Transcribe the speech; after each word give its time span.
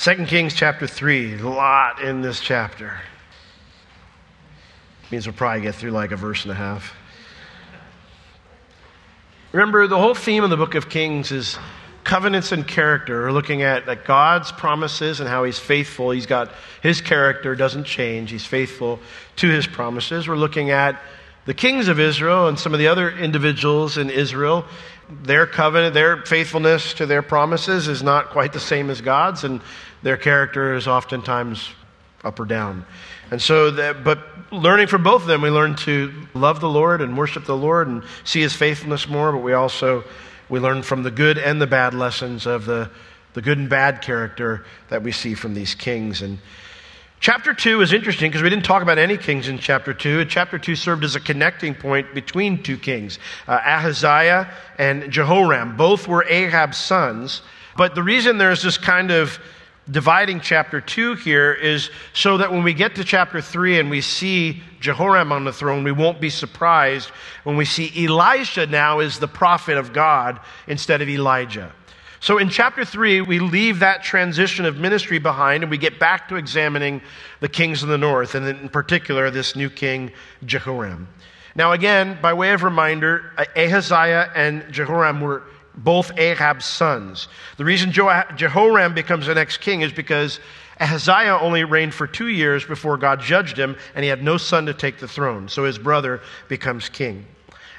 2 0.00 0.24
Kings 0.24 0.54
chapter 0.54 0.86
3, 0.86 1.40
a 1.40 1.46
lot 1.46 2.00
in 2.00 2.22
this 2.22 2.40
chapter. 2.40 2.98
Means 5.10 5.26
we'll 5.26 5.36
probably 5.36 5.60
get 5.60 5.74
through 5.74 5.90
like 5.90 6.10
a 6.10 6.16
verse 6.16 6.44
and 6.44 6.52
a 6.52 6.54
half. 6.54 6.94
Remember, 9.52 9.86
the 9.86 9.98
whole 9.98 10.14
theme 10.14 10.42
of 10.42 10.48
the 10.48 10.56
book 10.56 10.74
of 10.74 10.88
Kings 10.88 11.30
is 11.32 11.58
covenants 12.02 12.50
and 12.50 12.66
character. 12.66 13.24
We're 13.24 13.32
looking 13.32 13.60
at 13.60 13.86
like, 13.86 14.06
God's 14.06 14.50
promises 14.52 15.20
and 15.20 15.28
how 15.28 15.44
He's 15.44 15.58
faithful. 15.58 16.12
He's 16.12 16.24
got 16.24 16.50
His 16.82 17.02
character 17.02 17.54
doesn't 17.54 17.84
change. 17.84 18.30
He's 18.30 18.46
faithful 18.46 19.00
to 19.36 19.50
His 19.50 19.66
promises. 19.66 20.26
We're 20.26 20.36
looking 20.36 20.70
at 20.70 20.98
the 21.44 21.52
kings 21.52 21.88
of 21.88 22.00
Israel 22.00 22.48
and 22.48 22.58
some 22.58 22.72
of 22.72 22.78
the 22.78 22.88
other 22.88 23.10
individuals 23.10 23.98
in 23.98 24.08
Israel. 24.08 24.64
Their 25.10 25.46
covenant, 25.46 25.92
their 25.92 26.22
faithfulness 26.22 26.94
to 26.94 27.06
their 27.06 27.22
promises 27.22 27.88
is 27.88 28.02
not 28.02 28.30
quite 28.30 28.52
the 28.52 28.60
same 28.60 28.90
as 28.90 29.00
God's, 29.00 29.42
and 29.42 29.60
their 30.02 30.16
character 30.16 30.74
is 30.74 30.86
oftentimes 30.86 31.68
up 32.24 32.38
or 32.38 32.44
down. 32.44 32.84
And 33.30 33.40
so, 33.40 33.70
that, 33.72 34.04
but 34.04 34.18
learning 34.52 34.88
from 34.88 35.02
both 35.02 35.22
of 35.22 35.28
them, 35.28 35.42
we 35.42 35.50
learn 35.50 35.76
to 35.76 36.12
love 36.34 36.60
the 36.60 36.68
Lord 36.68 37.00
and 37.00 37.16
worship 37.16 37.44
the 37.44 37.56
Lord 37.56 37.88
and 37.88 38.02
see 38.24 38.40
His 38.40 38.54
faithfulness 38.54 39.08
more. 39.08 39.32
But 39.32 39.38
we 39.38 39.52
also 39.52 40.04
we 40.48 40.58
learn 40.58 40.82
from 40.82 41.02
the 41.02 41.10
good 41.10 41.38
and 41.38 41.60
the 41.60 41.66
bad 41.66 41.94
lessons 41.94 42.46
of 42.46 42.64
the 42.64 42.90
the 43.34 43.42
good 43.42 43.58
and 43.58 43.68
bad 43.68 44.02
character 44.02 44.64
that 44.88 45.02
we 45.02 45.12
see 45.12 45.34
from 45.34 45.54
these 45.54 45.74
kings. 45.74 46.20
And 46.22 46.38
chapter 47.20 47.54
two 47.54 47.80
is 47.80 47.92
interesting 47.92 48.30
because 48.30 48.42
we 48.42 48.50
didn't 48.50 48.64
talk 48.64 48.82
about 48.82 48.98
any 48.98 49.16
kings 49.16 49.46
in 49.46 49.58
chapter 49.58 49.94
two. 49.94 50.24
chapter 50.24 50.58
two 50.58 50.74
served 50.74 51.04
as 51.04 51.14
a 51.14 51.20
connecting 51.20 51.74
point 51.74 52.12
between 52.12 52.62
two 52.62 52.76
kings, 52.76 53.18
uh, 53.46 53.60
Ahaziah 53.64 54.52
and 54.78 55.10
Jehoram. 55.12 55.76
Both 55.76 56.08
were 56.08 56.24
Ahab's 56.24 56.78
sons. 56.78 57.42
But 57.76 57.94
the 57.94 58.02
reason 58.02 58.36
there's 58.36 58.62
this 58.62 58.76
kind 58.76 59.12
of 59.12 59.38
dividing 59.90 60.40
chapter 60.40 60.80
2 60.80 61.14
here 61.14 61.52
is 61.52 61.90
so 62.12 62.38
that 62.38 62.52
when 62.52 62.62
we 62.62 62.74
get 62.74 62.94
to 62.94 63.04
chapter 63.04 63.40
3 63.40 63.80
and 63.80 63.90
we 63.90 64.00
see 64.00 64.62
Jehoram 64.80 65.32
on 65.32 65.44
the 65.44 65.52
throne, 65.52 65.84
we 65.84 65.92
won't 65.92 66.20
be 66.20 66.30
surprised 66.30 67.10
when 67.44 67.56
we 67.56 67.64
see 67.64 68.04
Elisha 68.04 68.66
now 68.66 69.00
is 69.00 69.18
the 69.18 69.28
prophet 69.28 69.76
of 69.76 69.92
God 69.92 70.40
instead 70.66 71.02
of 71.02 71.08
Elijah. 71.08 71.72
So 72.20 72.36
in 72.36 72.50
chapter 72.50 72.84
3, 72.84 73.22
we 73.22 73.38
leave 73.38 73.78
that 73.78 74.02
transition 74.02 74.66
of 74.66 74.76
ministry 74.76 75.18
behind 75.18 75.62
and 75.62 75.70
we 75.70 75.78
get 75.78 75.98
back 75.98 76.28
to 76.28 76.36
examining 76.36 77.00
the 77.40 77.48
kings 77.48 77.82
of 77.82 77.88
the 77.88 77.98
north, 77.98 78.34
and 78.34 78.46
in 78.46 78.68
particular, 78.68 79.30
this 79.30 79.56
new 79.56 79.70
king, 79.70 80.12
Jehoram. 80.44 81.08
Now, 81.56 81.72
again, 81.72 82.18
by 82.20 82.34
way 82.34 82.52
of 82.52 82.62
reminder, 82.62 83.32
Ahaziah 83.56 84.30
and 84.36 84.70
Jehoram 84.70 85.20
were 85.20 85.44
both 85.76 86.10
Ahab's 86.18 86.64
sons. 86.64 87.28
The 87.56 87.64
reason 87.64 87.92
Jehoram 87.92 88.94
becomes 88.94 89.26
the 89.26 89.34
next 89.34 89.58
king 89.58 89.82
is 89.82 89.92
because 89.92 90.40
Ahaziah 90.80 91.38
only 91.38 91.64
reigned 91.64 91.94
for 91.94 92.06
two 92.06 92.28
years 92.28 92.64
before 92.64 92.96
God 92.96 93.20
judged 93.20 93.58
him, 93.58 93.76
and 93.94 94.02
he 94.02 94.08
had 94.08 94.22
no 94.22 94.36
son 94.36 94.66
to 94.66 94.74
take 94.74 94.98
the 94.98 95.08
throne. 95.08 95.48
So 95.48 95.64
his 95.64 95.78
brother 95.78 96.20
becomes 96.48 96.88
king. 96.88 97.26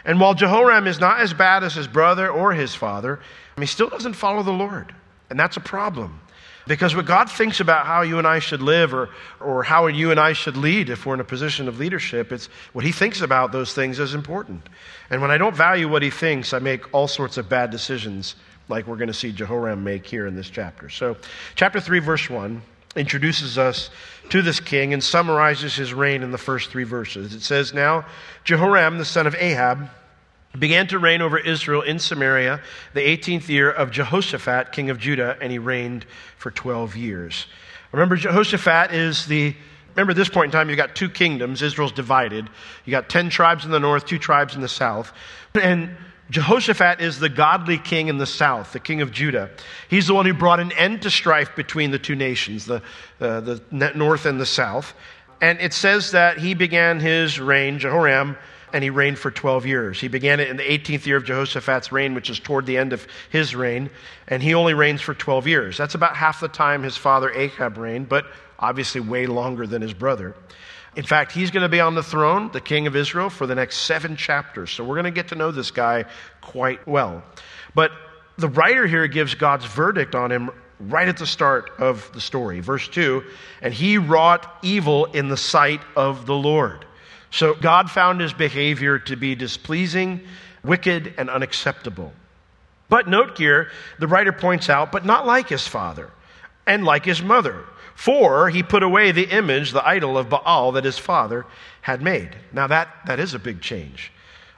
And 0.06 0.20
while 0.20 0.33
Jehoram 0.33 0.88
is 0.88 1.00
not 1.00 1.20
as 1.20 1.33
bad 1.33 1.64
as 1.64 1.75
his 1.75 1.88
brother 1.88 2.30
or 2.30 2.53
his 2.53 2.73
father, 2.73 3.20
he 3.58 3.66
still 3.66 3.89
doesn't 3.89 4.14
follow 4.14 4.42
the 4.42 4.52
Lord. 4.52 4.94
And 5.32 5.40
that's 5.40 5.58
a 5.58 5.62
problem. 5.62 6.20
Because 6.68 6.96
what 6.96 7.06
God 7.06 7.32
thinks 7.32 7.60
about 7.60 7.88
how 7.88 8.02
you 8.02 8.20
and 8.20 8.28
I 8.28 8.40
should 8.40 8.62
live 8.62 8.94
or, 8.94 9.10
or 9.40 9.64
how 9.64 9.88
you 9.88 10.12
and 10.12 10.20
I 10.20 10.34
should 10.34 10.58
lead 10.58 10.90
if 10.90 11.06
we're 11.06 11.16
in 11.16 11.20
a 11.20 11.23
position 11.23 11.68
of 11.68 11.80
leadership, 11.80 12.32
it's 12.32 12.48
what 12.73 12.86
He 12.86 12.92
thinks 12.92 13.22
about 13.22 13.52
those 13.52 13.73
things 13.73 13.98
is 13.98 14.14
important. 14.14 14.62
And 15.10 15.22
when 15.22 15.32
I 15.32 15.38
don't 15.38 15.56
value 15.56 15.90
what 15.90 16.04
He 16.04 16.12
thinks, 16.12 16.54
I 16.54 16.60
make 16.60 16.94
all 16.94 17.08
sorts 17.08 17.38
of 17.38 17.50
bad 17.50 17.72
decisions, 17.72 18.36
like 18.70 18.86
we're 18.86 18.98
going 18.98 19.08
to 19.08 19.14
see 19.14 19.32
Jehoram 19.32 19.84
make 19.84 20.06
here 20.06 20.28
in 20.28 20.36
this 20.36 20.50
chapter. 20.50 20.90
So, 20.90 21.18
chapter 21.56 21.80
3, 21.80 22.00
verse 22.00 22.30
1 22.30 22.62
introduces 22.95 23.58
us 23.58 23.90
to 24.30 24.42
this 24.42 24.60
king 24.60 24.94
and 24.94 25.02
summarizes 25.02 25.76
his 25.76 25.94
reign 25.94 26.23
in 26.23 26.32
the 26.32 26.38
first 26.38 26.70
three 26.70 26.84
verses. 26.84 27.34
It 27.34 27.42
says, 27.42 27.73
Now 27.73 28.06
Jehoram, 28.44 28.98
the 28.98 29.06
son 29.06 29.28
of 29.28 29.36
Ahab, 29.36 29.89
began 30.58 30.88
to 30.88 31.00
reign 31.00 31.22
over 31.22 31.38
Israel 31.38 31.82
in 31.82 32.00
Samaria 32.00 32.62
the 32.94 33.02
18th 33.02 33.48
year 33.48 33.72
of 33.72 33.92
Jehoshaphat, 33.92 34.72
king 34.72 34.89
of 34.89 35.00
Judah, 35.00 35.38
and 35.42 35.52
he 35.52 35.60
reigned 35.60 36.06
for 36.38 36.52
12 36.52 36.95
years. 36.95 37.48
Remember, 37.92 38.16
Jehoshaphat 38.16 38.94
is 38.94 39.26
the, 39.26 39.56
remember, 39.95 40.11
at 40.11 40.17
this 40.17 40.30
point 40.30 40.45
in 40.45 40.52
time, 40.52 40.70
you've 40.70 40.78
got 40.78 40.95
two 40.95 41.10
kingdoms. 41.10 41.61
Israel's 41.61 41.92
divided. 41.92 42.50
You 42.86 42.92
got 42.92 43.10
10 43.10 43.30
tribes 43.30 43.66
in 43.66 43.72
the 43.72 43.80
north, 43.80 44.06
two 44.06 44.20
tribes 44.20 44.56
in 44.56 44.61
the 44.61 44.70
south. 44.70 45.14
And 45.54 45.95
Jehoshaphat 46.30 47.02
is 47.02 47.20
the 47.20 47.30
godly 47.30 47.78
king 47.78 48.08
in 48.08 48.17
the 48.17 48.26
south, 48.26 48.72
the 48.72 48.80
king 48.80 49.02
of 49.02 49.11
Judah. 49.11 49.50
He's 49.90 50.08
the 50.08 50.14
one 50.14 50.26
who 50.26 50.34
brought 50.34 50.61
an 50.61 50.72
end 50.73 51.02
to 51.02 51.11
strife 51.11 51.56
between 51.56 51.92
the 51.92 52.00
two 52.00 52.16
nations, 52.16 52.66
the, 52.66 52.82
uh, 53.20 53.42
the 53.42 53.61
north 53.95 54.26
and 54.26 54.40
the 54.40 54.45
south. 54.45 54.94
And 55.42 55.60
it 55.60 55.73
says 55.73 56.11
that 56.11 56.38
he 56.38 56.54
began 56.54 57.00
his 57.00 57.40
reign, 57.40 57.80
Jehoram, 57.80 58.38
and 58.73 58.83
he 58.83 58.89
reigned 58.89 59.20
for 59.20 59.32
12 59.32 59.65
years. 59.65 59.99
He 59.99 60.08
began 60.08 60.39
it 60.39 60.49
in 60.49 60.58
the 60.58 60.64
18th 60.64 61.05
year 61.05 61.17
of 61.17 61.26
Jehoshaphat's 61.26 61.92
reign, 61.92 62.14
which 62.14 62.30
is 62.30 62.39
toward 62.39 62.65
the 62.65 62.77
end 62.77 62.93
of 62.93 63.05
his 63.30 63.55
reign, 63.55 63.89
and 64.27 64.42
he 64.42 64.54
only 64.54 64.73
reigns 64.73 65.02
for 65.02 65.14
12 65.14 65.48
years. 65.48 65.77
That's 65.77 65.95
about 65.95 66.15
half 66.15 66.39
the 66.39 66.48
time 66.48 66.83
his 66.83 66.98
father 66.98 67.31
Ahab 67.31 67.77
reigned, 67.77 68.10
but 68.10 68.26
obviously 68.60 69.02
way 69.02 69.26
longer 69.26 69.67
than 69.67 69.81
his 69.81 69.93
brother. 69.93 70.36
In 70.95 71.04
fact, 71.04 71.31
he's 71.31 71.52
going 71.52 71.64
to 71.64 71.70
be 71.70 71.80
on 71.80 71.95
the 71.95 72.04
throne, 72.04 72.52
the 72.52 72.60
king 72.60 72.86
of 72.86 72.95
Israel, 72.95 73.30
for 73.30 73.48
the 73.48 73.55
next 73.55 73.77
seven 73.77 74.17
chapters. 74.17 74.71
So 74.71 74.83
we're 74.83 74.95
going 74.95 75.05
to 75.05 75.11
get 75.11 75.30
to 75.30 75.36
know 75.36 75.52
this 75.52 75.71
guy 75.71 76.05
quite 76.42 76.86
well. 76.86 77.23
But 77.73 77.92
the 78.37 78.49
writer 78.49 78.86
here 78.87 79.08
gives 79.08 79.36
God's 79.36 79.65
verdict 79.65 80.15
on 80.15 80.31
him 80.31 80.52
right 80.80 81.08
at 81.08 81.17
the 81.17 81.27
start 81.27 81.71
of 81.80 82.10
the 82.14 82.20
story. 82.20 82.60
Verse 82.60 82.87
2 82.89 83.23
And 83.61 83.73
he 83.73 83.98
wrought 83.98 84.58
evil 84.61 85.05
in 85.05 85.30
the 85.30 85.37
sight 85.37 85.81
of 85.95 86.26
the 86.26 86.36
Lord. 86.36 86.86
So 87.31 87.53
God 87.55 87.89
found 87.89 88.21
his 88.21 88.33
behavior 88.33 88.99
to 88.99 89.15
be 89.15 89.36
displeasing, 89.36 90.21
wicked, 90.64 91.14
and 91.17 91.30
unacceptable. 91.30 92.14
But 92.89 93.08
note 93.08 93.37
here, 93.37 93.71
the 93.99 94.08
writer 94.08 94.33
points 94.33 94.69
out, 94.69 94.92
but 94.92 95.05
not 95.05 95.25
like 95.25 95.47
his 95.47 95.65
father 95.65 96.11
and 96.67 96.83
like 96.83 97.05
his 97.05 97.21
mother. 97.21 97.64
For 97.95 98.49
he 98.49 98.64
put 98.64 98.83
away 98.83 99.11
the 99.11 99.30
image, 99.30 99.71
the 99.71 99.87
idol 99.87 100.17
of 100.17 100.30
Baal 100.30 100.73
that 100.73 100.83
his 100.83 100.97
father 100.97 101.45
had 101.81 102.02
made. 102.02 102.36
Now 102.52 102.67
that, 102.67 102.89
that 103.05 103.19
is 103.19 103.33
a 103.33 103.39
big 103.39 103.61
change. 103.61 104.11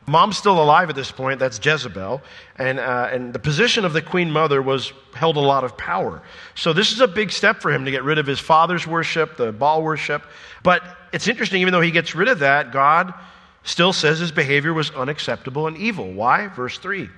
Mom's 0.05 0.37
still 0.37 0.61
alive 0.61 0.89
at 0.89 0.95
this 0.95 1.11
point, 1.11 1.39
that's 1.39 1.63
Jezebel, 1.63 2.21
and, 2.57 2.79
uh, 2.79 3.09
and 3.11 3.31
the 3.31 3.39
position 3.39 3.85
of 3.85 3.93
the 3.93 4.01
queen 4.01 4.29
mother 4.29 4.61
was 4.61 4.91
held 5.13 5.37
a 5.37 5.41
lot 5.41 5.63
of 5.63 5.77
power. 5.77 6.21
So 6.55 6.73
this 6.73 6.91
is 6.91 6.99
a 6.99 7.07
big 7.07 7.31
step 7.31 7.61
for 7.61 7.71
him 7.71 7.85
to 7.85 7.91
get 7.91 8.03
rid 8.03 8.17
of 8.17 8.25
his 8.25 8.39
father's 8.39 8.85
worship, 8.85 9.37
the 9.37 9.53
Baal 9.53 9.81
worship. 9.81 10.23
But 10.61 10.83
it's 11.13 11.27
interesting, 11.27 11.61
even 11.61 11.71
though 11.71 11.81
he 11.81 11.91
gets 11.91 12.15
rid 12.15 12.27
of 12.27 12.39
that, 12.39 12.73
God 12.73 13.13
still 13.63 13.93
says 13.93 14.19
his 14.19 14.31
behavior 14.31 14.73
was 14.73 14.91
unacceptable 14.91 15.67
and 15.67 15.77
evil. 15.77 16.11
Why? 16.11 16.47
Verse 16.47 16.77
3. 16.77 17.09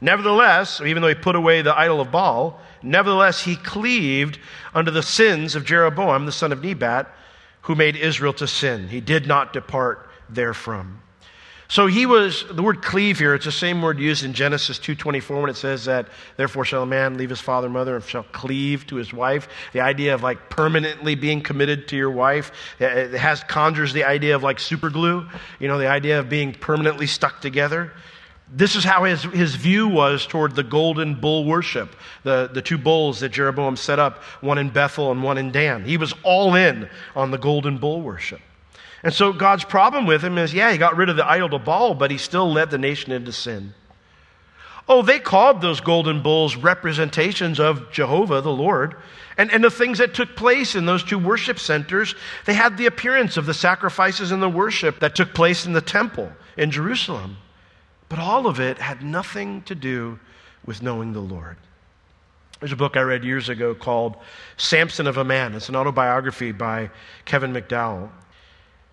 Nevertheless, 0.00 0.80
even 0.80 1.02
though 1.02 1.08
he 1.08 1.14
put 1.14 1.36
away 1.36 1.62
the 1.62 1.78
idol 1.78 2.00
of 2.00 2.10
Baal, 2.10 2.60
nevertheless 2.82 3.42
he 3.42 3.56
cleaved 3.56 4.38
under 4.74 4.90
the 4.90 5.02
sins 5.02 5.54
of 5.54 5.64
Jeroboam, 5.64 6.26
the 6.26 6.32
son 6.32 6.52
of 6.52 6.62
Nebat, 6.62 7.08
who 7.62 7.74
made 7.74 7.96
Israel 7.96 8.32
to 8.34 8.46
sin. 8.46 8.88
He 8.88 9.00
did 9.00 9.26
not 9.26 9.52
depart 9.52 10.10
therefrom. 10.28 11.00
So 11.68 11.88
he 11.88 12.06
was, 12.06 12.44
the 12.50 12.62
word 12.62 12.80
cleave 12.80 13.18
here, 13.18 13.34
it's 13.34 13.44
the 13.44 13.52
same 13.52 13.82
word 13.82 13.98
used 13.98 14.24
in 14.24 14.32
Genesis 14.32 14.78
2.24 14.78 15.40
when 15.40 15.50
it 15.50 15.56
says 15.56 15.84
that, 15.86 16.08
therefore 16.36 16.64
shall 16.64 16.84
a 16.84 16.86
man 16.86 17.16
leave 17.16 17.30
his 17.30 17.40
father 17.40 17.66
and 17.66 17.74
mother 17.74 17.96
and 17.96 18.04
shall 18.04 18.22
cleave 18.22 18.86
to 18.86 18.96
his 18.96 19.12
wife. 19.12 19.48
The 19.72 19.80
idea 19.80 20.14
of 20.14 20.22
like 20.22 20.48
permanently 20.48 21.16
being 21.16 21.42
committed 21.42 21.88
to 21.88 21.96
your 21.96 22.10
wife. 22.10 22.52
It 22.78 23.14
has, 23.14 23.42
conjures 23.42 23.92
the 23.92 24.04
idea 24.04 24.36
of 24.36 24.44
like 24.44 24.60
super 24.60 24.90
glue, 24.90 25.28
you 25.58 25.66
know, 25.66 25.78
the 25.78 25.88
idea 25.88 26.20
of 26.20 26.28
being 26.28 26.52
permanently 26.52 27.08
stuck 27.08 27.40
together. 27.40 27.92
This 28.48 28.76
is 28.76 28.84
how 28.84 29.02
his, 29.02 29.24
his 29.24 29.56
view 29.56 29.88
was 29.88 30.24
toward 30.24 30.54
the 30.54 30.62
golden 30.62 31.16
bull 31.16 31.44
worship, 31.44 31.96
the, 32.22 32.48
the 32.52 32.62
two 32.62 32.78
bulls 32.78 33.18
that 33.20 33.30
Jeroboam 33.30 33.74
set 33.74 33.98
up, 33.98 34.22
one 34.40 34.58
in 34.58 34.70
Bethel 34.70 35.10
and 35.10 35.20
one 35.20 35.36
in 35.36 35.50
Dan. 35.50 35.84
He 35.84 35.96
was 35.96 36.14
all 36.22 36.54
in 36.54 36.88
on 37.16 37.32
the 37.32 37.38
golden 37.38 37.78
bull 37.78 38.02
worship. 38.02 38.40
And 39.06 39.14
so 39.14 39.32
God's 39.32 39.62
problem 39.62 40.04
with 40.04 40.20
him 40.20 40.36
is 40.36 40.52
yeah, 40.52 40.72
he 40.72 40.78
got 40.78 40.96
rid 40.96 41.08
of 41.08 41.14
the 41.14 41.24
idol 41.24 41.48
to 41.50 41.60
Baal, 41.60 41.94
but 41.94 42.10
he 42.10 42.18
still 42.18 42.52
led 42.52 42.72
the 42.72 42.76
nation 42.76 43.12
into 43.12 43.30
sin. 43.30 43.72
Oh, 44.88 45.00
they 45.00 45.20
called 45.20 45.60
those 45.60 45.80
golden 45.80 46.24
bulls 46.24 46.56
representations 46.56 47.60
of 47.60 47.92
Jehovah, 47.92 48.40
the 48.40 48.50
Lord. 48.50 48.96
And, 49.38 49.52
and 49.52 49.62
the 49.62 49.70
things 49.70 49.98
that 49.98 50.12
took 50.12 50.34
place 50.34 50.74
in 50.74 50.86
those 50.86 51.04
two 51.04 51.20
worship 51.20 51.60
centers, 51.60 52.16
they 52.46 52.54
had 52.54 52.76
the 52.76 52.86
appearance 52.86 53.36
of 53.36 53.46
the 53.46 53.54
sacrifices 53.54 54.32
and 54.32 54.42
the 54.42 54.48
worship 54.48 54.98
that 54.98 55.14
took 55.14 55.32
place 55.34 55.66
in 55.66 55.72
the 55.72 55.80
temple 55.80 56.32
in 56.56 56.72
Jerusalem. 56.72 57.36
But 58.08 58.18
all 58.18 58.48
of 58.48 58.58
it 58.58 58.78
had 58.78 59.04
nothing 59.04 59.62
to 59.66 59.76
do 59.76 60.18
with 60.64 60.82
knowing 60.82 61.12
the 61.12 61.20
Lord. 61.20 61.58
There's 62.58 62.72
a 62.72 62.76
book 62.76 62.96
I 62.96 63.02
read 63.02 63.22
years 63.22 63.50
ago 63.50 63.72
called 63.72 64.16
Samson 64.56 65.06
of 65.06 65.16
a 65.16 65.22
Man. 65.22 65.54
It's 65.54 65.68
an 65.68 65.76
autobiography 65.76 66.50
by 66.50 66.90
Kevin 67.24 67.52
McDowell. 67.52 68.10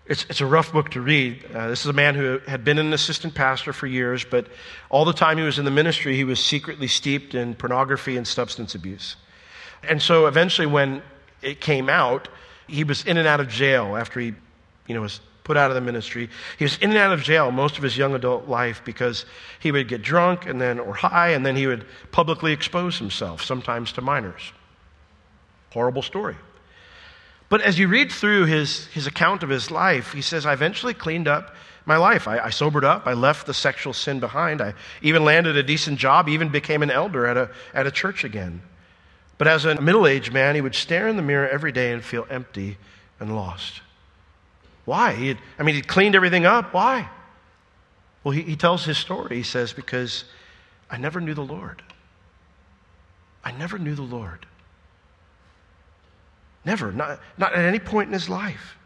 It's, 0.06 0.26
it's 0.28 0.42
a 0.42 0.46
rough 0.46 0.72
book 0.72 0.90
to 0.90 1.00
read. 1.00 1.44
Uh, 1.54 1.68
this 1.68 1.80
is 1.80 1.86
a 1.86 1.94
man 1.94 2.14
who 2.14 2.38
had 2.46 2.62
been 2.62 2.78
an 2.78 2.92
assistant 2.92 3.34
pastor 3.34 3.72
for 3.72 3.86
years, 3.86 4.24
but 4.24 4.48
all 4.90 5.06
the 5.06 5.14
time 5.14 5.38
he 5.38 5.44
was 5.44 5.58
in 5.58 5.64
the 5.64 5.70
ministry, 5.70 6.14
he 6.14 6.24
was 6.24 6.38
secretly 6.38 6.88
steeped 6.88 7.34
in 7.34 7.54
pornography 7.54 8.18
and 8.18 8.28
substance 8.28 8.74
abuse. 8.74 9.16
And 9.82 10.02
so 10.02 10.26
eventually, 10.26 10.66
when 10.66 11.02
it 11.40 11.60
came 11.60 11.88
out, 11.88 12.28
he 12.66 12.84
was 12.84 13.04
in 13.04 13.16
and 13.16 13.26
out 13.26 13.40
of 13.40 13.48
jail 13.48 13.96
after 13.96 14.20
he 14.20 14.34
you 14.86 14.94
know, 14.94 15.00
was 15.00 15.20
put 15.42 15.56
out 15.56 15.70
of 15.70 15.74
the 15.74 15.80
ministry. 15.80 16.28
He 16.58 16.64
was 16.64 16.76
in 16.78 16.90
and 16.90 16.98
out 16.98 17.12
of 17.12 17.22
jail 17.22 17.50
most 17.50 17.76
of 17.76 17.82
his 17.82 17.96
young 17.96 18.14
adult 18.14 18.48
life 18.48 18.82
because 18.84 19.24
he 19.60 19.72
would 19.72 19.88
get 19.88 20.02
drunk 20.02 20.46
and 20.46 20.60
then 20.60 20.78
or 20.78 20.94
high 20.94 21.30
and 21.30 21.44
then 21.44 21.56
he 21.56 21.66
would 21.66 21.86
publicly 22.12 22.52
expose 22.52 22.98
himself, 22.98 23.42
sometimes 23.42 23.92
to 23.92 24.02
minors. 24.02 24.52
Horrible 25.70 26.02
story. 26.02 26.36
But 27.54 27.62
as 27.62 27.78
you 27.78 27.86
read 27.86 28.10
through 28.10 28.46
his, 28.46 28.86
his 28.86 29.06
account 29.06 29.44
of 29.44 29.48
his 29.48 29.70
life, 29.70 30.12
he 30.12 30.22
says, 30.22 30.44
I 30.44 30.52
eventually 30.52 30.92
cleaned 30.92 31.28
up 31.28 31.54
my 31.86 31.96
life. 31.96 32.26
I, 32.26 32.40
I, 32.40 32.50
sobered 32.50 32.84
up. 32.84 33.06
I 33.06 33.12
left 33.12 33.46
the 33.46 33.54
sexual 33.54 33.92
sin 33.92 34.18
behind. 34.18 34.60
I 34.60 34.74
even 35.02 35.24
landed 35.24 35.56
a 35.56 35.62
decent 35.62 36.00
job, 36.00 36.28
even 36.28 36.48
became 36.48 36.82
an 36.82 36.90
elder 36.90 37.26
at 37.28 37.36
a, 37.36 37.50
at 37.72 37.86
a 37.86 37.92
church 37.92 38.24
again. 38.24 38.60
But 39.38 39.46
as 39.46 39.66
a 39.66 39.80
middle 39.80 40.04
aged 40.04 40.32
man, 40.32 40.56
he 40.56 40.60
would 40.60 40.74
stare 40.74 41.06
in 41.06 41.14
the 41.14 41.22
mirror 41.22 41.48
every 41.48 41.70
day 41.70 41.92
and 41.92 42.02
feel 42.02 42.26
empty 42.28 42.76
and 43.20 43.36
lost. 43.36 43.82
Why? 44.84 45.12
He 45.12 45.36
I 45.56 45.62
mean, 45.62 45.76
he 45.76 45.82
cleaned 45.82 46.16
everything 46.16 46.46
up. 46.46 46.74
Why? 46.74 47.08
Well, 48.24 48.32
he, 48.32 48.42
he 48.42 48.56
tells 48.56 48.84
his 48.84 48.98
story. 48.98 49.36
He 49.36 49.44
says, 49.44 49.72
Because 49.72 50.24
I 50.90 50.96
never 50.96 51.20
knew 51.20 51.34
the 51.34 51.44
Lord. 51.44 51.84
I 53.44 53.52
never 53.52 53.78
knew 53.78 53.94
the 53.94 54.02
Lord. 54.02 54.44
Never, 56.64 56.92
not, 56.92 57.20
not 57.36 57.54
at 57.54 57.64
any 57.64 57.78
point 57.78 58.08
in 58.08 58.12
his 58.12 58.28
life. 58.28 58.76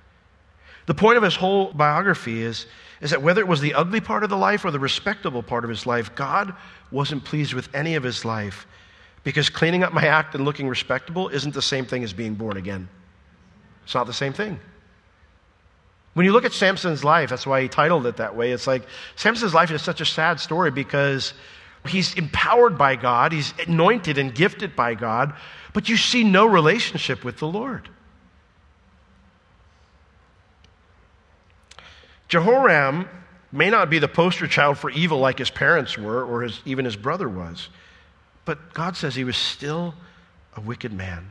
The 0.86 0.94
point 0.94 1.16
of 1.16 1.22
his 1.22 1.36
whole 1.36 1.72
biography 1.72 2.42
is, 2.42 2.66
is 3.00 3.10
that 3.10 3.22
whether 3.22 3.40
it 3.40 3.46
was 3.46 3.60
the 3.60 3.74
ugly 3.74 4.00
part 4.00 4.24
of 4.24 4.30
the 4.30 4.36
life 4.36 4.64
or 4.64 4.70
the 4.70 4.78
respectable 4.78 5.42
part 5.42 5.64
of 5.64 5.70
his 5.70 5.86
life, 5.86 6.14
God 6.14 6.54
wasn't 6.90 7.24
pleased 7.24 7.52
with 7.52 7.68
any 7.74 7.94
of 7.94 8.02
his 8.02 8.24
life 8.24 8.66
because 9.22 9.50
cleaning 9.50 9.82
up 9.82 9.92
my 9.92 10.06
act 10.06 10.34
and 10.34 10.44
looking 10.44 10.68
respectable 10.68 11.28
isn't 11.28 11.52
the 11.54 11.62
same 11.62 11.84
thing 11.84 12.02
as 12.02 12.12
being 12.12 12.34
born 12.34 12.56
again. 12.56 12.88
It's 13.84 13.94
not 13.94 14.06
the 14.06 14.12
same 14.12 14.32
thing. 14.32 14.58
When 16.14 16.24
you 16.24 16.32
look 16.32 16.44
at 16.44 16.52
Samson's 16.52 17.04
life, 17.04 17.30
that's 17.30 17.46
why 17.46 17.62
he 17.62 17.68
titled 17.68 18.06
it 18.06 18.16
that 18.16 18.34
way. 18.34 18.52
It's 18.52 18.66
like 18.66 18.82
Samson's 19.14 19.54
life 19.54 19.70
is 19.70 19.82
such 19.82 20.00
a 20.00 20.06
sad 20.06 20.40
story 20.40 20.70
because 20.70 21.34
he's 21.86 22.14
empowered 22.14 22.76
by 22.76 22.96
God, 22.96 23.32
he's 23.32 23.54
anointed 23.66 24.18
and 24.18 24.34
gifted 24.34 24.74
by 24.74 24.94
God, 24.94 25.34
but 25.78 25.88
you 25.88 25.96
see 25.96 26.24
no 26.24 26.44
relationship 26.44 27.22
with 27.22 27.36
the 27.36 27.46
Lord. 27.46 27.88
Jehoram 32.26 33.08
may 33.52 33.70
not 33.70 33.88
be 33.88 34.00
the 34.00 34.08
poster 34.08 34.48
child 34.48 34.76
for 34.76 34.90
evil 34.90 35.20
like 35.20 35.38
his 35.38 35.50
parents 35.50 35.96
were 35.96 36.24
or 36.24 36.42
his, 36.42 36.60
even 36.64 36.84
his 36.84 36.96
brother 36.96 37.28
was, 37.28 37.68
but 38.44 38.74
God 38.74 38.96
says 38.96 39.14
he 39.14 39.22
was 39.22 39.36
still 39.36 39.94
a 40.56 40.60
wicked 40.60 40.92
man. 40.92 41.30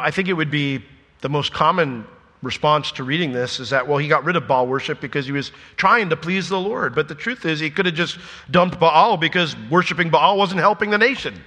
I 0.00 0.10
think 0.10 0.26
it 0.26 0.32
would 0.32 0.50
be 0.50 0.84
the 1.20 1.28
most 1.28 1.52
common 1.52 2.08
response 2.42 2.90
to 2.90 3.04
reading 3.04 3.30
this 3.30 3.60
is 3.60 3.70
that, 3.70 3.86
well, 3.86 3.98
he 3.98 4.08
got 4.08 4.24
rid 4.24 4.34
of 4.34 4.48
Baal 4.48 4.66
worship 4.66 5.00
because 5.00 5.26
he 5.26 5.32
was 5.32 5.52
trying 5.76 6.08
to 6.08 6.16
please 6.16 6.48
the 6.48 6.58
Lord. 6.58 6.92
But 6.92 7.06
the 7.06 7.14
truth 7.14 7.44
is, 7.44 7.60
he 7.60 7.70
could 7.70 7.86
have 7.86 7.94
just 7.94 8.18
dumped 8.50 8.80
Baal 8.80 9.16
because 9.16 9.54
worshiping 9.70 10.10
Baal 10.10 10.36
wasn't 10.36 10.58
helping 10.58 10.90
the 10.90 10.98
nation. 10.98 11.40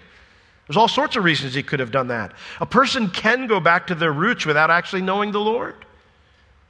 There's 0.72 0.78
all 0.78 0.88
sorts 0.88 1.18
of 1.18 1.26
reasons 1.26 1.54
he 1.54 1.64
could 1.64 1.82
have 1.82 1.92
done 1.92 2.08
that. 2.08 2.32
A 2.62 2.66
person 2.66 3.10
can 3.10 3.48
go 3.48 3.60
back 3.60 3.88
to 3.88 3.96
their 3.96 4.14
roots 4.14 4.46
without 4.46 4.72
actually 4.72 5.02
knowing 5.02 5.34
the 5.34 5.40
Lord. 5.42 5.76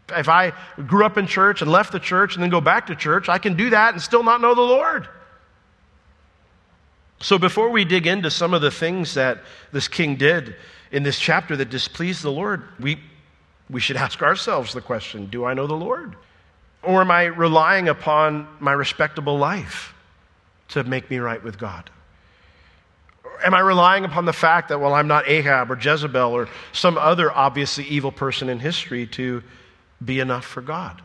If 0.09 0.27
I 0.27 0.53
grew 0.87 1.05
up 1.05 1.19
in 1.19 1.27
church 1.27 1.61
and 1.61 1.71
left 1.71 1.91
the 1.91 1.99
church 1.99 2.33
and 2.33 2.41
then 2.41 2.49
go 2.49 2.61
back 2.61 2.87
to 2.87 2.95
church, 2.95 3.29
I 3.29 3.37
can 3.37 3.55
do 3.55 3.69
that 3.69 3.93
and 3.93 4.01
still 4.01 4.23
not 4.23 4.41
know 4.41 4.55
the 4.55 4.61
Lord. 4.61 5.07
So 7.19 7.37
before 7.37 7.69
we 7.69 7.85
dig 7.85 8.07
into 8.07 8.31
some 8.31 8.55
of 8.55 8.63
the 8.63 8.71
things 8.71 9.13
that 9.13 9.43
this 9.71 9.87
king 9.87 10.15
did 10.15 10.55
in 10.91 11.03
this 11.03 11.19
chapter 11.19 11.55
that 11.57 11.69
displeased 11.69 12.23
the 12.23 12.31
Lord, 12.31 12.63
we 12.79 12.99
we 13.69 13.79
should 13.79 13.97
ask 13.97 14.23
ourselves 14.23 14.73
the 14.73 14.81
question 14.81 15.27
Do 15.27 15.45
I 15.45 15.53
know 15.53 15.67
the 15.67 15.75
Lord? 15.75 16.15
Or 16.81 17.01
am 17.01 17.11
I 17.11 17.25
relying 17.25 17.87
upon 17.87 18.47
my 18.59 18.71
respectable 18.71 19.37
life 19.37 19.93
to 20.69 20.83
make 20.85 21.11
me 21.11 21.19
right 21.19 21.43
with 21.43 21.59
God? 21.59 21.91
Am 23.43 23.53
I 23.53 23.59
relying 23.59 24.05
upon 24.05 24.25
the 24.25 24.33
fact 24.33 24.69
that, 24.69 24.79
well, 24.79 24.93
I'm 24.93 25.07
not 25.07 25.27
Ahab 25.27 25.71
or 25.71 25.77
Jezebel 25.77 26.31
or 26.31 26.47
some 26.73 26.97
other 26.97 27.31
obviously 27.31 27.85
evil 27.85 28.11
person 28.11 28.49
in 28.49 28.59
history 28.59 29.07
to 29.07 29.43
be 30.03 30.19
enough 30.19 30.45
for 30.45 30.61
God? 30.61 31.01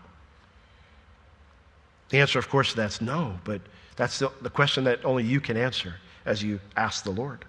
The 2.11 2.19
answer, 2.19 2.38
of 2.38 2.49
course, 2.49 2.73
that's 2.73 3.00
no, 3.00 3.38
but 3.44 3.61
that's 3.97 4.19
the, 4.19 4.31
the 4.43 4.50
question 4.50 4.85
that 4.85 5.05
only 5.05 5.25
you 5.25 5.41
can 5.41 5.56
answer 5.56 5.97
as 6.25 6.43
you 6.43 6.61
ask 6.77 7.05
the 7.05 7.11
Lord. 7.11 7.44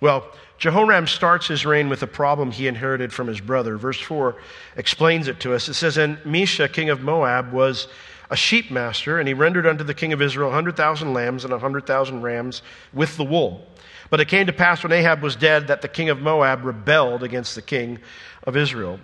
Well, 0.00 0.26
Jehoram 0.58 1.06
starts 1.06 1.46
his 1.48 1.64
reign 1.64 1.88
with 1.88 2.02
a 2.02 2.06
problem 2.06 2.50
he 2.50 2.66
inherited 2.66 3.12
from 3.12 3.26
his 3.26 3.40
brother. 3.40 3.76
Verse 3.76 3.98
4 4.00 4.36
explains 4.76 5.28
it 5.28 5.40
to 5.40 5.54
us. 5.54 5.68
It 5.68 5.74
says, 5.74 5.96
And 5.96 6.18
Mesha, 6.18 6.72
king 6.72 6.90
of 6.90 7.00
Moab, 7.00 7.52
was 7.52 7.88
a 8.30 8.36
sheep 8.36 8.70
master, 8.70 9.18
and 9.18 9.28
he 9.28 9.34
rendered 9.34 9.66
unto 9.66 9.84
the 9.84 9.94
king 9.94 10.12
of 10.12 10.22
Israel 10.22 10.48
a 10.48 10.50
100,000 10.50 11.12
lambs 11.12 11.44
and 11.44 11.52
a 11.52 11.56
100,000 11.56 12.22
rams 12.22 12.62
with 12.92 13.16
the 13.16 13.24
wool. 13.24 13.66
But 14.10 14.20
it 14.20 14.28
came 14.28 14.46
to 14.46 14.52
pass 14.52 14.82
when 14.82 14.92
Ahab 14.92 15.22
was 15.22 15.36
dead 15.36 15.68
that 15.68 15.82
the 15.82 15.88
king 15.88 16.08
of 16.10 16.20
Moab 16.20 16.64
rebelled 16.64 17.22
against 17.22 17.54
the 17.54 17.62
king 17.62 17.98
of 18.44 18.56
Israel. 18.56 19.00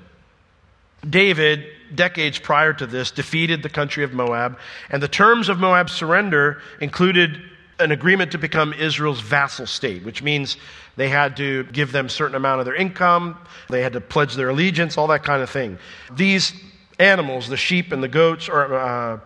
David, 1.09 1.67
decades 1.95 2.39
prior 2.39 2.73
to 2.75 2.87
this, 2.87 3.11
defeated 3.11 3.63
the 3.63 3.71
country 3.71 4.05
of 4.05 4.13
Moab, 4.13 4.59
and 4.91 5.03
the 5.03 5.09
terms 5.09 5.49
of 5.49 5.59
Moab's 5.59 5.93
surrender 5.93 6.61
included 6.81 7.41
an 7.79 7.91
agreement 7.93 8.33
to 8.33 8.39
become 8.39 8.75
Israel's 8.75 9.21
vassal 9.21 9.67
state, 9.67 10.05
which 10.05 10.23
means 10.23 10.59
they 10.97 11.09
had 11.09 11.39
to 11.39 11.65
give 11.65 11.93
them 11.93 12.07
a 12.07 12.11
certain 12.11 12.37
amount 12.37 12.61
of 12.61 12.67
their 12.67 12.75
income, 12.75 13.39
they 13.71 13.81
had 13.81 13.95
to 13.95 14.01
pledge 14.01 14.35
their 14.35 14.51
allegiance, 14.51 14.99
all 14.99 15.07
that 15.07 15.25
kind 15.25 15.43
of 15.43 15.49
thing. 15.49 15.79
These 16.13 16.53
animals, 17.01 17.49
the 17.49 17.57
sheep 17.57 17.93
and 17.93 18.03
the 18.03 18.09
goats, 18.09 18.49
or 18.49 18.75
uh, 18.75 19.21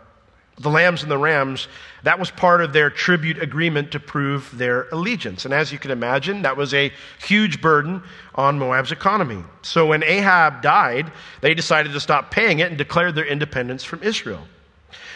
the 0.58 0.70
lambs 0.70 1.02
and 1.02 1.10
the 1.10 1.18
rams, 1.18 1.68
that 2.04 2.18
was 2.18 2.30
part 2.30 2.60
of 2.60 2.72
their 2.72 2.90
tribute 2.90 3.42
agreement 3.42 3.92
to 3.92 4.00
prove 4.00 4.56
their 4.56 4.88
allegiance. 4.90 5.44
And 5.44 5.52
as 5.52 5.72
you 5.72 5.78
can 5.78 5.90
imagine, 5.90 6.42
that 6.42 6.56
was 6.56 6.72
a 6.74 6.92
huge 7.26 7.60
burden 7.60 8.02
on 8.34 8.58
Moab's 8.58 8.92
economy. 8.92 9.42
So 9.62 9.86
when 9.86 10.04
Ahab 10.04 10.62
died, 10.62 11.10
they 11.40 11.54
decided 11.54 11.92
to 11.92 12.00
stop 12.00 12.30
paying 12.30 12.60
it 12.60 12.68
and 12.68 12.78
declared 12.78 13.14
their 13.14 13.26
independence 13.26 13.82
from 13.82 14.02
Israel. 14.02 14.46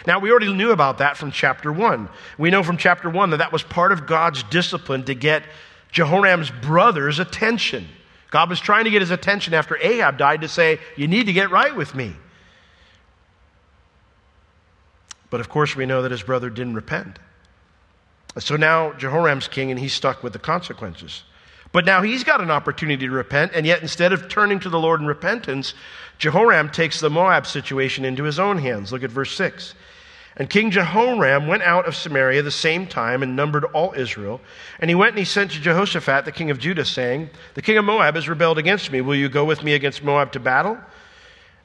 Now, 0.07 0.19
we 0.19 0.31
already 0.31 0.53
knew 0.53 0.71
about 0.73 0.99
that 0.99 1.17
from 1.17 1.31
chapter 1.31 1.73
1. 1.73 2.09
We 2.39 2.51
know 2.51 2.63
from 2.63 2.77
chapter 2.77 3.11
1 3.11 3.31
that 3.31 3.37
that 3.37 3.53
was 3.53 3.63
part 3.63 3.93
of 3.93 4.07
God's 4.07 4.43
discipline 4.45 5.05
to 5.05 5.15
get 5.15 5.45
Jehoram's 5.93 6.51
brother's 6.51 7.19
attention. 7.19 7.87
God 8.31 8.49
was 8.49 8.61
trying 8.61 8.85
to 8.85 8.91
get 8.91 9.03
his 9.03 9.11
attention 9.11 9.55
after 9.55 9.77
Ahab 9.77 10.19
died 10.19 10.41
to 10.43 10.49
say, 10.49 10.81
You 10.97 11.09
need 11.09 11.27
to 11.27 11.33
get 11.33 11.51
right 11.51 11.75
with 11.75 11.95
me. 11.95 12.15
But 15.31 15.41
of 15.41 15.49
course, 15.49 15.77
we 15.77 15.87
know 15.87 16.03
that 16.03 16.11
his 16.11 16.23
brother 16.23 16.51
didn't 16.51 16.75
repent. 16.75 17.19
So 18.39 18.57
now 18.57 18.93
Jehoram's 18.93 19.49
king 19.49 19.71
and 19.71 19.81
he's 19.81 19.93
stuck 19.93 20.23
with 20.23 20.33
the 20.33 20.39
consequences. 20.39 21.25
But 21.73 21.85
now 21.85 22.03
he's 22.03 22.25
got 22.25 22.41
an 22.41 22.51
opportunity 22.51 23.07
to 23.07 23.13
repent, 23.13 23.53
and 23.55 23.67
yet 23.67 23.83
instead 23.83 24.13
of 24.13 24.29
turning 24.29 24.59
to 24.61 24.71
the 24.71 24.79
Lord 24.79 25.01
in 25.01 25.07
repentance, 25.07 25.75
Jehoram 26.19 26.71
takes 26.71 27.01
the 27.01 27.11
Moab 27.11 27.47
situation 27.47 28.05
into 28.05 28.25
his 28.25 28.39
own 28.39 28.59
hands. 28.59 28.91
Look 28.91 29.03
at 29.03 29.11
verse 29.11 29.37
6. 29.37 29.75
And 30.37 30.49
King 30.49 30.71
Jehoram 30.71 31.49
went 31.49 31.65
out 31.65 31.87
of 31.87 31.97
Samaria 31.97 32.43
the 32.43 32.51
same 32.51 32.87
time 32.87 33.25
and 33.25 33.35
numbered 33.35 33.65
all 33.65 33.93
Israel. 33.95 34.41
And 34.79 34.89
he 34.89 34.95
went 34.95 35.11
and 35.11 35.19
he 35.19 35.25
sent 35.25 35.51
to 35.51 35.61
Jehoshaphat, 35.61 36.25
the 36.25 36.33
king 36.33 36.51
of 36.51 36.61
Judah, 36.61 36.85
saying, 36.85 37.31
The 37.55 37.63
king 37.63 37.77
of 37.77 37.85
Moab 37.85 38.15
has 38.15 38.29
rebelled 38.29 38.57
against 38.57 38.93
me. 38.93 39.01
Will 39.01 39.17
you 39.17 39.29
go 39.29 39.45
with 39.45 39.65
me 39.65 39.75
against 39.75 40.03
Moab 40.03 40.33
to 40.33 40.41
battle? 40.41 40.79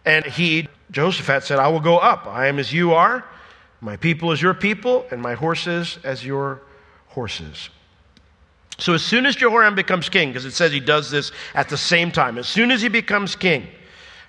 And 0.05 0.25
he, 0.25 0.67
Jehoshaphat, 0.89 1.43
said, 1.43 1.59
I 1.59 1.67
will 1.67 1.79
go 1.79 1.99
up. 1.99 2.25
I 2.25 2.47
am 2.47 2.57
as 2.57 2.73
you 2.73 2.93
are, 2.93 3.23
my 3.83 3.97
people 3.97 4.31
as 4.31 4.41
your 4.41 4.53
people, 4.53 5.05
and 5.11 5.21
my 5.21 5.33
horses 5.33 5.99
as 6.03 6.25
your 6.25 6.61
horses. 7.07 7.69
So 8.77 8.93
as 8.93 9.03
soon 9.03 9.25
as 9.25 9.35
Jehoram 9.35 9.75
becomes 9.75 10.09
king, 10.09 10.29
because 10.29 10.45
it 10.45 10.51
says 10.51 10.71
he 10.71 10.79
does 10.79 11.11
this 11.11 11.31
at 11.53 11.69
the 11.69 11.77
same 11.77 12.11
time, 12.11 12.37
as 12.37 12.47
soon 12.47 12.71
as 12.71 12.81
he 12.81 12.87
becomes 12.87 13.35
king, 13.35 13.67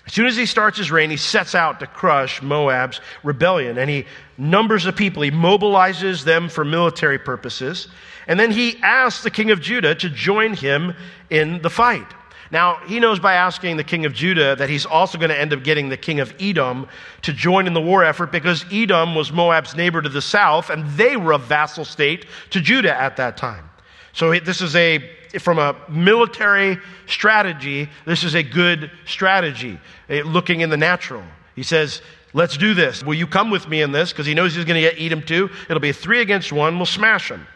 as 0.05 0.13
soon 0.13 0.27
as 0.27 0.35
he 0.35 0.45
starts 0.45 0.77
his 0.77 0.91
reign, 0.91 1.09
he 1.09 1.17
sets 1.17 1.55
out 1.55 1.79
to 1.79 1.87
crush 1.87 2.41
Moab's 2.41 3.01
rebellion 3.23 3.79
and 3.79 3.89
he 3.89 4.05
numbers 4.37 4.83
the 4.83 4.93
people. 4.93 5.23
He 5.23 5.31
mobilizes 5.31 6.23
them 6.23 6.47
for 6.47 6.63
military 6.63 7.17
purposes. 7.17 7.87
And 8.27 8.39
then 8.39 8.51
he 8.51 8.77
asks 8.83 9.23
the 9.23 9.31
king 9.31 9.49
of 9.49 9.61
Judah 9.61 9.95
to 9.95 10.09
join 10.09 10.53
him 10.53 10.93
in 11.31 11.61
the 11.61 11.71
fight. 11.71 12.05
Now, 12.51 12.77
he 12.85 12.99
knows 12.99 13.19
by 13.19 13.33
asking 13.33 13.77
the 13.77 13.83
king 13.83 14.05
of 14.05 14.13
Judah 14.13 14.55
that 14.55 14.69
he's 14.69 14.85
also 14.85 15.17
going 15.17 15.29
to 15.29 15.39
end 15.39 15.51
up 15.51 15.63
getting 15.63 15.89
the 15.89 15.97
king 15.97 16.19
of 16.19 16.33
Edom 16.39 16.87
to 17.23 17.33
join 17.33 17.65
in 17.65 17.73
the 17.73 17.81
war 17.81 18.03
effort 18.03 18.31
because 18.31 18.65
Edom 18.71 19.15
was 19.15 19.31
Moab's 19.31 19.75
neighbor 19.75 20.01
to 20.01 20.09
the 20.09 20.21
south 20.21 20.69
and 20.69 20.87
they 20.91 21.17
were 21.17 21.31
a 21.31 21.37
vassal 21.37 21.85
state 21.85 22.27
to 22.51 22.61
Judah 22.61 22.95
at 22.95 23.17
that 23.17 23.35
time. 23.35 23.69
So 24.13 24.39
this 24.39 24.61
is 24.61 24.75
a, 24.75 24.99
from 25.39 25.57
a 25.57 25.75
military 25.89 26.77
strategy, 27.07 27.89
this 28.05 28.23
is 28.23 28.35
a 28.35 28.43
good 28.43 28.91
strategy, 29.05 29.79
eh, 30.09 30.21
looking 30.23 30.61
in 30.61 30.69
the 30.69 30.77
natural. 30.77 31.23
He 31.55 31.63
says, 31.63 32.01
let's 32.33 32.57
do 32.57 32.73
this. 32.73 33.03
Will 33.03 33.15
you 33.15 33.27
come 33.27 33.49
with 33.49 33.67
me 33.67 33.81
in 33.81 33.91
this? 33.91 34.11
Because 34.11 34.27
he 34.27 34.35
knows 34.35 34.53
he's 34.55 34.65
going 34.65 34.81
to 34.81 34.89
get 34.89 35.01
Edom 35.01 35.23
too. 35.23 35.49
It'll 35.67 35.79
be 35.79 35.91
three 35.91 36.21
against 36.21 36.53
one. 36.53 36.77
We'll 36.77 36.85
smash 36.85 37.29
them. 37.29 37.47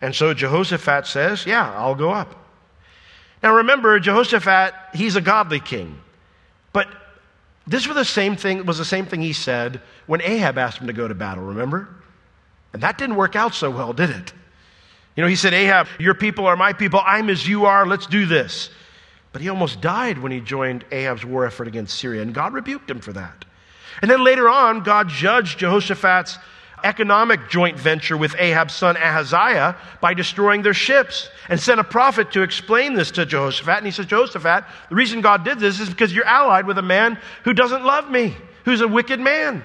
And 0.00 0.14
so 0.14 0.32
Jehoshaphat 0.32 1.06
says, 1.06 1.46
Yeah, 1.46 1.70
I'll 1.72 1.94
go 1.94 2.10
up. 2.10 2.45
Now 3.46 3.54
remember, 3.54 4.00
Jehoshaphat, 4.00 4.74
he's 4.92 5.14
a 5.14 5.20
godly 5.20 5.60
king. 5.60 6.00
But 6.72 6.88
this 7.64 7.86
was 7.86 7.94
the 7.94 8.04
same 8.04 8.34
thing, 8.34 8.66
was 8.66 8.76
the 8.76 8.84
same 8.84 9.06
thing 9.06 9.22
he 9.22 9.32
said 9.32 9.80
when 10.06 10.20
Ahab 10.20 10.58
asked 10.58 10.78
him 10.78 10.88
to 10.88 10.92
go 10.92 11.06
to 11.06 11.14
battle, 11.14 11.44
remember? 11.44 11.88
And 12.72 12.82
that 12.82 12.98
didn't 12.98 13.14
work 13.14 13.36
out 13.36 13.54
so 13.54 13.70
well, 13.70 13.92
did 13.92 14.10
it? 14.10 14.32
You 15.14 15.22
know, 15.22 15.28
he 15.28 15.36
said, 15.36 15.54
Ahab, 15.54 15.86
your 16.00 16.14
people 16.14 16.44
are 16.44 16.56
my 16.56 16.72
people. 16.72 17.00
I'm 17.06 17.30
as 17.30 17.46
you 17.46 17.66
are. 17.66 17.86
Let's 17.86 18.08
do 18.08 18.26
this. 18.26 18.68
But 19.32 19.42
he 19.42 19.48
almost 19.48 19.80
died 19.80 20.18
when 20.18 20.32
he 20.32 20.40
joined 20.40 20.84
Ahab's 20.90 21.24
war 21.24 21.46
effort 21.46 21.68
against 21.68 21.96
Syria, 21.96 22.22
and 22.22 22.34
God 22.34 22.52
rebuked 22.52 22.90
him 22.90 22.98
for 22.98 23.12
that. 23.12 23.44
And 24.02 24.10
then 24.10 24.24
later 24.24 24.48
on, 24.48 24.82
God 24.82 25.08
judged 25.08 25.60
Jehoshaphat's 25.60 26.36
economic 26.86 27.50
joint 27.50 27.78
venture 27.78 28.16
with 28.16 28.36
Ahab's 28.38 28.74
son 28.74 28.96
Ahaziah 28.96 29.76
by 30.00 30.14
destroying 30.14 30.62
their 30.62 30.72
ships 30.72 31.28
and 31.48 31.58
sent 31.58 31.80
a 31.80 31.84
prophet 31.84 32.30
to 32.32 32.42
explain 32.42 32.94
this 32.94 33.10
to 33.12 33.26
Jehoshaphat. 33.26 33.78
And 33.78 33.86
he 33.86 33.90
says, 33.90 34.06
Jehoshaphat, 34.06 34.64
the 34.88 34.94
reason 34.94 35.20
God 35.20 35.44
did 35.44 35.58
this 35.58 35.80
is 35.80 35.90
because 35.90 36.14
you're 36.14 36.24
allied 36.24 36.66
with 36.66 36.78
a 36.78 36.82
man 36.82 37.18
who 37.42 37.52
doesn't 37.52 37.84
love 37.84 38.08
me, 38.08 38.36
who's 38.64 38.80
a 38.80 38.88
wicked 38.88 39.18
man. 39.18 39.64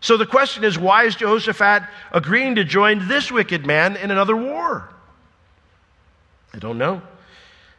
So 0.00 0.16
the 0.16 0.26
question 0.26 0.64
is, 0.64 0.78
why 0.78 1.04
is 1.04 1.14
Jehoshaphat 1.14 1.82
agreeing 2.10 2.54
to 2.54 2.64
join 2.64 3.06
this 3.06 3.30
wicked 3.30 3.66
man 3.66 3.96
in 3.96 4.10
another 4.10 4.34
war? 4.34 4.88
I 6.54 6.58
don't 6.58 6.78
know. 6.78 7.02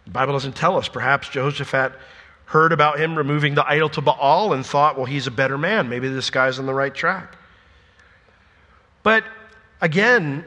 The 0.05 0.11
Bible 0.11 0.33
doesn't 0.33 0.55
tell 0.55 0.77
us. 0.77 0.87
Perhaps 0.87 1.29
Jehoshaphat 1.29 1.93
heard 2.45 2.71
about 2.71 2.99
him 2.99 3.17
removing 3.17 3.55
the 3.55 3.67
idol 3.67 3.89
to 3.89 4.01
Baal 4.01 4.53
and 4.53 4.63
thought, 4.63 4.97
well, 4.97 5.05
he's 5.05 5.25
a 5.25 5.31
better 5.31 5.57
man. 5.57 5.89
Maybe 5.89 6.09
this 6.09 6.29
guy's 6.29 6.59
on 6.59 6.67
the 6.67 6.73
right 6.73 6.93
track. 6.93 7.37
But 9.03 9.23
again, 9.81 10.45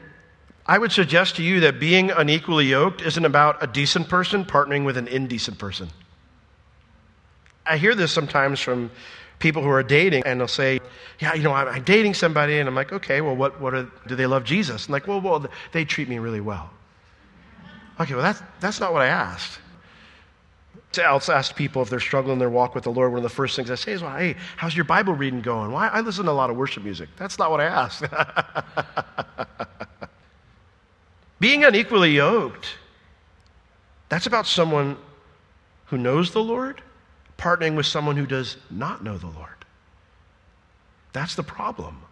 I 0.65 0.77
would 0.77 0.91
suggest 0.91 1.35
to 1.35 1.43
you 1.43 1.59
that 1.61 1.79
being 1.79 2.11
unequally 2.11 2.65
yoked 2.65 3.01
isn't 3.01 3.25
about 3.25 3.61
a 3.61 3.67
decent 3.67 4.09
person 4.09 4.45
partnering 4.45 4.85
with 4.85 4.97
an 4.97 5.07
indecent 5.07 5.57
person. 5.59 5.89
I 7.65 7.77
hear 7.77 7.95
this 7.95 8.11
sometimes 8.11 8.59
from 8.59 8.91
people 9.39 9.61
who 9.61 9.69
are 9.69 9.83
dating, 9.83 10.23
and 10.25 10.39
they'll 10.39 10.47
say, 10.47 10.79
Yeah, 11.19 11.33
you 11.33 11.43
know, 11.43 11.53
I'm, 11.53 11.83
dating 11.83 12.13
somebody, 12.13 12.59
and 12.59 12.69
I'm 12.69 12.75
like, 12.75 12.93
Okay, 12.93 13.21
well, 13.21 13.35
what, 13.35 13.59
what 13.59 13.73
are, 13.73 13.87
do 14.07 14.15
they 14.15 14.25
love 14.25 14.43
Jesus? 14.43 14.85
And 14.85 14.93
like, 14.93 15.07
well, 15.07 15.21
well, 15.21 15.45
they 15.71 15.85
treat 15.85 16.09
me 16.09 16.19
really 16.19 16.41
well. 16.41 16.69
Okay, 17.99 18.13
well, 18.13 18.23
that's, 18.23 18.41
that's 18.59 18.79
not 18.79 18.93
what 18.93 19.01
I 19.01 19.07
asked. 19.07 19.59
I 20.97 21.05
also 21.05 21.33
ask 21.33 21.55
people 21.55 21.81
if 21.81 21.89
they're 21.89 21.99
struggling 21.99 22.33
in 22.33 22.39
their 22.39 22.49
walk 22.49 22.75
with 22.75 22.83
the 22.83 22.91
Lord. 22.91 23.11
One 23.11 23.19
of 23.19 23.23
the 23.23 23.29
first 23.29 23.55
things 23.55 23.71
I 23.71 23.75
say 23.75 23.93
is, 23.93 24.01
well, 24.01 24.15
hey, 24.15 24.35
how's 24.57 24.75
your 24.75 24.85
Bible 24.85 25.13
reading 25.13 25.41
going? 25.41 25.71
Well, 25.71 25.89
I 25.91 26.01
listen 26.01 26.25
to 26.25 26.31
a 26.31 26.33
lot 26.33 26.49
of 26.49 26.57
worship 26.57 26.83
music. 26.83 27.09
That's 27.17 27.37
not 27.37 27.51
what 27.51 27.61
I 27.61 27.65
ask. 27.65 28.03
Being 31.39 31.63
unequally 31.63 32.11
yoked, 32.11 32.77
that's 34.09 34.25
about 34.25 34.47
someone 34.47 34.97
who 35.85 35.97
knows 35.97 36.31
the 36.31 36.43
Lord 36.43 36.81
partnering 37.37 37.75
with 37.75 37.85
someone 37.85 38.15
who 38.15 38.25
does 38.25 38.57
not 38.69 39.03
know 39.03 39.17
the 39.17 39.27
Lord. 39.27 39.49
That's 41.13 41.35
the 41.35 41.43
problem. 41.43 42.04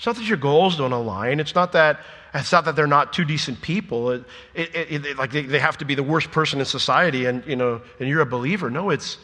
It's 0.00 0.06
not 0.06 0.16
that 0.16 0.24
your 0.24 0.38
goals 0.38 0.78
don't 0.78 0.92
align. 0.92 1.40
It's 1.40 1.54
not 1.54 1.72
that 1.72 2.00
it's 2.32 2.52
not 2.52 2.64
that 2.64 2.74
they're 2.74 2.86
not 2.86 3.12
two 3.12 3.26
decent 3.26 3.60
people. 3.60 4.12
It, 4.12 4.24
it, 4.54 5.04
it, 5.04 5.18
like 5.18 5.30
they, 5.30 5.42
they 5.42 5.58
have 5.58 5.76
to 5.76 5.84
be 5.84 5.94
the 5.94 6.02
worst 6.02 6.30
person 6.30 6.58
in 6.58 6.64
society, 6.64 7.26
and 7.26 7.44
you 7.44 7.54
know, 7.54 7.82
and 7.98 8.08
you're 8.08 8.22
a 8.22 8.26
believer. 8.26 8.70
No, 8.70 8.88
it's 8.88 9.18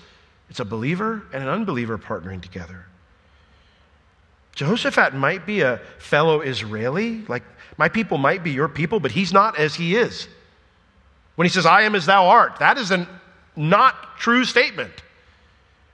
it's 0.50 0.60
a 0.60 0.66
believer 0.66 1.22
and 1.32 1.42
an 1.42 1.48
unbeliever 1.48 1.96
partnering 1.96 2.42
together. 2.42 2.84
Jehoshaphat 4.54 5.14
might 5.14 5.46
be 5.46 5.62
a 5.62 5.80
fellow 5.96 6.42
Israeli, 6.42 7.24
like 7.26 7.44
my 7.78 7.88
people 7.88 8.18
might 8.18 8.44
be 8.44 8.50
your 8.50 8.68
people, 8.68 9.00
but 9.00 9.10
he's 9.10 9.32
not 9.32 9.58
as 9.58 9.74
he 9.74 9.96
is. 9.96 10.28
When 11.36 11.46
he 11.46 11.50
says, 11.50 11.64
"I 11.64 11.84
am 11.84 11.94
as 11.94 12.04
thou 12.04 12.28
art," 12.28 12.58
that 12.58 12.76
is 12.76 12.90
a 12.90 13.08
not 13.56 14.18
true 14.18 14.44
statement, 14.44 14.92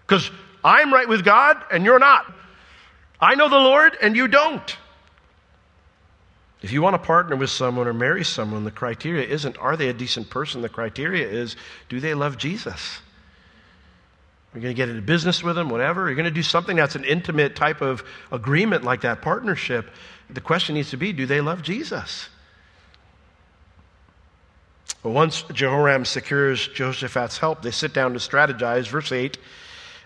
because 0.08 0.28
I'm 0.64 0.92
right 0.92 1.08
with 1.08 1.24
God 1.24 1.62
and 1.70 1.84
you're 1.84 2.00
not. 2.00 2.26
I 3.22 3.36
know 3.36 3.48
the 3.48 3.56
Lord 3.56 3.96
and 4.02 4.16
you 4.16 4.26
don't. 4.26 4.76
If 6.60 6.72
you 6.72 6.82
want 6.82 6.94
to 6.94 6.98
partner 6.98 7.36
with 7.36 7.50
someone 7.50 7.86
or 7.86 7.92
marry 7.92 8.24
someone, 8.24 8.64
the 8.64 8.72
criteria 8.72 9.26
isn't 9.26 9.56
are 9.58 9.76
they 9.76 9.88
a 9.88 9.92
decent 9.92 10.28
person? 10.28 10.60
The 10.60 10.68
criteria 10.68 11.28
is 11.28 11.56
do 11.88 12.00
they 12.00 12.14
love 12.14 12.36
Jesus? 12.36 12.98
You're 14.52 14.62
going 14.62 14.74
to 14.74 14.76
get 14.76 14.88
into 14.88 15.00
business 15.00 15.42
with 15.42 15.56
them, 15.56 15.70
whatever. 15.70 16.06
You're 16.06 16.16
going 16.16 16.24
to 16.26 16.30
do 16.30 16.42
something 16.42 16.76
that's 16.76 16.94
an 16.94 17.04
intimate 17.04 17.56
type 17.56 17.80
of 17.80 18.04
agreement 18.30 18.84
like 18.84 19.00
that, 19.00 19.22
partnership. 19.22 19.90
The 20.28 20.42
question 20.42 20.74
needs 20.74 20.90
to 20.90 20.96
be 20.96 21.12
do 21.12 21.24
they 21.24 21.40
love 21.40 21.62
Jesus? 21.62 22.28
Well, 25.02 25.14
once 25.14 25.42
Jehoram 25.52 26.04
secures 26.04 26.68
Jehoshaphat's 26.68 27.38
help, 27.38 27.62
they 27.62 27.70
sit 27.70 27.94
down 27.94 28.12
to 28.12 28.18
strategize. 28.18 28.88
Verse 28.88 29.10
8 29.10 29.38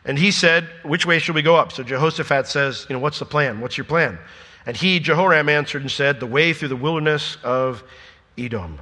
and 0.07 0.19
he 0.19 0.31
said, 0.31 0.69
Which 0.85 1.05
way 1.05 1.19
shall 1.19 1.35
we 1.35 1.43
go 1.43 1.57
up? 1.57 1.73
So 1.73 1.83
Jehoshaphat 1.83 2.47
says, 2.47 2.87
You 2.89 2.95
know, 2.95 3.01
what's 3.01 3.19
the 3.19 3.27
plan? 3.27 3.61
What's 3.61 3.77
your 3.77 3.85
plan? 3.85 4.19
And 4.65 4.77
he, 4.77 5.01
Jehoram, 5.01 5.49
answered 5.49 5.83
and 5.83 5.91
said, 5.91 6.21
The 6.21 6.27
way 6.27 6.53
through 6.53 6.69
the 6.69 6.77
wilderness 6.77 7.37
of 7.43 7.85
Edom. 8.39 8.79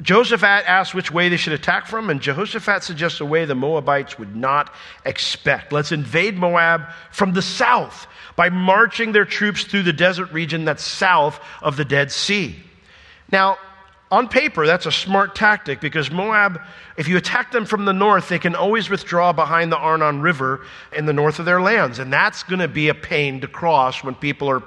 Jehoshaphat 0.00 0.64
asked 0.68 0.94
which 0.94 1.10
way 1.10 1.28
they 1.28 1.36
should 1.36 1.52
attack 1.52 1.86
from, 1.86 2.08
and 2.08 2.20
Jehoshaphat 2.20 2.84
suggests 2.84 3.20
a 3.20 3.24
way 3.24 3.44
the 3.44 3.56
Moabites 3.56 4.16
would 4.16 4.36
not 4.36 4.72
expect. 5.04 5.72
Let's 5.72 5.90
invade 5.90 6.36
Moab 6.36 6.82
from 7.10 7.32
the 7.32 7.42
south 7.42 8.06
by 8.36 8.48
marching 8.48 9.10
their 9.10 9.24
troops 9.24 9.64
through 9.64 9.82
the 9.82 9.92
desert 9.92 10.30
region 10.32 10.64
that's 10.64 10.84
south 10.84 11.40
of 11.62 11.76
the 11.76 11.84
Dead 11.84 12.12
Sea. 12.12 12.54
Now, 13.32 13.58
on 14.10 14.28
paper, 14.28 14.66
that's 14.66 14.86
a 14.86 14.92
smart 14.92 15.34
tactic 15.34 15.80
because 15.80 16.10
Moab, 16.10 16.60
if 16.96 17.08
you 17.08 17.18
attack 17.18 17.52
them 17.52 17.66
from 17.66 17.84
the 17.84 17.92
north, 17.92 18.28
they 18.28 18.38
can 18.38 18.54
always 18.54 18.88
withdraw 18.88 19.32
behind 19.32 19.70
the 19.70 19.76
Arnon 19.76 20.22
River 20.22 20.64
in 20.96 21.04
the 21.04 21.12
north 21.12 21.38
of 21.38 21.44
their 21.44 21.60
lands. 21.60 21.98
And 21.98 22.10
that's 22.10 22.42
going 22.42 22.60
to 22.60 22.68
be 22.68 22.88
a 22.88 22.94
pain 22.94 23.40
to 23.42 23.46
cross 23.46 24.02
when 24.02 24.14
people 24.14 24.48
are 24.48 24.62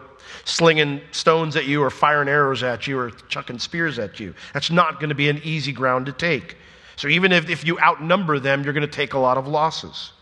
slinging 0.45 1.01
stones 1.11 1.55
at 1.55 1.65
you 1.65 1.81
or 1.81 1.89
firing 1.89 2.29
arrows 2.29 2.61
at 2.61 2.85
you 2.85 2.99
or 2.99 3.09
chucking 3.29 3.57
spears 3.57 3.97
at 3.97 4.19
you. 4.19 4.35
That's 4.53 4.69
not 4.69 4.99
going 4.99 5.09
to 5.09 5.15
be 5.15 5.29
an 5.29 5.41
easy 5.43 5.71
ground 5.71 6.05
to 6.05 6.11
take. 6.11 6.55
So 6.95 7.07
even 7.07 7.31
if, 7.31 7.49
if 7.49 7.65
you 7.65 7.79
outnumber 7.79 8.39
them, 8.39 8.63
you're 8.63 8.73
going 8.73 8.87
to 8.87 8.87
take 8.87 9.13
a 9.13 9.19
lot 9.19 9.37
of 9.37 9.47
losses. 9.47 10.13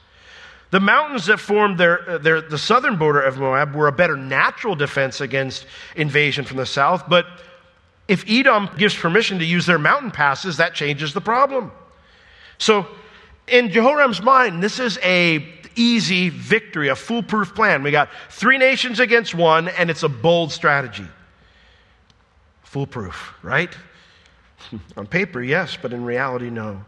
The 0.72 0.80
mountains 0.80 1.26
that 1.26 1.40
formed 1.40 1.78
their, 1.78 2.10
uh, 2.10 2.18
their, 2.20 2.42
the 2.42 2.58
southern 2.58 2.96
border 2.96 3.22
of 3.22 3.38
Moab 3.38 3.76
were 3.76 3.88
a 3.88 3.92
better 3.92 4.16
natural 4.16 4.76
defense 4.76 5.20
against 5.20 5.66
invasion 5.96 6.46
from 6.46 6.58
the 6.58 6.66
south, 6.66 7.10
but 7.10 7.26
if 8.10 8.26
Edom 8.28 8.70
gives 8.76 8.96
permission 8.96 9.38
to 9.38 9.46
use 9.46 9.68
their 9.68 9.78
mountain 9.78 10.10
passes, 10.10 10.58
that 10.58 10.74
changes 10.74 11.14
the 11.14 11.22
problem. 11.22 11.72
So, 12.58 12.88
in 13.48 13.70
Jehoram's 13.70 14.22
mind, 14.22 14.64
this 14.64 14.80
is 14.80 14.98
a 15.04 15.48
easy 15.76 16.30
victory, 16.30 16.88
a 16.90 16.96
foolproof 16.96 17.54
plan. 17.54 17.84
We 17.84 17.92
got 17.92 18.10
three 18.32 18.58
nations 18.58 19.00
against 19.00 19.36
one, 19.36 19.68
and 19.68 19.92
it's 19.92 20.02
a 20.02 20.10
bold 20.10 20.52
strategy. 20.52 21.06
Foolproof, 22.64 23.36
right? 23.44 23.74
On 24.98 25.06
paper, 25.06 25.44
yes, 25.44 25.78
but 25.80 25.94
in 25.94 26.04
reality, 26.04 26.50
no. 26.50 26.84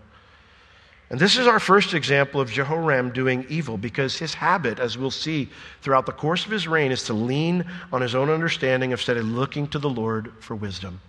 And 1.11 1.19
this 1.19 1.37
is 1.37 1.45
our 1.45 1.59
first 1.59 1.93
example 1.93 2.41
of 2.41 2.49
Jehoram 2.49 3.11
doing 3.11 3.45
evil 3.47 3.77
because 3.77 4.17
his 4.17 4.33
habit, 4.33 4.79
as 4.79 4.97
we'll 4.97 5.11
see 5.11 5.49
throughout 5.83 6.07
the 6.07 6.13
course 6.13 6.45
of 6.45 6.51
his 6.51 6.67
reign, 6.67 6.91
is 6.91 7.03
to 7.03 7.13
lean 7.13 7.63
on 7.93 8.01
his 8.01 8.15
own 8.15 8.31
understanding 8.31 8.89
instead 8.89 9.17
of 9.17 9.25
looking 9.25 9.67
to 9.67 9.77
the 9.77 9.89
Lord 9.89 10.33
for 10.39 10.55
wisdom. 10.55 10.99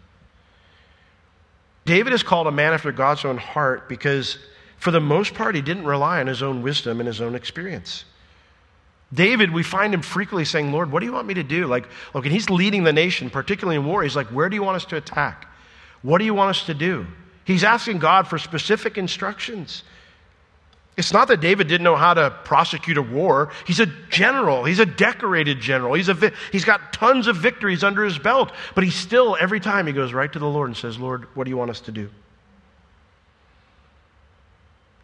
David 1.92 2.14
is 2.14 2.22
called 2.22 2.46
a 2.46 2.50
man 2.50 2.72
after 2.72 2.90
God's 2.90 3.22
own 3.26 3.36
heart 3.36 3.86
because, 3.86 4.38
for 4.78 4.90
the 4.90 4.98
most 4.98 5.34
part, 5.34 5.54
he 5.54 5.60
didn't 5.60 5.84
rely 5.84 6.20
on 6.20 6.26
his 6.26 6.42
own 6.42 6.62
wisdom 6.62 7.00
and 7.00 7.06
his 7.06 7.20
own 7.20 7.34
experience. 7.34 8.06
David, 9.12 9.52
we 9.52 9.62
find 9.62 9.92
him 9.92 10.00
frequently 10.00 10.46
saying, 10.46 10.72
Lord, 10.72 10.90
what 10.90 11.00
do 11.00 11.04
you 11.04 11.12
want 11.12 11.26
me 11.26 11.34
to 11.34 11.42
do? 11.42 11.66
Like, 11.66 11.86
look, 12.14 12.24
and 12.24 12.32
he's 12.32 12.48
leading 12.48 12.84
the 12.84 12.94
nation, 12.94 13.28
particularly 13.28 13.76
in 13.76 13.84
war. 13.84 14.02
He's 14.02 14.16
like, 14.16 14.28
where 14.28 14.48
do 14.48 14.56
you 14.56 14.62
want 14.62 14.76
us 14.76 14.86
to 14.86 14.96
attack? 14.96 15.46
What 16.00 16.16
do 16.16 16.24
you 16.24 16.32
want 16.32 16.48
us 16.48 16.64
to 16.64 16.72
do? 16.72 17.06
He's 17.44 17.62
asking 17.62 17.98
God 17.98 18.26
for 18.26 18.38
specific 18.38 18.96
instructions. 18.96 19.82
It's 20.96 21.12
not 21.12 21.28
that 21.28 21.40
David 21.40 21.68
didn't 21.68 21.84
know 21.84 21.96
how 21.96 22.12
to 22.12 22.30
prosecute 22.44 22.98
a 22.98 23.02
war. 23.02 23.50
He's 23.66 23.80
a 23.80 23.86
general. 24.10 24.64
He's 24.64 24.78
a 24.78 24.84
decorated 24.84 25.58
general. 25.58 25.94
He's, 25.94 26.10
a, 26.10 26.32
he's 26.50 26.66
got 26.66 26.92
tons 26.92 27.26
of 27.26 27.36
victories 27.36 27.82
under 27.82 28.04
his 28.04 28.18
belt. 28.18 28.52
But 28.74 28.84
he 28.84 28.90
still, 28.90 29.36
every 29.40 29.58
time, 29.58 29.86
he 29.86 29.94
goes 29.94 30.12
right 30.12 30.30
to 30.30 30.38
the 30.38 30.46
Lord 30.46 30.68
and 30.68 30.76
says, 30.76 30.98
Lord, 30.98 31.26
what 31.34 31.44
do 31.44 31.50
you 31.50 31.56
want 31.56 31.70
us 31.70 31.80
to 31.82 31.92
do? 31.92 32.10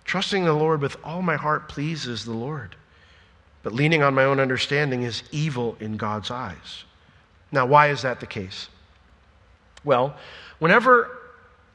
Trusting 0.05 0.45
the 0.45 0.53
Lord 0.53 0.83
with 0.83 0.97
all 1.05 1.23
my 1.23 1.37
heart 1.37 1.69
pleases 1.69 2.25
the 2.25 2.33
Lord. 2.33 2.77
But 3.63 3.73
leaning 3.73 4.03
on 4.03 4.15
my 4.15 4.25
own 4.25 4.41
understanding 4.41 5.03
is 5.03 5.23
evil 5.33 5.77
in 5.81 5.97
God's 5.97 6.31
eyes. 6.31 6.85
Now, 7.51 7.65
why 7.65 7.89
is 7.89 8.03
that 8.03 8.21
the 8.21 8.27
case? 8.27 8.69
Well, 9.85 10.17
whenever 10.59 11.18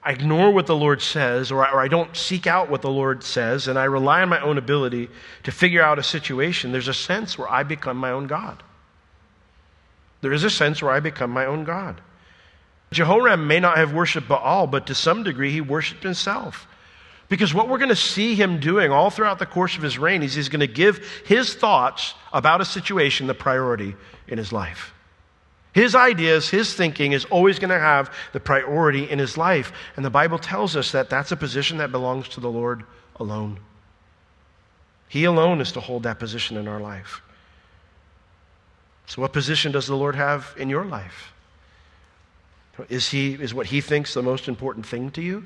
I 0.06 0.12
ignore 0.12 0.52
what 0.52 0.68
the 0.68 0.76
Lord 0.76 1.02
says, 1.02 1.52
or 1.52 1.66
I, 1.66 1.72
or 1.72 1.80
I, 1.80 1.88
don't 1.88 2.16
seek 2.16 2.46
out 2.46 2.70
what 2.70 2.82
the 2.82 2.90
Lord 2.90 3.24
says, 3.24 3.68
and 3.68 3.80
I 3.80 3.86
rely 3.86 4.22
on 4.22 4.30
my 4.30 4.42
own 4.42 4.58
ability 4.58 5.10
to 5.44 5.52
figure 5.52 5.82
out 5.82 5.98
a 5.98 6.04
situation, 6.04 6.74
there's 6.74 6.90
a 6.90 6.94
sense 6.94 7.38
where 7.38 7.50
I 7.50 7.64
become 7.64 7.98
my 7.98 8.12
own 8.12 8.28
God. 8.28 8.62
There 10.22 10.34
is 10.34 10.44
a 10.44 10.50
sense 10.50 10.82
where 10.82 10.92
I 10.92 11.00
become 11.00 11.32
my 11.32 11.46
own 11.46 11.64
God. 11.64 12.02
Jehoram 12.92 13.48
may 13.48 13.60
not 13.60 13.78
have 13.78 13.94
worshiped 13.94 14.28
Baal, 14.28 14.68
but 14.68 14.88
to 14.88 14.96
some 14.96 15.24
degree 15.24 15.52
he 15.52 15.62
worshiped 15.62 16.04
himself. 16.04 16.68
Because 17.30 17.54
what 17.54 17.70
we're 17.70 17.78
going 17.78 17.90
to 17.90 17.96
see 17.96 18.36
him 18.36 18.60
doing 18.60 18.92
all 18.92 19.10
throughout 19.10 19.40
the 19.40 19.46
course 19.46 19.76
of 19.76 19.82
his 19.82 19.98
reign 19.98 20.22
is 20.22 20.36
he's 20.36 20.50
going 20.50 20.60
to 20.60 20.68
give 20.68 21.06
his 21.26 21.56
thoughts 21.56 22.14
about 22.32 22.62
a 22.62 22.66
situation 22.66 23.28
the 23.28 23.34
priority 23.34 23.96
in 24.28 24.38
his 24.38 24.52
life. 24.52 24.94
His 25.74 25.96
ideas, 25.96 26.50
his 26.50 26.74
thinking 26.74 27.14
is 27.14 27.26
always 27.26 27.58
going 27.58 27.72
to 27.72 27.80
have 27.80 28.14
the 28.32 28.40
priority 28.40 29.10
in 29.10 29.18
his 29.18 29.38
life. 29.38 29.74
And 29.96 30.06
the 30.06 30.12
Bible 30.12 30.38
tells 30.38 30.76
us 30.76 30.92
that 30.92 31.10
that's 31.10 31.32
a 31.32 31.36
position 31.36 31.78
that 31.80 31.92
belongs 31.92 32.30
to 32.30 32.40
the 32.40 32.50
Lord 32.50 32.84
alone. 33.16 33.60
He 35.10 35.26
alone 35.26 35.62
is 35.62 35.72
to 35.74 35.80
hold 35.80 36.04
that 36.04 36.20
position 36.20 36.58
in 36.58 36.68
our 36.68 36.80
life. 36.80 37.22
So, 39.08 39.22
what 39.22 39.34
position 39.34 39.72
does 39.72 39.88
the 39.88 39.96
Lord 39.96 40.16
have 40.16 40.54
in 40.58 40.70
your 40.70 40.86
life? 40.86 41.34
Is, 42.90 43.10
he, 43.10 43.34
is 43.34 43.54
what 43.54 43.68
he 43.68 43.82
thinks 43.82 44.14
the 44.14 44.24
most 44.24 44.48
important 44.48 44.86
thing 44.86 45.12
to 45.12 45.22
you? 45.22 45.44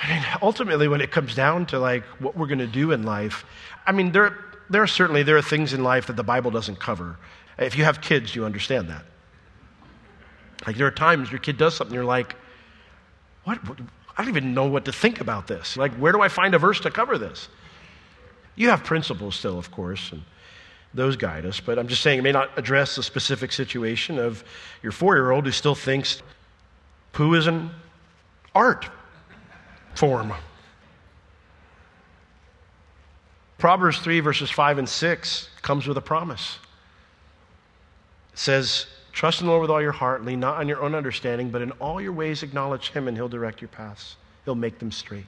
I 0.00 0.14
mean, 0.14 0.24
ultimately, 0.42 0.88
when 0.88 1.00
it 1.00 1.10
comes 1.10 1.34
down 1.34 1.66
to 1.66 1.78
like 1.78 2.04
what 2.20 2.36
we're 2.36 2.46
going 2.46 2.58
to 2.58 2.66
do 2.66 2.92
in 2.92 3.04
life, 3.04 3.44
I 3.86 3.92
mean, 3.92 4.12
there, 4.12 4.36
there 4.70 4.82
are 4.82 4.86
certainly 4.86 5.22
there 5.22 5.36
are 5.36 5.42
things 5.42 5.72
in 5.72 5.82
life 5.82 6.06
that 6.06 6.16
the 6.16 6.24
Bible 6.24 6.50
doesn't 6.50 6.80
cover. 6.80 7.18
If 7.58 7.76
you 7.76 7.84
have 7.84 8.00
kids, 8.00 8.34
you 8.34 8.44
understand 8.44 8.88
that. 8.88 9.04
Like 10.66 10.76
there 10.76 10.86
are 10.86 10.92
times 10.92 11.30
your 11.30 11.38
kid 11.38 11.56
does 11.56 11.74
something, 11.74 11.94
you're 11.94 12.04
like, 12.04 12.34
what? 13.44 13.58
I 14.16 14.22
don't 14.22 14.30
even 14.30 14.54
know 14.54 14.66
what 14.66 14.86
to 14.86 14.92
think 14.92 15.20
about 15.20 15.46
this. 15.46 15.76
Like, 15.76 15.92
where 15.94 16.10
do 16.12 16.22
I 16.22 16.28
find 16.28 16.54
a 16.54 16.58
verse 16.58 16.80
to 16.80 16.90
cover 16.90 17.18
this? 17.18 17.48
You 18.54 18.70
have 18.70 18.82
principles 18.82 19.36
still, 19.36 19.58
of 19.58 19.70
course, 19.70 20.10
and 20.12 20.22
those 20.94 21.16
guide 21.16 21.44
us, 21.44 21.60
but 21.60 21.78
I'm 21.78 21.88
just 21.88 22.02
saying 22.02 22.18
it 22.18 22.22
may 22.22 22.32
not 22.32 22.50
address 22.56 22.96
the 22.96 23.02
specific 23.02 23.52
situation 23.52 24.18
of 24.18 24.42
your 24.82 24.92
four 24.92 25.16
year 25.16 25.30
old 25.30 25.44
who 25.44 25.52
still 25.52 25.74
thinks 25.74 26.22
poo 27.12 27.34
is 27.34 27.46
an 27.46 27.70
art 28.54 28.88
form. 29.94 30.32
Proverbs 33.58 33.98
3, 33.98 34.20
verses 34.20 34.50
5 34.50 34.78
and 34.78 34.88
6 34.88 35.48
comes 35.62 35.86
with 35.86 35.96
a 35.96 36.02
promise. 36.02 36.58
It 38.32 38.38
says, 38.38 38.86
Trust 39.12 39.40
in 39.40 39.46
the 39.46 39.50
Lord 39.50 39.62
with 39.62 39.70
all 39.70 39.80
your 39.80 39.92
heart, 39.92 40.26
lean 40.26 40.40
not 40.40 40.58
on 40.58 40.68
your 40.68 40.82
own 40.82 40.94
understanding, 40.94 41.48
but 41.48 41.62
in 41.62 41.70
all 41.72 42.02
your 42.02 42.12
ways 42.12 42.42
acknowledge 42.42 42.90
Him, 42.90 43.08
and 43.08 43.16
He'll 43.16 43.30
direct 43.30 43.62
your 43.62 43.68
paths. 43.68 44.16
He'll 44.44 44.54
make 44.54 44.78
them 44.78 44.92
straight. 44.92 45.24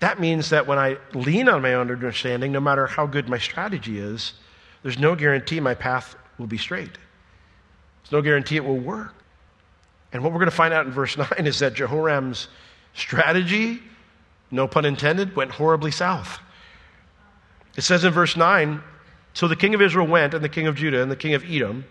That 0.00 0.20
means 0.20 0.50
that 0.50 0.66
when 0.66 0.78
I 0.78 0.98
lean 1.14 1.48
on 1.48 1.62
my 1.62 1.72
own 1.72 1.90
understanding, 1.90 2.52
no 2.52 2.60
matter 2.60 2.86
how 2.86 3.06
good 3.06 3.30
my 3.30 3.38
strategy 3.38 3.98
is, 3.98 4.34
there's 4.82 4.98
no 4.98 5.14
guarantee 5.14 5.60
my 5.60 5.74
path 5.74 6.14
will 6.36 6.46
be 6.46 6.58
straight. 6.58 6.98
There's 8.02 8.12
no 8.12 8.20
guarantee 8.20 8.56
it 8.56 8.64
will 8.64 8.76
work. 8.76 9.14
And 10.12 10.22
what 10.22 10.32
we're 10.32 10.40
going 10.40 10.50
to 10.50 10.56
find 10.56 10.74
out 10.74 10.84
in 10.84 10.92
verse 10.92 11.16
9 11.38 11.46
is 11.46 11.60
that 11.60 11.72
Jehoram's 11.72 12.48
strategy, 12.92 13.80
no 14.50 14.66
pun 14.68 14.84
intended, 14.84 15.34
went 15.36 15.52
horribly 15.52 15.90
south. 15.90 16.38
It 17.76 17.82
says 17.82 18.04
in 18.04 18.12
verse 18.12 18.36
9 18.36 18.82
So 19.32 19.48
the 19.48 19.56
king 19.56 19.74
of 19.74 19.82
Israel 19.82 20.06
went, 20.06 20.34
and 20.34 20.44
the 20.44 20.48
king 20.48 20.66
of 20.66 20.76
Judah, 20.76 21.02
and 21.02 21.10
the 21.10 21.16
king 21.16 21.34
of 21.34 21.44
Edom, 21.44 21.84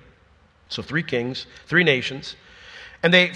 so 0.70 0.82
three 0.82 1.04
kings, 1.04 1.46
three 1.68 1.84
nations, 1.84 2.36
and 3.04 3.14
they, 3.14 3.34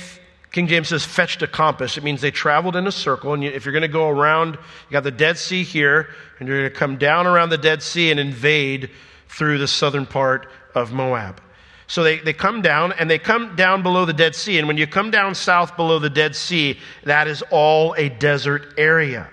King 0.52 0.68
James 0.68 0.88
says, 0.88 1.06
fetched 1.06 1.42
a 1.42 1.48
compass. 1.48 1.98
It 1.98 2.04
means 2.04 2.22
they 2.22 2.32
traveled 2.32 2.78
in 2.78 2.88
a 2.88 2.92
circle. 2.92 3.34
And 3.34 3.44
if 3.44 3.66
you're 3.66 3.74
going 3.74 3.82
to 3.82 3.90
go 3.90 4.08
around, 4.08 4.54
you 4.56 4.92
got 4.92 5.04
the 5.04 5.12
Dead 5.12 5.38
Sea 5.38 5.64
here, 5.64 6.08
and 6.40 6.48
you're 6.48 6.62
going 6.62 6.72
to 6.72 6.76
come 6.76 6.98
down 6.98 7.28
around 7.28 7.50
the 7.50 7.58
Dead 7.58 7.84
Sea 7.84 8.12
and 8.12 8.20
invade 8.20 8.90
through 9.28 9.58
the 9.58 9.68
southern 9.68 10.06
part 10.06 10.48
of 10.74 10.94
Moab. 10.94 11.42
So 11.88 12.03
they, 12.03 12.20
they 12.20 12.34
come 12.34 12.62
down 12.62 12.91
and 12.91 13.10
they 13.10 13.17
come 13.17 13.56
down 13.56 13.82
below 13.82 14.03
the 14.03 14.13
Dead 14.13 14.36
Sea. 14.36 14.60
And 14.60 14.67
when 14.67 14.77
you 14.77 14.86
come 14.86 15.10
down 15.10 15.34
south 15.34 15.77
below 15.77 16.00
the 16.00 16.10
Dead 16.10 16.36
Sea, 16.36 16.77
that 17.06 17.27
is 17.27 17.41
all 17.50 17.94
a 17.98 18.10
desert 18.10 18.74
area. 18.77 19.29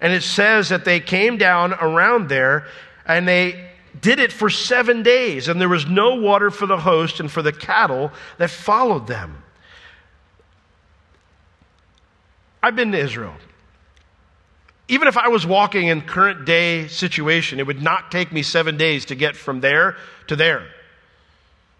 And 0.00 0.12
it 0.12 0.24
says 0.24 0.70
that 0.70 0.84
they 0.84 0.98
came 0.98 1.36
down 1.36 1.74
around 1.74 2.28
there 2.28 2.66
and 3.06 3.26
they 3.26 3.70
did 4.00 4.18
it 4.18 4.32
for 4.32 4.50
seven 4.50 5.04
days. 5.04 5.46
And 5.46 5.60
there 5.60 5.68
was 5.68 5.86
no 5.86 6.16
water 6.16 6.50
for 6.50 6.66
the 6.66 6.78
host 6.78 7.20
and 7.20 7.30
for 7.30 7.42
the 7.42 7.52
cattle 7.52 8.10
that 8.38 8.50
followed 8.50 9.06
them. 9.06 9.42
I've 12.62 12.76
been 12.76 12.92
to 12.92 12.98
Israel. 12.98 13.34
Even 14.88 15.06
if 15.06 15.16
I 15.16 15.28
was 15.28 15.46
walking 15.46 15.86
in 15.86 16.00
current 16.00 16.44
day 16.44 16.88
situation, 16.88 17.60
it 17.60 17.66
would 17.66 17.80
not 17.80 18.10
take 18.10 18.32
me 18.32 18.42
seven 18.42 18.76
days 18.76 19.04
to 19.06 19.14
get 19.14 19.36
from 19.36 19.60
there 19.60 19.96
to 20.26 20.34
there. 20.34 20.66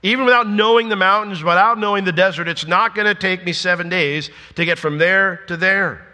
Even 0.02 0.24
without 0.24 0.48
knowing 0.48 0.88
the 0.88 0.96
mountains, 0.96 1.44
without 1.44 1.78
knowing 1.78 2.04
the 2.04 2.12
desert, 2.12 2.48
it's 2.48 2.66
not 2.66 2.94
going 2.94 3.06
to 3.06 3.14
take 3.14 3.44
me 3.44 3.52
seven 3.52 3.88
days 3.88 4.30
to 4.54 4.64
get 4.64 4.78
from 4.78 4.98
there 4.98 5.36
to 5.48 5.56
there. 5.56 6.06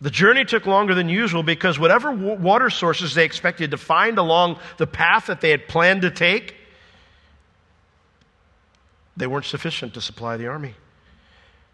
The 0.00 0.10
journey 0.10 0.44
took 0.44 0.66
longer 0.66 0.94
than 0.94 1.08
usual 1.08 1.42
because 1.42 1.78
whatever 1.78 2.10
water 2.10 2.70
sources 2.70 3.14
they 3.14 3.24
expected 3.24 3.72
to 3.72 3.76
find 3.76 4.18
along 4.18 4.58
the 4.78 4.86
path 4.86 5.26
that 5.26 5.40
they 5.40 5.50
had 5.50 5.68
planned 5.68 6.02
to 6.02 6.10
take, 6.10 6.54
they 9.16 9.26
weren't 9.26 9.44
sufficient 9.44 9.92
to 9.94 10.00
supply 10.00 10.36
the 10.36 10.46
army. 10.46 10.74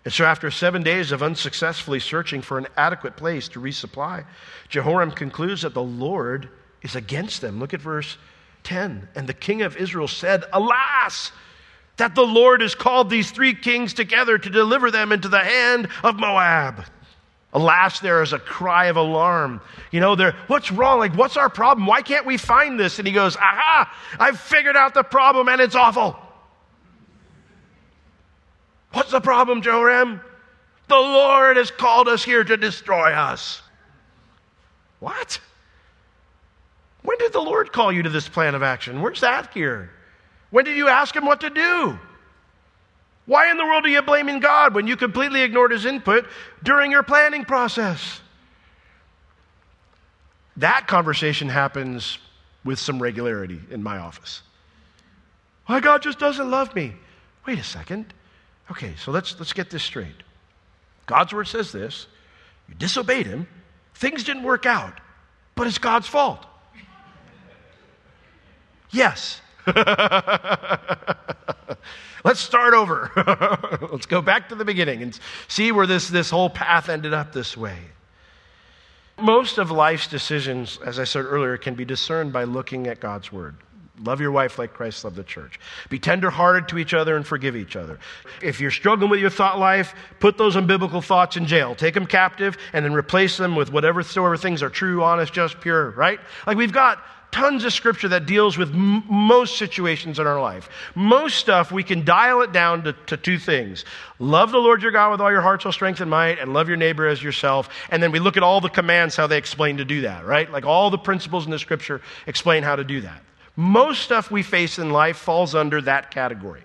And 0.05 0.13
so, 0.13 0.25
after 0.25 0.51
seven 0.51 0.83
days 0.83 1.13
of 1.13 1.23
unsuccessfully 1.23 2.01
searching 2.01 2.41
for 2.41 2.59
an 2.59 2.69
adequate 2.77 3.17
place 3.17 3.49
to 3.49 3.61
resupply, 3.61 4.25
Jehoram 4.69 5.11
concludes 5.11 5.63
that 5.63 5.75
the 5.75 5.83
Lord 5.83 6.49
is 6.83 6.97
against 6.97 7.41
them. 7.41 7.59
Look 7.59 7.75
at 7.75 7.81
verse 7.81 8.17
10. 8.67 9.09
And 9.15 9.29
the 9.29 9.33
king 9.33 9.63
of 9.63 9.77
Israel 9.77 10.09
said, 10.09 10.45
Alas, 10.53 11.33
that 11.97 12.15
the 12.15 12.27
Lord 12.27 12.61
has 12.61 12.75
called 12.75 13.09
these 13.09 13.31
three 13.31 13.55
kings 13.55 13.95
together 13.95 14.37
to 14.37 14.51
deliver 14.51 14.91
them 14.91 15.13
into 15.13 15.29
the 15.29 15.39
hand 15.39 15.89
of 16.03 16.17
Moab. 16.17 16.85
Alas, 17.53 18.01
there 18.01 18.23
is 18.23 18.33
a 18.33 18.39
cry 18.39 18.87
of 18.87 18.97
alarm. 18.97 19.61
You 19.93 20.01
know, 20.01 20.17
there, 20.17 20.35
what's 20.49 20.71
wrong? 20.71 20.99
Like, 20.99 21.15
what's 21.15 21.37
our 21.37 21.49
problem? 21.49 21.87
Why 21.87 22.03
can't 22.03 22.27
we 22.27 22.37
find 22.37 22.79
this? 22.79 22.99
And 22.99 23.07
he 23.07 23.15
goes, 23.15 23.37
Aha, 23.37 23.91
I've 24.19 24.39
figured 24.39 24.77
out 24.77 24.93
the 24.93 25.05
problem 25.05 25.49
and 25.49 25.61
it's 25.61 25.77
awful. 25.77 26.17
What's 28.93 29.13
the 29.13 29.21
problem, 29.21 29.63
Jehoram? 29.63 30.21
The 30.89 30.97
Lord 30.97 31.57
has 31.57 31.71
called 31.71 32.09
us 32.09 32.25
here 32.25 32.43
to 32.43 32.57
destroy 32.57 33.13
us. 33.13 33.63
What? 34.99 35.41
When 37.07 37.19
did 37.19 37.33
the 37.33 37.41
Lord 37.41 37.73
call 37.73 37.93
you 37.93 38.03
to 38.03 38.11
this 38.11 38.29
plan 38.29 38.57
of 38.57 38.65
action? 38.65 39.01
Where's 39.01 39.21
that 39.21 39.55
here? 39.55 39.91
When 40.51 40.65
did 40.65 40.77
you 40.77 40.89
ask 40.89 41.15
Him 41.15 41.25
what 41.25 41.43
to 41.43 41.51
do? 41.51 41.97
Why 43.27 43.49
in 43.49 43.57
the 43.57 43.65
world 43.65 43.85
are 43.87 43.89
you 43.89 44.03
blaming 44.03 44.41
God 44.41 44.75
when 44.75 44.89
you 44.89 44.97
completely 44.97 45.43
ignored 45.43 45.71
His 45.71 45.85
input 45.85 46.27
during 46.65 46.91
your 46.91 47.05
planning 47.05 47.45
process? 47.45 48.21
That 50.57 50.89
conversation 50.89 51.49
happens 51.49 52.19
with 52.65 52.81
some 52.81 53.01
regularity 53.01 53.61
in 53.71 53.85
my 53.85 53.99
office. 53.99 54.43
Why 55.67 55.79
God 55.79 56.03
just 56.03 56.19
doesn't 56.19 56.51
love 56.51 56.75
me? 56.75 56.93
Wait 57.47 57.61
a 57.61 57.65
second. 57.65 58.13
Okay, 58.69 58.95
so 58.97 59.13
let's, 59.13 59.39
let's 59.39 59.53
get 59.53 59.71
this 59.71 59.85
straight. 59.85 60.25
God's 61.07 61.33
word 61.33 61.47
says 61.47 61.71
this 61.71 62.09
you 62.69 62.75
disobeyed 62.75 63.27
him, 63.27 63.47
things 63.95 64.25
didn't 64.25 64.43
work 64.43 64.67
out, 64.67 65.01
but 65.55 65.69
it's 65.69 65.79
God's 65.79 66.09
fault. 66.09 66.45
Yes. 68.97 69.43
Let's 72.25 72.41
start 72.41 72.73
over. 72.73 73.11
Let's 73.93 74.07
go 74.07 74.23
back 74.23 74.49
to 74.49 74.55
the 74.55 74.65
beginning 74.65 75.03
and 75.03 75.19
see 75.49 75.71
where 75.71 75.87
this, 75.87 76.09
this 76.09 76.31
whole 76.31 76.49
path 76.49 76.89
ended 76.89 77.13
up 77.13 77.35
this 77.35 77.59
way. 77.59 77.77
Most 79.21 79.59
of 79.59 79.71
life's 79.71 80.09
decisions, 80.09 80.79
as 80.85 80.99
I 80.99 81.05
said 81.05 81.27
earlier, 81.27 81.59
can 81.59 81.75
be 81.75 81.85
discerned 81.85 82.33
by 82.33 82.45
looking 82.45 82.87
at 82.87 82.99
God's 82.99 83.31
Word. 83.31 83.57
Love 84.03 84.21
your 84.21 84.31
wife 84.31 84.59
like 84.59 84.73
Christ 84.73 85.05
loved 85.05 85.17
the 85.17 85.25
church. 85.25 85.61
Be 85.91 85.99
tenderhearted 85.99 86.69
to 86.69 86.79
each 86.79 86.95
other 86.95 87.17
and 87.17 87.27
forgive 87.27 87.55
each 87.57 87.77
other. 87.77 87.99
If 88.43 88.61
you're 88.61 88.71
struggling 88.71 89.11
with 89.11 89.21
your 89.21 89.31
thought 89.31 89.59
life, 89.59 89.95
put 90.21 90.39
those 90.39 90.57
unbiblical 90.57 91.03
thoughts 91.03 91.37
in 91.37 91.47
jail. 91.47 91.75
Take 91.75 91.95
them 91.95 92.07
captive 92.07 92.57
and 92.73 92.85
then 92.85 92.93
replace 92.93 93.37
them 93.37 93.57
with 93.57 93.73
whatever 93.73 94.03
things 94.03 94.63
are 94.63 94.71
true, 94.71 95.03
honest, 95.03 95.33
just, 95.33 95.61
pure, 95.61 95.91
right? 95.91 96.21
Like 96.47 96.57
we've 96.57 96.73
got 96.73 97.03
tons 97.31 97.65
of 97.65 97.73
scripture 97.73 98.09
that 98.09 98.27
deals 98.27 98.57
with 98.57 98.73
m- 98.73 99.05
most 99.09 99.57
situations 99.57 100.19
in 100.19 100.27
our 100.27 100.41
life. 100.41 100.69
Most 100.95 101.37
stuff, 101.37 101.71
we 101.71 101.83
can 101.83 102.05
dial 102.05 102.43
it 102.43 102.53
down 102.53 102.85
to, 102.85 102.93
to 102.93 103.17
two 103.17 103.39
things 103.39 103.85
love 104.19 104.51
the 104.51 104.59
Lord 104.59 104.83
your 104.83 104.93
God 104.93 105.11
with 105.11 105.21
all 105.21 105.31
your 105.31 105.43
heart, 105.43 105.63
soul, 105.63 105.73
strength, 105.73 106.01
and 106.01 106.11
might, 106.11 106.39
and 106.39 106.55
love 106.55 106.69
your 106.69 106.77
neighbor 106.77 107.07
as 107.07 107.23
yourself. 107.23 107.69
And 107.91 108.03
then 108.03 108.13
we 108.13 108.19
look 108.19 108.37
at 108.37 108.43
all 108.43 108.61
the 108.61 108.69
commands, 108.69 109.17
how 109.17 109.27
they 109.27 109.39
explain 109.39 109.77
to 109.77 109.85
do 109.85 110.03
that, 110.03 110.25
right? 110.25 110.51
Like 110.51 110.65
all 110.65 110.91
the 110.91 110.99
principles 110.99 111.45
in 111.45 111.51
the 111.51 111.59
scripture 111.59 112.01
explain 112.27 112.63
how 112.63 112.77
to 112.77 112.85
do 112.85 113.03
that. 113.03 113.23
Most 113.57 114.03
stuff 114.03 114.31
we 114.31 114.43
face 114.43 114.79
in 114.79 114.91
life 114.91 115.17
falls 115.17 115.55
under 115.55 115.81
that 115.83 116.11
category. 116.11 116.63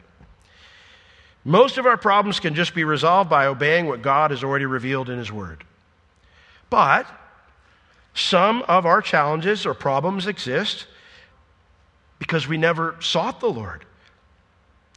Most 1.44 1.78
of 1.78 1.86
our 1.86 1.98
problems 1.98 2.40
can 2.40 2.54
just 2.54 2.76
be 2.76 2.84
resolved 2.84 3.30
by 3.30 3.48
obeying 3.48 3.88
what 3.88 4.02
God 4.02 4.32
has 4.32 4.44
already 4.44 4.66
revealed 4.66 5.10
in 5.10 5.18
His 5.18 5.32
Word. 5.32 5.64
But 6.70 7.08
some 8.14 8.64
of 8.64 8.86
our 8.86 9.02
challenges 9.02 9.66
or 9.66 9.74
problems 9.74 10.28
exist 10.28 10.88
because 12.20 12.48
we 12.48 12.58
never 12.58 12.96
sought 13.00 13.40
the 13.40 13.50
Lord. 13.50 13.86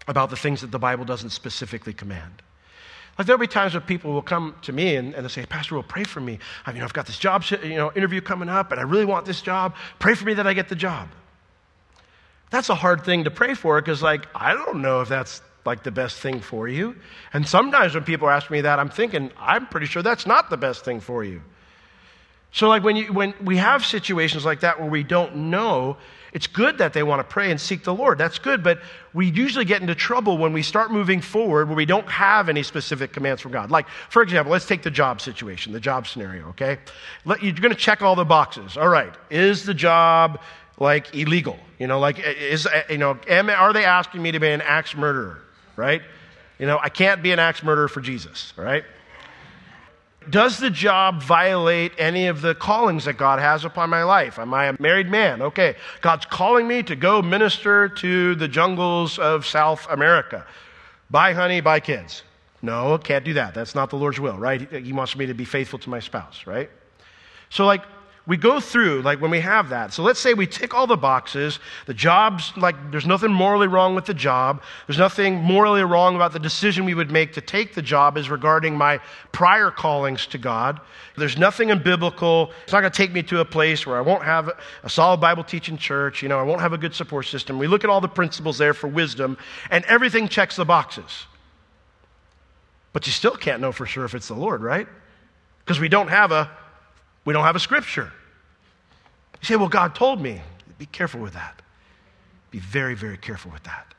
about 0.06 0.30
the 0.30 0.36
things 0.36 0.60
that 0.60 0.70
the 0.70 0.78
Bible 0.78 1.04
doesn't 1.04 1.30
specifically 1.30 1.94
command. 1.94 2.42
Like 3.16 3.26
there'll 3.26 3.40
be 3.40 3.46
times 3.46 3.74
when 3.74 3.82
people 3.84 4.12
will 4.12 4.22
come 4.22 4.56
to 4.62 4.72
me 4.72 4.96
and, 4.96 5.14
and 5.14 5.24
they'll 5.24 5.30
say, 5.30 5.46
Pastor, 5.46 5.76
will 5.76 5.82
pray 5.82 6.04
for 6.04 6.20
me. 6.20 6.38
I, 6.66 6.72
you 6.72 6.78
know, 6.78 6.84
I've 6.84 6.92
got 6.92 7.06
this 7.06 7.18
job 7.18 7.44
you 7.62 7.76
know, 7.76 7.92
interview 7.94 8.20
coming 8.20 8.48
up 8.48 8.72
and 8.72 8.80
I 8.80 8.84
really 8.84 9.04
want 9.04 9.24
this 9.24 9.40
job. 9.40 9.74
Pray 9.98 10.14
for 10.14 10.24
me 10.24 10.34
that 10.34 10.46
I 10.46 10.52
get 10.52 10.68
the 10.68 10.74
job. 10.74 11.08
That's 12.50 12.68
a 12.68 12.74
hard 12.74 13.04
thing 13.04 13.24
to 13.24 13.30
pray 13.30 13.54
for 13.54 13.80
because, 13.80 14.02
like, 14.02 14.26
I 14.34 14.52
don't 14.52 14.82
know 14.82 15.00
if 15.00 15.08
that's 15.08 15.42
like 15.64 15.82
the 15.82 15.90
best 15.90 16.20
thing 16.20 16.40
for 16.40 16.68
you. 16.68 16.94
And 17.32 17.48
sometimes 17.48 17.94
when 17.94 18.04
people 18.04 18.28
ask 18.28 18.50
me 18.50 18.60
that, 18.60 18.78
I'm 18.78 18.90
thinking, 18.90 19.30
I'm 19.38 19.66
pretty 19.66 19.86
sure 19.86 20.02
that's 20.02 20.26
not 20.26 20.50
the 20.50 20.56
best 20.56 20.84
thing 20.84 21.00
for 21.00 21.24
you. 21.24 21.40
So, 22.54 22.68
like, 22.68 22.84
when, 22.84 22.94
you, 22.94 23.12
when 23.12 23.34
we 23.42 23.56
have 23.56 23.84
situations 23.84 24.44
like 24.44 24.60
that 24.60 24.78
where 24.78 24.88
we 24.88 25.02
don't 25.02 25.34
know, 25.50 25.96
it's 26.32 26.46
good 26.46 26.78
that 26.78 26.92
they 26.92 27.02
want 27.02 27.18
to 27.18 27.24
pray 27.24 27.50
and 27.50 27.60
seek 27.60 27.82
the 27.82 27.92
Lord. 27.92 28.16
That's 28.16 28.38
good. 28.38 28.62
But 28.62 28.80
we 29.12 29.28
usually 29.28 29.64
get 29.64 29.80
into 29.80 29.96
trouble 29.96 30.38
when 30.38 30.52
we 30.52 30.62
start 30.62 30.92
moving 30.92 31.20
forward 31.20 31.66
where 31.66 31.76
we 31.76 31.84
don't 31.84 32.08
have 32.08 32.48
any 32.48 32.62
specific 32.62 33.12
commands 33.12 33.42
from 33.42 33.50
God. 33.50 33.72
Like, 33.72 33.88
for 34.08 34.22
example, 34.22 34.52
let's 34.52 34.66
take 34.66 34.84
the 34.84 34.90
job 34.90 35.20
situation, 35.20 35.72
the 35.72 35.80
job 35.80 36.06
scenario, 36.06 36.46
okay? 36.50 36.78
You're 37.26 37.54
going 37.54 37.70
to 37.70 37.74
check 37.74 38.02
all 38.02 38.14
the 38.14 38.24
boxes. 38.24 38.76
All 38.76 38.88
right, 38.88 39.12
is 39.30 39.64
the 39.64 39.74
job 39.74 40.40
like 40.78 41.12
illegal? 41.12 41.58
You 41.80 41.88
know, 41.88 41.98
like, 41.98 42.20
is, 42.20 42.68
uh, 42.68 42.82
you 42.88 42.98
know, 42.98 43.18
am, 43.26 43.50
are 43.50 43.72
they 43.72 43.84
asking 43.84 44.22
me 44.22 44.30
to 44.30 44.38
be 44.38 44.48
an 44.48 44.60
axe 44.60 44.94
murderer, 44.94 45.40
right? 45.74 46.02
You 46.60 46.66
know, 46.66 46.78
I 46.80 46.88
can't 46.88 47.20
be 47.20 47.32
an 47.32 47.40
axe 47.40 47.64
murderer 47.64 47.88
for 47.88 48.00
Jesus, 48.00 48.52
right? 48.56 48.84
Does 50.30 50.58
the 50.58 50.70
job 50.70 51.22
violate 51.22 51.92
any 51.98 52.26
of 52.26 52.40
the 52.40 52.54
callings 52.54 53.04
that 53.04 53.16
God 53.16 53.38
has 53.38 53.64
upon 53.64 53.90
my 53.90 54.02
life? 54.04 54.38
Am 54.38 54.52
I 54.54 54.66
a 54.66 54.76
married 54.80 55.10
man? 55.10 55.42
Okay, 55.42 55.76
God's 56.00 56.26
calling 56.26 56.66
me 56.66 56.82
to 56.84 56.96
go 56.96 57.22
minister 57.22 57.88
to 57.88 58.34
the 58.34 58.48
jungles 58.48 59.18
of 59.18 59.46
South 59.46 59.86
America. 59.90 60.46
Bye 61.10 61.32
honey, 61.32 61.60
bye 61.60 61.80
kids. 61.80 62.22
No, 62.62 62.96
can't 62.96 63.24
do 63.24 63.34
that. 63.34 63.54
That's 63.54 63.74
not 63.74 63.90
the 63.90 63.96
Lord's 63.96 64.18
will, 64.18 64.38
right? 64.38 64.70
He 64.72 64.92
wants 64.92 65.16
me 65.16 65.26
to 65.26 65.34
be 65.34 65.44
faithful 65.44 65.78
to 65.80 65.90
my 65.90 66.00
spouse, 66.00 66.46
right? 66.46 66.70
So, 67.50 67.66
like, 67.66 67.82
we 68.26 68.38
go 68.38 68.58
through, 68.58 69.02
like 69.02 69.20
when 69.20 69.30
we 69.30 69.40
have 69.40 69.68
that. 69.68 69.92
So 69.92 70.02
let's 70.02 70.18
say 70.18 70.32
we 70.32 70.46
tick 70.46 70.72
all 70.72 70.86
the 70.86 70.96
boxes. 70.96 71.58
The 71.84 71.92
job's 71.92 72.56
like, 72.56 72.74
there's 72.90 73.06
nothing 73.06 73.30
morally 73.30 73.66
wrong 73.66 73.94
with 73.94 74.06
the 74.06 74.14
job. 74.14 74.62
There's 74.86 74.98
nothing 74.98 75.34
morally 75.34 75.82
wrong 75.82 76.16
about 76.16 76.32
the 76.32 76.38
decision 76.38 76.86
we 76.86 76.94
would 76.94 77.10
make 77.10 77.34
to 77.34 77.42
take 77.42 77.74
the 77.74 77.82
job 77.82 78.16
as 78.16 78.30
regarding 78.30 78.78
my 78.78 78.98
prior 79.32 79.70
callings 79.70 80.26
to 80.28 80.38
God. 80.38 80.80
There's 81.18 81.36
nothing 81.36 81.68
unbiblical. 81.68 82.50
It's 82.62 82.72
not 82.72 82.80
going 82.80 82.92
to 82.92 82.96
take 82.96 83.12
me 83.12 83.22
to 83.24 83.40
a 83.40 83.44
place 83.44 83.86
where 83.86 83.98
I 83.98 84.00
won't 84.00 84.24
have 84.24 84.50
a 84.82 84.88
solid 84.88 85.20
Bible 85.20 85.44
teaching 85.44 85.76
church. 85.76 86.22
You 86.22 86.30
know, 86.30 86.38
I 86.38 86.44
won't 86.44 86.62
have 86.62 86.72
a 86.72 86.78
good 86.78 86.94
support 86.94 87.26
system. 87.26 87.58
We 87.58 87.66
look 87.66 87.84
at 87.84 87.90
all 87.90 88.00
the 88.00 88.08
principles 88.08 88.56
there 88.56 88.72
for 88.72 88.88
wisdom, 88.88 89.36
and 89.70 89.84
everything 89.84 90.28
checks 90.28 90.56
the 90.56 90.64
boxes. 90.64 91.26
But 92.94 93.06
you 93.06 93.12
still 93.12 93.36
can't 93.36 93.60
know 93.60 93.70
for 93.70 93.84
sure 93.84 94.06
if 94.06 94.14
it's 94.14 94.28
the 94.28 94.34
Lord, 94.34 94.62
right? 94.62 94.88
Because 95.58 95.78
we 95.78 95.90
don't 95.90 96.08
have 96.08 96.32
a 96.32 96.50
we 97.24 97.32
don't 97.32 97.44
have 97.44 97.56
a 97.56 97.60
scripture. 97.60 98.12
You 99.40 99.46
say, 99.46 99.56
well, 99.56 99.68
God 99.68 99.94
told 99.94 100.20
me. 100.20 100.40
Be 100.78 100.86
careful 100.86 101.20
with 101.20 101.34
that. 101.34 101.62
Be 102.50 102.58
very, 102.58 102.94
very 102.94 103.16
careful 103.16 103.50
with 103.50 103.62
that. 103.64 103.94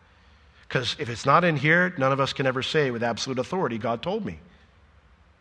Because 0.67 0.95
if 0.99 1.09
it's 1.09 1.25
not 1.25 1.43
in 1.43 1.55
here, 1.55 1.93
none 1.97 2.11
of 2.11 2.19
us 2.19 2.33
can 2.33 2.45
ever 2.45 2.61
say 2.61 2.91
with 2.91 3.03
absolute 3.03 3.39
authority, 3.39 3.77
God 3.77 4.01
told 4.01 4.25
me. 4.25 4.39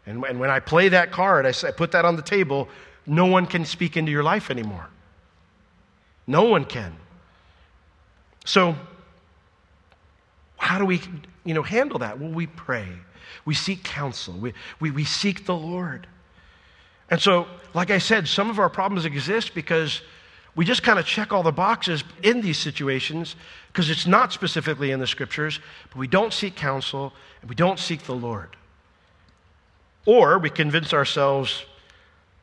And, 0.07 0.21
when 0.21 0.51
I 0.51 0.61
play 0.61 0.91
that 0.91 1.13
card, 1.13 1.47
I, 1.47 1.51
say, 1.51 1.69
I 1.69 1.71
put 1.71 1.93
that 1.93 2.05
on 2.05 2.17
the 2.17 2.23
table, 2.23 2.69
no 3.07 3.27
one 3.27 3.47
can 3.47 3.65
speak 3.65 3.97
into 3.97 4.13
your 4.13 4.23
life 4.23 4.51
anymore. 4.51 4.87
No 6.27 6.45
one 6.45 6.65
can. 6.65 6.95
So, 8.45 8.77
how 10.59 10.79
do 10.79 10.85
we 10.85 11.01
you 11.45 11.55
know, 11.55 11.63
handle 11.63 11.99
that? 12.01 12.19
Well, 12.19 12.31
we 12.31 12.47
pray. 12.47 12.89
We 13.45 13.55
seek 13.55 13.83
counsel. 13.85 14.35
We, 14.35 14.55
we, 14.81 14.91
we 14.91 15.05
seek 15.05 15.47
the 15.47 15.55
Lord. 15.55 16.07
And 17.11 17.21
so, 17.21 17.47
like 17.75 17.91
I 17.91 17.99
said, 17.99 18.29
some 18.29 18.51
of 18.51 18.59
our 18.59 18.71
problems 18.71 19.05
exist 19.05 19.55
because 19.55 20.03
we 20.57 20.65
just 20.65 20.83
kind 20.83 20.99
of 20.99 21.05
check 21.05 21.33
all 21.33 21.43
the 21.43 21.53
boxes 21.53 22.05
in 22.23 22.41
these 22.41 22.59
situations 22.59 23.35
because 23.69 23.91
it's 23.91 24.07
not 24.07 24.33
specifically 24.33 24.93
in 24.93 25.01
the 25.01 25.07
scriptures, 25.07 25.59
but 25.91 25.99
we 25.99 26.07
don't 26.07 26.33
seek 26.33 26.55
counsel 26.55 27.13
and 27.41 27.49
we 27.49 27.57
don't 27.57 27.79
seek 27.79 28.03
the 28.05 28.15
Lord. 28.15 28.57
Or 30.07 30.39
we 30.39 30.51
convince 30.51 30.93
ourselves 30.93 31.65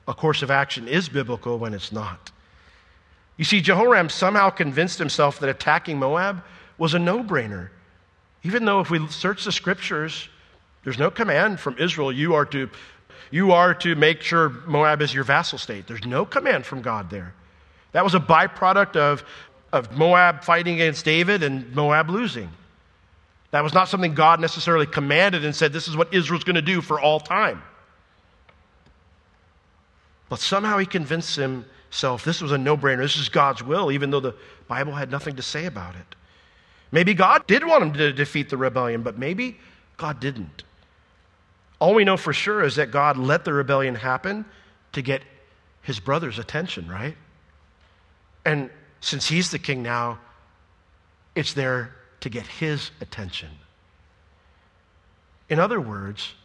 a 0.08 0.14
course 0.14 0.42
of 0.42 0.52
action 0.52 0.88
is 0.88 1.08
biblical 1.08 1.58
when 1.58 1.74
it's 1.74 1.92
not. 1.92 2.32
You 3.38 3.46
see, 3.46 3.62
Jehoram 3.62 4.10
somehow 4.10 4.50
convinced 4.50 5.00
himself 5.00 5.40
that 5.40 5.50
attacking 5.50 5.98
Moab 5.98 6.44
was 6.78 6.94
a 6.94 7.00
no 7.00 7.24
brainer. 7.24 7.70
Even 8.44 8.66
though 8.66 8.82
if 8.82 8.90
we 8.90 9.08
search 9.08 9.46
the 9.46 9.52
scriptures, 9.52 10.28
there's 10.84 11.00
no 11.00 11.12
command 11.12 11.60
from 11.60 11.78
Israel, 11.78 12.12
you 12.12 12.34
are 12.34 12.46
to 12.48 12.70
you 13.30 13.52
are 13.52 13.74
to 13.76 13.96
make 13.96 14.22
sure 14.22 14.50
Moab 14.66 15.02
is 15.02 15.14
your 15.14 15.24
vassal 15.24 15.58
state. 15.58 15.88
There's 15.88 16.06
no 16.06 16.26
command 16.26 16.66
from 16.66 16.82
God 16.82 17.10
there. 17.10 17.34
That 17.92 18.04
was 18.04 18.16
a 18.16 18.20
byproduct 18.20 18.96
of, 18.96 19.24
of 19.72 19.96
Moab 19.98 20.44
fighting 20.44 20.76
against 20.76 21.06
David 21.06 21.44
and 21.44 21.74
Moab 21.76 22.10
losing. 22.10 22.50
That 23.52 23.64
was 23.64 23.74
not 23.74 23.90
something 23.90 24.14
God 24.14 24.40
necessarily 24.40 24.86
commanded 24.86 25.44
and 25.44 25.56
said, 25.56 25.74
this 25.74 25.88
is 25.88 25.96
what 25.96 26.14
Israel's 26.14 26.44
going 26.44 26.56
to 26.56 26.62
do 26.62 26.82
for 26.82 27.00
all 27.00 27.20
time. 27.20 27.62
But 30.30 30.40
somehow 30.40 30.78
he 30.78 30.86
convinced 30.86 31.36
himself 31.36 32.24
this 32.24 32.42
was 32.42 32.54
a 32.54 32.58
no 32.58 32.78
brainer. 32.78 33.00
This 33.00 33.18
is 33.18 33.28
God's 33.28 33.62
will, 33.62 33.92
even 33.92 34.10
though 34.10 34.22
the 34.22 34.36
Bible 34.70 34.94
had 34.94 35.12
nothing 35.12 35.36
to 35.36 35.42
say 35.42 35.66
about 35.66 35.96
it. 35.96 36.16
Maybe 36.94 37.14
God 37.14 37.46
did 37.48 37.66
want 37.66 37.84
him 37.84 37.94
to 37.94 38.14
defeat 38.14 38.50
the 38.50 38.56
rebellion, 38.58 39.04
but 39.04 39.18
maybe 39.18 39.58
God 39.98 40.22
didn't. 40.22 40.64
All 41.82 41.96
we 41.96 42.04
know 42.04 42.16
for 42.16 42.32
sure 42.32 42.64
is 42.64 42.76
that 42.76 42.92
God 42.92 43.18
let 43.18 43.44
the 43.44 43.52
rebellion 43.52 43.96
happen 43.96 44.46
to 44.92 45.02
get 45.02 45.24
his 45.82 46.00
brother's 46.00 46.38
attention, 46.38 46.88
right? 46.88 47.18
And 48.46 48.70
since 49.00 49.28
he's 49.28 49.50
the 49.50 49.58
king 49.58 49.82
now, 49.82 50.20
it's 51.34 51.54
there 51.54 51.96
to 52.20 52.30
get 52.30 52.46
his 52.46 52.92
attention. 53.02 53.50
In 55.50 55.60
other 55.60 55.82
words, 55.82 56.36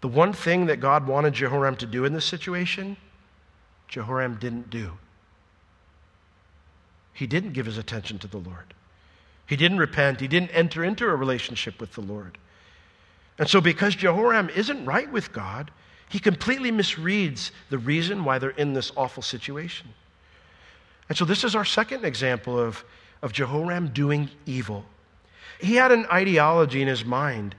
the 0.00 0.08
one 0.08 0.32
thing 0.32 0.66
that 0.66 0.80
God 0.80 1.06
wanted 1.06 1.32
Jehoram 1.32 1.76
to 1.76 1.86
do 1.86 2.04
in 2.04 2.12
this 2.12 2.24
situation, 2.24 2.96
Jehoram 3.86 4.34
didn't 4.40 4.68
do. 4.68 4.94
He 7.12 7.28
didn't 7.28 7.52
give 7.52 7.66
his 7.66 7.78
attention 7.78 8.18
to 8.18 8.26
the 8.26 8.38
Lord. 8.38 8.74
He 9.46 9.54
didn't 9.54 9.78
repent. 9.78 10.20
He 10.20 10.26
didn't 10.26 10.50
enter 10.50 10.82
into 10.82 11.06
a 11.06 11.14
relationship 11.14 11.80
with 11.80 11.92
the 11.92 12.00
Lord. 12.00 12.36
And 13.40 13.48
so, 13.48 13.60
because 13.60 13.96
Jehoram 13.96 14.50
isn't 14.50 14.84
right 14.84 15.10
with 15.10 15.32
God, 15.32 15.70
he 16.10 16.18
completely 16.18 16.70
misreads 16.70 17.52
the 17.70 17.78
reason 17.78 18.22
why 18.22 18.38
they're 18.38 18.50
in 18.50 18.74
this 18.74 18.92
awful 18.98 19.22
situation. 19.22 19.88
And 21.08 21.16
so, 21.16 21.24
this 21.24 21.42
is 21.42 21.56
our 21.56 21.64
second 21.64 22.04
example 22.04 22.58
of, 22.60 22.84
of 23.22 23.32
Jehoram 23.32 23.88
doing 23.88 24.28
evil. 24.44 24.84
He 25.58 25.74
had 25.74 25.90
an 25.90 26.04
ideology 26.12 26.82
in 26.82 26.88
his 26.88 27.02
mind 27.02 27.54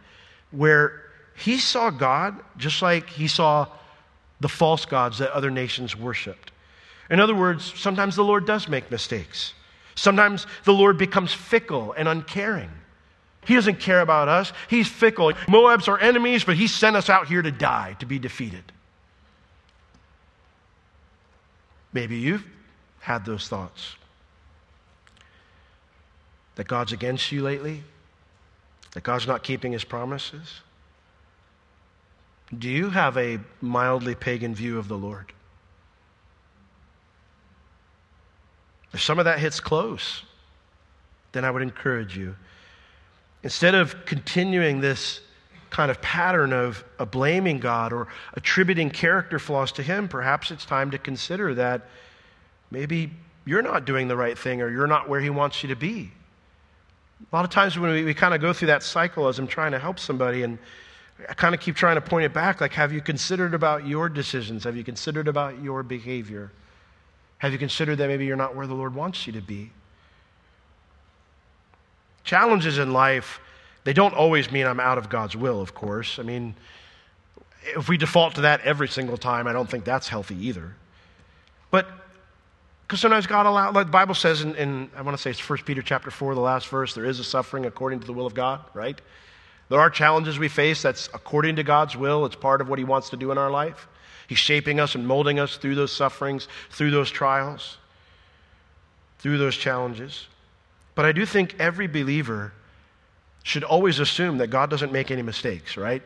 where 0.52 1.02
he 1.36 1.58
saw 1.58 1.90
God 1.90 2.40
just 2.58 2.84
like 2.84 3.10
he 3.10 3.28
saw 3.28 3.68
the 4.40 4.50
false 4.50 4.86
gods 4.86 5.18
that 5.18 5.32
other 5.32 5.50
nations 5.50 5.96
worshiped. 5.96 6.52
In 7.10 7.20
other 7.20 7.36
words, 7.36 7.74
sometimes 7.76 8.16
the 8.16 8.24
Lord 8.24 8.46
does 8.46 8.68
make 8.68 8.92
mistakes. 8.92 9.56
Sometimes 9.96 10.46
the 10.64 10.74
Lord 10.74 11.00
becomes 11.00 11.34
fickle 11.34 11.94
and 11.94 12.08
uncaring. 12.08 12.70
He 13.46 13.56
doesn't 13.56 13.80
care 13.80 14.02
about 14.02 14.28
us. 14.28 14.54
He's 14.70 14.88
fickle. 14.88 15.34
Moab's 15.48 15.88
our 15.88 16.00
enemies, 16.00 16.44
but 16.44 16.56
he 16.56 16.68
sent 16.68 16.96
us 16.96 17.10
out 17.10 17.28
here 17.28 17.42
to 17.42 17.52
die, 17.52 17.96
to 18.00 18.06
be 18.06 18.20
defeated. 18.20 18.64
Maybe 21.94 22.18
you've 22.18 22.46
had 23.00 23.26
those 23.26 23.48
thoughts. 23.48 23.96
That 26.56 26.68
God's 26.68 26.92
against 26.92 27.32
you 27.32 27.42
lately? 27.42 27.84
That 28.92 29.04
God's 29.04 29.26
not 29.26 29.44
keeping 29.44 29.72
his 29.72 29.84
promises? 29.84 30.62
Do 32.58 32.70
you 32.70 32.90
have 32.90 33.18
a 33.18 33.40
mildly 33.62 34.14
pagan 34.14 34.54
view 34.54 34.78
of 34.78 34.88
the 34.88 34.98
Lord? 34.98 35.32
If 38.94 39.02
some 39.02 39.20
of 39.20 39.26
that 39.26 39.40
hits 39.40 39.60
close, 39.60 40.24
then 41.32 41.46
I 41.46 41.52
would 41.52 41.62
encourage 41.62 42.18
you 42.18 42.36
Instead 43.44 43.76
of 43.76 44.06
continuing 44.06 44.82
this 44.82 45.22
kind 45.70 45.90
of 45.90 46.02
pattern 46.02 46.54
of, 46.54 46.84
of 47.00 47.10
blaming 47.12 47.60
God 47.60 47.94
or 47.94 48.08
attributing 48.34 48.90
character 48.90 49.40
flaws 49.40 49.72
to 49.74 49.84
Him, 49.84 50.08
perhaps 50.08 50.52
it's 50.52 50.66
time 50.66 50.92
to 50.92 50.98
consider 50.98 51.56
that 51.56 51.88
maybe 52.70 53.12
you're 53.46 53.62
not 53.62 53.86
doing 53.86 54.08
the 54.08 54.16
right 54.16 54.38
thing 54.38 54.62
or 54.62 54.70
you're 54.70 54.88
not 54.88 55.10
where 55.10 55.22
He 55.22 55.30
wants 55.30 55.64
you 55.64 55.70
to 55.70 55.76
be. 55.76 56.12
A 57.32 57.36
lot 57.36 57.46
of 57.46 57.52
times 57.52 57.80
when 57.80 57.92
we, 57.92 58.04
we 58.04 58.14
kind 58.14 58.34
of 58.34 58.42
go 58.42 58.54
through 58.54 58.68
that 58.68 58.84
cycle 58.84 59.28
as 59.28 59.40
I'm 59.40 59.48
trying 59.48 59.72
to 59.72 59.80
help 59.80 59.98
somebody 59.98 60.44
and 60.44 60.60
I 61.30 61.34
kind 61.34 61.54
of 61.54 61.62
keep 61.62 61.76
trying 61.76 61.96
to 61.96 62.02
point 62.02 62.26
it 62.26 62.34
back 62.34 62.62
like, 62.62 62.74
have 62.74 62.92
you 62.92 63.02
considered 63.02 63.54
about 63.54 63.88
your 63.88 64.10
decisions? 64.10 64.64
Have 64.64 64.76
you 64.76 64.84
considered 64.84 65.28
about 65.28 65.62
your 65.62 65.84
behavior? 65.84 66.52
Have 67.38 67.52
you 67.52 67.58
considered 67.58 67.98
that 67.98 68.08
maybe 68.08 68.26
you're 68.26 68.36
not 68.36 68.56
where 68.56 68.68
the 68.68 68.74
Lord 68.74 68.96
wants 68.96 69.26
you 69.28 69.34
to 69.34 69.42
be? 69.42 69.72
Challenges 72.24 72.78
in 72.78 72.94
life, 72.94 73.40
they 73.84 73.94
don't 73.94 74.14
always 74.14 74.52
mean 74.52 74.68
I'm 74.68 74.80
out 74.80 74.98
of 74.98 75.10
God's 75.10 75.36
will, 75.36 75.62
of 75.62 75.74
course. 75.74 76.20
I 76.20 76.24
mean, 76.24 76.56
if 77.76 77.90
we 77.90 77.98
default 77.98 78.36
to 78.36 78.42
that 78.42 78.62
every 78.62 78.88
single 78.88 79.18
time, 79.18 79.48
I 79.48 79.54
don't 79.54 79.70
think 79.70 79.86
that's 79.86 80.08
healthy 80.08 80.36
either. 80.48 80.76
But 81.72 81.88
because 82.84 83.00
sometimes 83.00 83.26
God 83.26 83.46
allows, 83.46 83.74
like 83.74 83.88
the 83.88 83.92
Bible 83.92 84.16
says 84.16 84.42
in, 84.42 84.56
in, 84.56 84.90
I 84.96 85.02
want 85.02 85.16
to 85.18 85.22
say 85.22 85.30
it's 85.30 85.50
1 85.50 85.60
Peter 85.60 85.82
chapter 85.82 86.12
4, 86.12 86.36
the 86.36 86.42
last 86.42 86.68
verse, 86.68 86.94
there 86.94 87.06
is 87.06 87.20
a 87.20 87.24
suffering 87.24 87.66
according 87.66 88.02
to 88.02 88.06
the 88.06 88.14
will 88.14 88.26
of 88.26 88.34
God, 88.34 88.60
right? 88.74 89.00
There 89.70 89.80
are 89.80 89.90
challenges 89.90 90.38
we 90.38 90.50
face 90.50 90.82
that's 90.82 91.08
according 91.14 91.56
to 91.56 91.64
God's 91.64 91.96
will. 91.96 92.26
It's 92.26 92.36
part 92.36 92.60
of 92.60 92.68
what 92.68 92.78
He 92.78 92.84
wants 92.84 93.10
to 93.12 93.18
do 93.18 93.32
in 93.32 93.38
our 93.38 93.50
life. 93.50 93.88
He's 94.28 94.38
shaping 94.38 94.82
us 94.82 94.96
and 94.96 95.08
molding 95.08 95.40
us 95.40 95.56
through 95.56 95.76
those 95.76 95.94
sufferings, 95.94 96.50
through 96.70 96.92
those 96.92 97.10
trials, 97.10 97.78
through 99.20 99.38
those 99.38 99.56
challenges. 99.56 100.28
But 101.02 101.08
I 101.08 101.14
do 101.14 101.26
think 101.26 101.56
every 101.58 101.88
believer 101.88 102.54
should 103.42 103.64
always 103.64 103.98
assume 103.98 104.38
that 104.38 104.52
God 104.52 104.70
doesn't 104.70 104.92
make 104.92 105.10
any 105.10 105.24
mistakes, 105.24 105.76
right? 105.76 106.04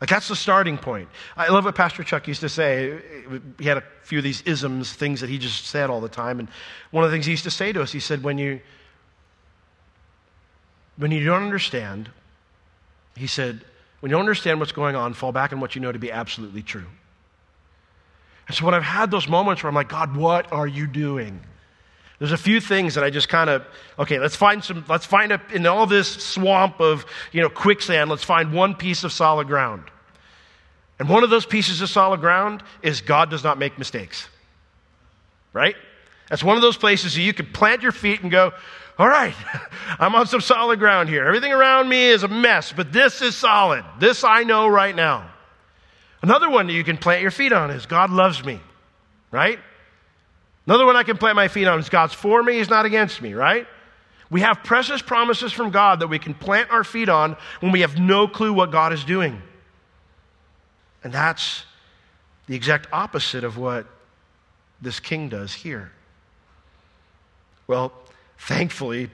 Like 0.00 0.08
that's 0.08 0.28
the 0.28 0.36
starting 0.36 0.78
point. 0.78 1.10
I 1.36 1.48
love 1.48 1.66
what 1.66 1.74
Pastor 1.74 2.02
Chuck 2.02 2.26
used 2.26 2.40
to 2.40 2.48
say. 2.48 2.98
He 3.58 3.66
had 3.66 3.76
a 3.76 3.82
few 4.04 4.16
of 4.16 4.24
these 4.24 4.40
isms, 4.46 4.94
things 4.94 5.20
that 5.20 5.28
he 5.28 5.36
just 5.36 5.66
said 5.66 5.90
all 5.90 6.00
the 6.00 6.08
time. 6.08 6.40
And 6.40 6.48
one 6.92 7.04
of 7.04 7.10
the 7.10 7.14
things 7.14 7.26
he 7.26 7.32
used 7.32 7.44
to 7.44 7.50
say 7.50 7.74
to 7.74 7.82
us, 7.82 7.92
he 7.92 8.00
said, 8.00 8.22
when 8.22 8.38
you 8.38 8.58
when 10.96 11.10
you 11.10 11.22
don't 11.22 11.42
understand, 11.42 12.08
he 13.16 13.26
said, 13.26 13.60
when 14.00 14.08
you 14.08 14.14
don't 14.14 14.20
understand 14.20 14.60
what's 14.60 14.72
going 14.72 14.96
on, 14.96 15.12
fall 15.12 15.30
back 15.30 15.52
on 15.52 15.60
what 15.60 15.74
you 15.74 15.82
know 15.82 15.92
to 15.92 15.98
be 15.98 16.10
absolutely 16.10 16.62
true. 16.62 16.86
And 18.48 18.56
so 18.56 18.64
when 18.64 18.72
I've 18.72 18.82
had 18.82 19.10
those 19.10 19.28
moments 19.28 19.62
where 19.62 19.68
I'm 19.68 19.74
like, 19.74 19.90
God, 19.90 20.16
what 20.16 20.50
are 20.54 20.66
you 20.66 20.86
doing? 20.86 21.42
There's 22.22 22.30
a 22.30 22.36
few 22.36 22.60
things 22.60 22.94
that 22.94 23.02
I 23.02 23.10
just 23.10 23.28
kind 23.28 23.50
of, 23.50 23.66
okay, 23.98 24.20
let's 24.20 24.36
find 24.36 24.62
some, 24.62 24.84
let's 24.88 25.04
find 25.04 25.32
a, 25.32 25.40
in 25.52 25.66
all 25.66 25.88
this 25.88 26.08
swamp 26.08 26.78
of, 26.78 27.04
you 27.32 27.42
know, 27.42 27.48
quicksand, 27.48 28.10
let's 28.10 28.22
find 28.22 28.52
one 28.52 28.76
piece 28.76 29.02
of 29.02 29.10
solid 29.10 29.48
ground. 29.48 29.82
And 31.00 31.08
one 31.08 31.24
of 31.24 31.30
those 31.30 31.44
pieces 31.44 31.80
of 31.80 31.88
solid 31.88 32.20
ground 32.20 32.62
is 32.80 33.00
God 33.00 33.28
does 33.28 33.42
not 33.42 33.58
make 33.58 33.76
mistakes. 33.76 34.28
Right? 35.52 35.74
That's 36.30 36.44
one 36.44 36.54
of 36.54 36.62
those 36.62 36.76
places 36.76 37.16
that 37.16 37.22
you 37.22 37.34
can 37.34 37.46
plant 37.46 37.82
your 37.82 37.90
feet 37.90 38.22
and 38.22 38.30
go, 38.30 38.52
all 39.00 39.08
right, 39.08 39.34
I'm 39.98 40.14
on 40.14 40.28
some 40.28 40.40
solid 40.40 40.78
ground 40.78 41.08
here. 41.08 41.26
Everything 41.26 41.52
around 41.52 41.88
me 41.88 42.04
is 42.04 42.22
a 42.22 42.28
mess, 42.28 42.70
but 42.72 42.92
this 42.92 43.20
is 43.20 43.34
solid. 43.34 43.84
This 43.98 44.22
I 44.22 44.44
know 44.44 44.68
right 44.68 44.94
now. 44.94 45.28
Another 46.22 46.48
one 46.48 46.68
that 46.68 46.72
you 46.72 46.84
can 46.84 46.98
plant 46.98 47.20
your 47.20 47.32
feet 47.32 47.52
on 47.52 47.72
is 47.72 47.84
God 47.84 48.10
loves 48.10 48.44
me, 48.44 48.60
right? 49.32 49.58
Another 50.66 50.86
one 50.86 50.96
I 50.96 51.02
can 51.02 51.16
plant 51.16 51.36
my 51.36 51.48
feet 51.48 51.66
on 51.66 51.78
is 51.78 51.88
God's 51.88 52.14
for 52.14 52.42
me, 52.42 52.58
He's 52.58 52.70
not 52.70 52.86
against 52.86 53.20
me, 53.20 53.34
right? 53.34 53.66
We 54.30 54.40
have 54.40 54.62
precious 54.64 55.02
promises 55.02 55.52
from 55.52 55.70
God 55.70 56.00
that 56.00 56.06
we 56.06 56.18
can 56.18 56.32
plant 56.32 56.70
our 56.70 56.84
feet 56.84 57.10
on 57.10 57.36
when 57.60 57.70
we 57.70 57.82
have 57.82 57.98
no 57.98 58.26
clue 58.26 58.52
what 58.52 58.70
God 58.70 58.92
is 58.92 59.04
doing. 59.04 59.42
And 61.04 61.12
that's 61.12 61.64
the 62.46 62.54
exact 62.54 62.86
opposite 62.92 63.44
of 63.44 63.58
what 63.58 63.86
this 64.80 65.00
king 65.00 65.28
does 65.28 65.52
here. 65.52 65.92
Well, 67.66 67.92
thankfully, 68.38 69.10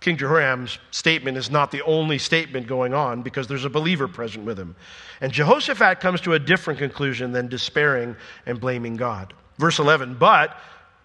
King 0.00 0.16
Jehoram's 0.16 0.78
statement 0.90 1.36
is 1.36 1.50
not 1.50 1.70
the 1.70 1.82
only 1.82 2.18
statement 2.18 2.66
going 2.66 2.92
on 2.92 3.22
because 3.22 3.46
there's 3.46 3.64
a 3.64 3.70
believer 3.70 4.08
present 4.08 4.44
with 4.44 4.58
him. 4.58 4.74
And 5.20 5.32
Jehoshaphat 5.32 6.00
comes 6.00 6.20
to 6.22 6.32
a 6.32 6.38
different 6.38 6.78
conclusion 6.78 7.30
than 7.30 7.46
despairing 7.46 8.16
and 8.46 8.60
blaming 8.60 8.96
God. 8.96 9.32
Verse 9.58 9.78
11, 9.78 10.14
but 10.14 10.56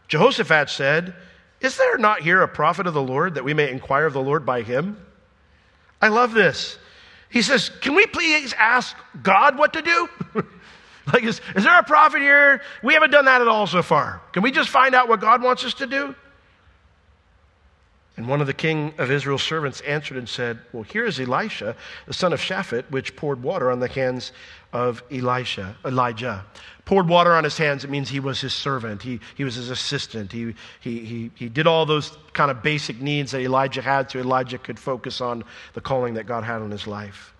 Jehoshaphat 0.08 0.70
said, 0.70 1.14
Is 1.62 1.78
there 1.78 1.98
not 1.98 2.22
here 2.22 2.42
a 2.42 2.48
prophet 2.48 2.88
of 2.88 2.94
the 2.94 3.02
Lord 3.02 3.36
that 3.36 3.44
we 3.44 3.54
may 3.54 3.72
inquire 3.72 4.06
of 4.06 4.14
the 4.14 4.22
Lord 4.22 4.46
by 4.46 4.62
him? 4.62 4.98
I 6.02 6.10
love 6.10 6.34
this. 6.34 6.78
He 7.30 7.42
says, 7.42 7.70
Can 7.82 7.96
we 7.96 8.06
please 8.06 8.54
ask 8.54 8.96
God 9.22 9.58
what 9.58 9.74
to 9.74 9.82
do? 9.82 10.10
like, 11.14 11.24
is, 11.24 11.42
is 11.56 11.64
there 11.64 11.80
a 11.80 11.84
prophet 11.84 12.22
here? 12.22 12.62
We 12.84 12.94
haven't 12.94 13.12
done 13.12 13.26
that 13.26 13.42
at 13.42 13.48
all 13.48 13.68
so 13.68 13.82
far. 13.82 14.22
Can 14.32 14.44
we 14.44 14.52
just 14.52 14.70
find 14.70 14.96
out 14.96 15.10
what 15.10 15.20
God 15.20 15.42
wants 15.42 15.66
us 15.66 15.74
to 15.76 15.88
do? 15.88 16.16
And 18.16 18.28
one 18.28 18.42
of 18.42 18.48
the 18.48 18.54
king 18.54 18.94
of 18.98 19.12
Israel's 19.12 19.44
servants 19.44 19.82
answered 19.82 20.18
and 20.18 20.28
said, 20.28 20.60
Well, 20.74 20.84
here 20.84 21.06
is 21.06 21.20
Elisha, 21.20 21.76
the 22.08 22.14
son 22.14 22.34
of 22.34 22.40
Shaphat, 22.40 22.90
which 22.90 23.16
poured 23.16 23.44
water 23.44 23.70
on 23.70 23.80
the 23.80 23.88
hands 23.88 24.32
of 24.74 25.04
Elisha, 25.12 25.76
Elijah. 25.86 26.44
Poured 26.88 27.10
water 27.10 27.36
on 27.36 27.44
his 27.44 27.58
hands, 27.58 27.84
it 27.84 27.90
means 27.90 28.08
he 28.08 28.22
was 28.22 28.40
his 28.40 28.54
servant. 28.54 29.02
He, 29.02 29.20
he 29.36 29.44
was 29.44 29.56
his 29.56 29.70
assistant. 29.70 30.32
He, 30.32 30.56
he, 30.80 31.00
he, 31.00 31.32
he 31.36 31.50
did 31.50 31.68
all 31.68 31.86
those 31.86 32.18
kind 32.32 32.50
of 32.50 32.64
basic 32.64 33.02
needs 33.02 33.32
that 33.32 33.42
Elijah 33.42 33.82
had 33.82 34.10
so 34.10 34.20
Elijah 34.20 34.58
could 34.58 34.80
focus 34.80 35.20
on 35.20 35.44
the 35.74 35.82
calling 35.82 36.14
that 36.14 36.28
God 36.28 36.46
had 36.46 36.62
on 36.62 36.72
his 36.72 36.88
life. 36.88 37.34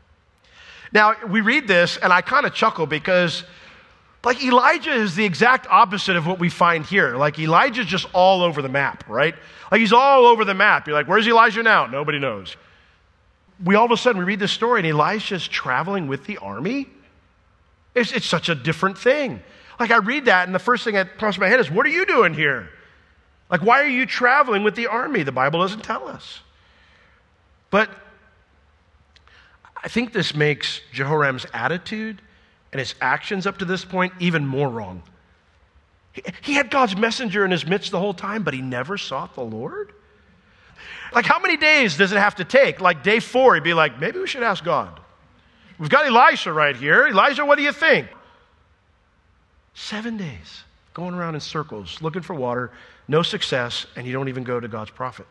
Now, 0.92 1.16
we 1.30 1.40
read 1.40 1.66
this, 1.66 1.96
and 1.96 2.12
I 2.12 2.20
kind 2.20 2.46
of 2.46 2.54
chuckle 2.54 2.88
because 2.88 3.46
like 4.26 4.44
Elijah 4.44 4.92
is 4.92 5.16
the 5.16 5.24
exact 5.24 5.66
opposite 5.70 6.18
of 6.18 6.28
what 6.28 6.40
we 6.40 6.50
find 6.50 6.86
here. 6.86 7.16
Like 7.16 7.40
Elijah's 7.40 7.86
just 7.86 8.08
all 8.12 8.42
over 8.42 8.62
the 8.62 8.68
map, 8.68 9.06
right? 9.08 9.34
Like 9.72 9.80
he's 9.80 9.94
all 9.94 10.26
over 10.26 10.44
the 10.44 10.56
map. 10.56 10.88
You're 10.88 10.98
like, 10.98 11.08
where's 11.08 11.26
Elijah 11.26 11.64
now? 11.64 11.86
Nobody 11.86 12.20
knows. 12.20 12.58
We 13.64 13.76
all 13.76 13.86
of 13.86 13.92
a 13.92 13.96
sudden 13.96 14.20
we 14.20 14.26
read 14.26 14.40
this 14.40 14.52
story 14.52 14.82
and 14.82 14.90
Elisha's 14.90 15.48
traveling 15.48 16.10
with 16.10 16.26
the 16.26 16.38
army. 16.40 16.90
It's, 17.98 18.12
it's 18.12 18.26
such 18.26 18.48
a 18.50 18.56
different 18.56 18.98
thing. 18.98 19.42
Like 19.80 19.92
I 19.92 19.98
read 19.98 20.26
that 20.26 20.46
and 20.48 20.56
the 20.56 20.60
first 20.60 20.84
thing 20.84 20.94
that 20.94 21.18
comes 21.18 21.36
to 21.36 21.42
my 21.42 21.48
head 21.48 21.60
is, 21.60 21.70
what 21.70 21.86
are 21.86 21.90
you 21.90 22.06
doing 22.06 22.34
here? 22.34 22.70
Like, 23.50 23.62
why 23.62 23.82
are 23.82 23.88
you 23.88 24.06
traveling 24.06 24.64
with 24.64 24.76
the 24.76 24.88
army? 24.88 25.24
The 25.24 25.32
Bible 25.32 25.62
doesn't 25.62 25.84
tell 25.84 26.08
us. 26.08 26.42
But 27.70 27.90
I 29.82 29.88
think 29.88 30.12
this 30.12 30.36
makes 30.36 30.82
Jehoram's 30.92 31.46
attitude 31.54 32.22
and 32.72 32.80
his 32.80 32.94
actions 33.00 33.48
up 33.48 33.60
to 33.60 33.66
this 33.66 33.86
point 33.86 34.14
even 34.20 34.46
more 34.46 34.70
wrong. 34.70 35.02
He 36.42 36.54
had 36.54 36.70
God's 36.70 36.98
messenger 36.98 37.46
in 37.46 37.52
his 37.52 37.66
midst 37.66 37.92
the 37.92 38.00
whole 38.00 38.14
time, 38.14 38.44
but 38.44 38.54
he 38.54 38.62
never 38.62 38.98
sought 38.98 39.36
the 39.36 39.44
Lord. 39.44 39.94
Like, 41.14 41.26
how 41.26 41.40
many 41.40 41.56
days 41.58 41.96
does 41.96 42.12
it 42.12 42.18
have 42.18 42.36
to 42.36 42.44
take? 42.44 42.82
Like, 42.82 43.04
day 43.04 43.20
four, 43.20 43.56
he'd 43.56 43.64
be 43.64 43.74
like, 43.74 44.00
maybe 44.00 44.20
we 44.20 44.28
should 44.28 44.44
ask 44.44 44.64
God. 44.64 45.00
We've 45.80 45.90
got 45.90 46.08
Elisha 46.08 46.52
right 46.52 46.76
here. 46.76 47.08
Elijah, 47.08 47.46
what 47.46 47.58
do 47.58 47.64
you 47.64 47.72
think? 47.72 48.08
Seven 49.74 50.18
days 50.18 50.64
going 50.94 51.14
around 51.14 51.36
in 51.36 51.42
circles, 51.42 52.02
looking 52.02 52.24
for 52.24 52.34
water, 52.34 52.72
no 53.08 53.22
success, 53.22 53.86
and 53.96 54.08
you 54.08 54.14
don't 54.14 54.30
even 54.30 54.44
go 54.44 54.60
to 54.60 54.68
God's 54.68 54.90
prophet. 54.90 55.28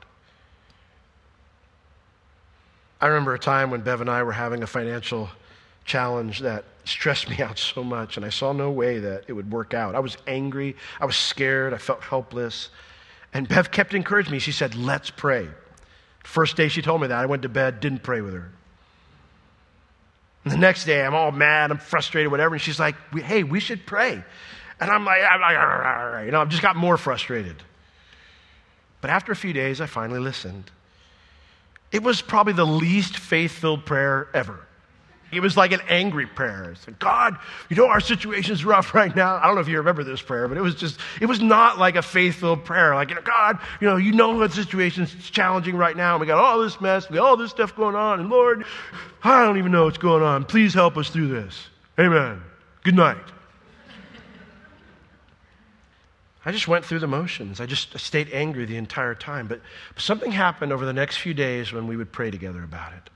I 3.01 3.09
remember 3.09 3.35
a 3.35 3.39
time 3.39 3.73
when 3.73 3.81
Bev 3.81 4.01
and 4.01 4.09
I 4.09 4.23
were 4.23 4.33
having 4.33 4.63
a 4.63 4.67
financial 4.67 5.29
challenge 5.85 6.39
that 6.41 6.65
stressed 6.85 7.29
me 7.29 7.39
out 7.43 7.59
so 7.59 7.83
much, 7.83 8.17
and 8.17 8.25
I 8.25 8.29
saw 8.29 8.53
no 8.53 8.71
way 8.71 9.01
that 9.01 9.25
it 9.27 9.33
would 9.33 9.51
work 9.51 9.75
out. 9.75 9.97
I 9.97 10.01
was 10.01 10.17
angry, 10.29 10.77
I 11.01 11.05
was 11.05 11.17
scared, 11.17 11.75
I 11.75 11.79
felt 11.79 12.01
helpless. 12.01 12.71
And 13.35 13.49
Bev 13.49 13.73
kept 13.73 13.93
encouraging 13.93 14.33
me. 14.33 14.39
She 14.39 14.53
said, 14.53 14.77
Let's 14.77 15.11
pray. 15.11 15.49
First 16.23 16.57
day 16.57 16.69
she 16.69 16.81
told 16.81 17.01
me 17.01 17.09
that, 17.09 17.19
I 17.19 17.27
went 17.27 17.43
to 17.43 17.49
bed, 17.49 17.81
didn't 17.81 18.05
pray 18.05 18.21
with 18.21 18.35
her. 18.35 18.51
And 20.47 20.53
the 20.53 20.59
next 20.59 20.85
day, 20.85 21.05
I'm 21.05 21.13
all 21.13 21.33
mad, 21.33 21.73
I'm 21.73 21.79
frustrated, 21.79 22.31
whatever. 22.31 22.55
And 22.55 22.63
she's 22.63 22.79
like, 22.79 22.95
Hey, 23.13 23.43
we 23.43 23.59
should 23.59 23.85
pray. 23.85 24.23
And 24.79 24.91
I'm 24.91 25.05
like, 25.05 25.21
I'm 25.29 25.41
like, 25.41 26.25
you 26.25 26.31
know, 26.31 26.41
I've 26.41 26.51
just 26.51 26.63
got 26.63 26.77
more 26.77 26.97
frustrated. 26.97 27.57
But 29.01 29.11
after 29.11 29.33
a 29.33 29.37
few 29.37 29.53
days, 29.53 29.81
I 29.81 29.87
finally 29.87 30.21
listened. 30.21 30.71
It 31.91 32.05
was 32.05 32.23
probably 32.23 32.53
the 32.53 32.65
least 32.65 33.19
faith 33.19 33.51
filled 33.51 33.85
prayer 33.85 34.29
ever. 34.35 34.66
It 35.37 35.41
was 35.41 35.57
like 35.57 35.73
an 35.73 35.83
angry 35.89 36.27
prayer. 36.27 36.71
It 36.71 36.79
said, 36.79 36.99
God, 36.99 37.37
you 37.69 37.77
know, 37.77 37.89
our 37.89 38.01
situation's 38.01 38.65
rough 38.65 38.95
right 38.95 39.15
now. 39.15 39.37
I 39.37 39.47
don't 39.47 39.55
know 39.55 39.61
if 39.61 39.69
you 39.69 39.77
remember 39.77 40.03
this 40.03 40.23
prayer, 40.23 40.49
but 40.49 40.57
it 40.57 40.63
was 40.63 40.75
just, 40.75 40.99
it 41.21 41.27
was 41.27 41.43
not 41.43 41.79
like 41.79 41.95
a 41.95 42.03
faith-filled 42.03 42.65
prayer. 42.65 42.95
Like, 42.95 43.11
you 43.11 43.15
know, 43.15 43.21
God, 43.21 43.59
you 43.81 43.87
know, 43.87 43.97
you 43.97 44.13
know 44.13 44.39
the 44.39 44.53
situation's 44.53 45.15
challenging 45.31 45.77
right 45.77 45.97
now. 45.97 46.15
And 46.15 46.21
We 46.23 46.27
got 46.27 46.39
all 46.39 46.59
this 46.61 46.81
mess. 46.81 47.11
We 47.11 47.17
got 47.17 47.27
all 47.27 47.37
this 47.37 47.51
stuff 47.51 47.77
going 47.77 47.95
on. 47.95 48.21
And 48.21 48.31
Lord, 48.31 48.65
I 49.23 49.45
don't 49.45 49.59
even 49.59 49.73
know 49.73 49.85
what's 49.85 49.99
going 49.99 50.23
on. 50.23 50.45
Please 50.45 50.73
help 50.73 50.97
us 50.97 51.11
through 51.11 51.29
this. 51.29 51.69
Amen. 52.01 52.43
Good 52.83 52.97
night. 52.97 53.19
I 56.47 56.53
just 56.53 56.69
went 56.69 56.85
through 56.85 57.01
the 57.01 57.09
motions. 57.09 57.61
I 57.61 57.67
just 57.67 57.99
stayed 57.99 58.31
angry 58.33 58.65
the 58.65 58.77
entire 58.77 59.15
time. 59.15 59.49
But 59.49 59.61
something 59.97 60.33
happened 60.33 60.73
over 60.73 60.87
the 60.87 60.93
next 60.93 61.19
few 61.19 61.35
days 61.35 61.73
when 61.73 61.87
we 61.87 61.97
would 61.97 62.13
pray 62.13 62.31
together 62.31 62.63
about 62.63 62.93
it 62.93 63.11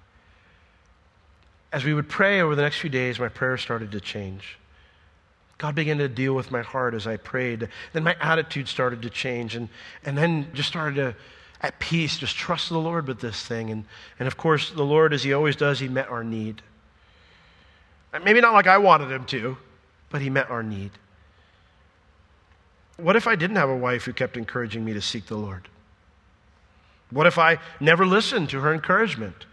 as 1.72 1.84
we 1.84 1.94
would 1.94 2.08
pray 2.08 2.40
over 2.40 2.56
the 2.56 2.62
next 2.62 2.78
few 2.78 2.90
days, 2.90 3.18
my 3.18 3.28
prayers 3.28 3.60
started 3.60 3.92
to 3.92 4.00
change. 4.00 4.58
God 5.58 5.74
began 5.74 5.98
to 5.98 6.08
deal 6.08 6.34
with 6.34 6.50
my 6.50 6.62
heart 6.62 6.94
as 6.94 7.06
I 7.06 7.16
prayed. 7.16 7.68
Then 7.92 8.02
my 8.02 8.16
attitude 8.20 8.66
started 8.66 9.02
to 9.02 9.10
change, 9.10 9.54
and, 9.54 9.68
and 10.04 10.16
then 10.16 10.48
just 10.54 10.68
started 10.68 10.96
to, 10.96 11.16
at 11.60 11.78
peace, 11.78 12.16
just 12.16 12.36
trust 12.36 12.70
the 12.70 12.78
Lord 12.78 13.06
with 13.06 13.20
this 13.20 13.44
thing. 13.44 13.70
And, 13.70 13.84
and 14.18 14.26
of 14.26 14.36
course, 14.36 14.70
the 14.70 14.84
Lord, 14.84 15.12
as 15.12 15.22
He 15.22 15.32
always 15.32 15.56
does, 15.56 15.78
He 15.78 15.88
met 15.88 16.08
our 16.08 16.24
need. 16.24 16.62
Maybe 18.24 18.40
not 18.40 18.54
like 18.54 18.66
I 18.66 18.78
wanted 18.78 19.10
Him 19.10 19.26
to, 19.26 19.58
but 20.08 20.22
He 20.22 20.30
met 20.30 20.50
our 20.50 20.62
need. 20.62 20.92
What 22.96 23.16
if 23.16 23.26
I 23.26 23.36
didn't 23.36 23.56
have 23.56 23.68
a 23.68 23.76
wife 23.76 24.04
who 24.04 24.12
kept 24.12 24.36
encouraging 24.36 24.84
me 24.84 24.94
to 24.94 25.00
seek 25.00 25.26
the 25.26 25.36
Lord? 25.36 25.68
What 27.10 27.26
if 27.26 27.38
I 27.38 27.58
never 27.80 28.06
listened 28.06 28.48
to 28.50 28.60
her 28.60 28.72
encouragement? 28.72 29.46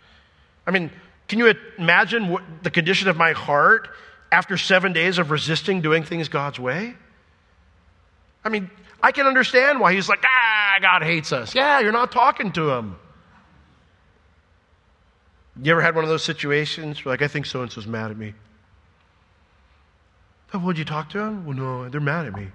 I 0.65 0.71
mean, 0.71 0.91
can 1.28 1.40
you 1.40 1.54
imagine 1.78 2.30
what, 2.30 2.44
the 2.63 2.72
condition 2.72 3.10
of 3.10 3.18
my 3.18 3.34
heart 3.34 3.90
after 4.32 4.58
seven 4.58 4.94
days 4.94 5.18
of 5.18 5.32
resisting 5.32 5.82
doing 5.82 6.04
things 6.04 6.30
God's 6.30 6.60
way? 6.60 6.96
I 8.44 8.50
mean, 8.50 8.70
I 9.02 9.12
can 9.12 9.28
understand 9.28 9.80
why 9.80 9.94
he's 9.94 10.08
like, 10.08 10.24
ah, 10.26 10.78
God 10.82 11.04
hates 11.04 11.32
us. 11.32 11.54
Yeah, 11.54 11.80
you're 11.80 11.92
not 11.92 12.12
talking 12.12 12.52
to 12.54 12.72
him. 12.72 12.96
You 15.62 15.72
ever 15.72 15.82
had 15.82 15.96
one 15.96 16.04
of 16.04 16.10
those 16.10 16.24
situations 16.24 17.04
where, 17.04 17.13
like, 17.13 17.22
I 17.22 17.28
think 17.28 17.46
so 17.46 17.62
and 17.62 17.72
so's 17.72 17.88
mad 17.88 18.12
at 18.12 18.18
me? 18.18 18.34
Oh, 20.54 20.60
would 20.60 20.78
you 20.78 20.86
talk 20.86 21.10
to 21.10 21.18
them? 21.18 21.46
Well, 21.46 21.58
no, 21.58 21.90
they're 21.90 22.00
mad 22.00 22.28
at 22.28 22.34
me. 22.34 22.48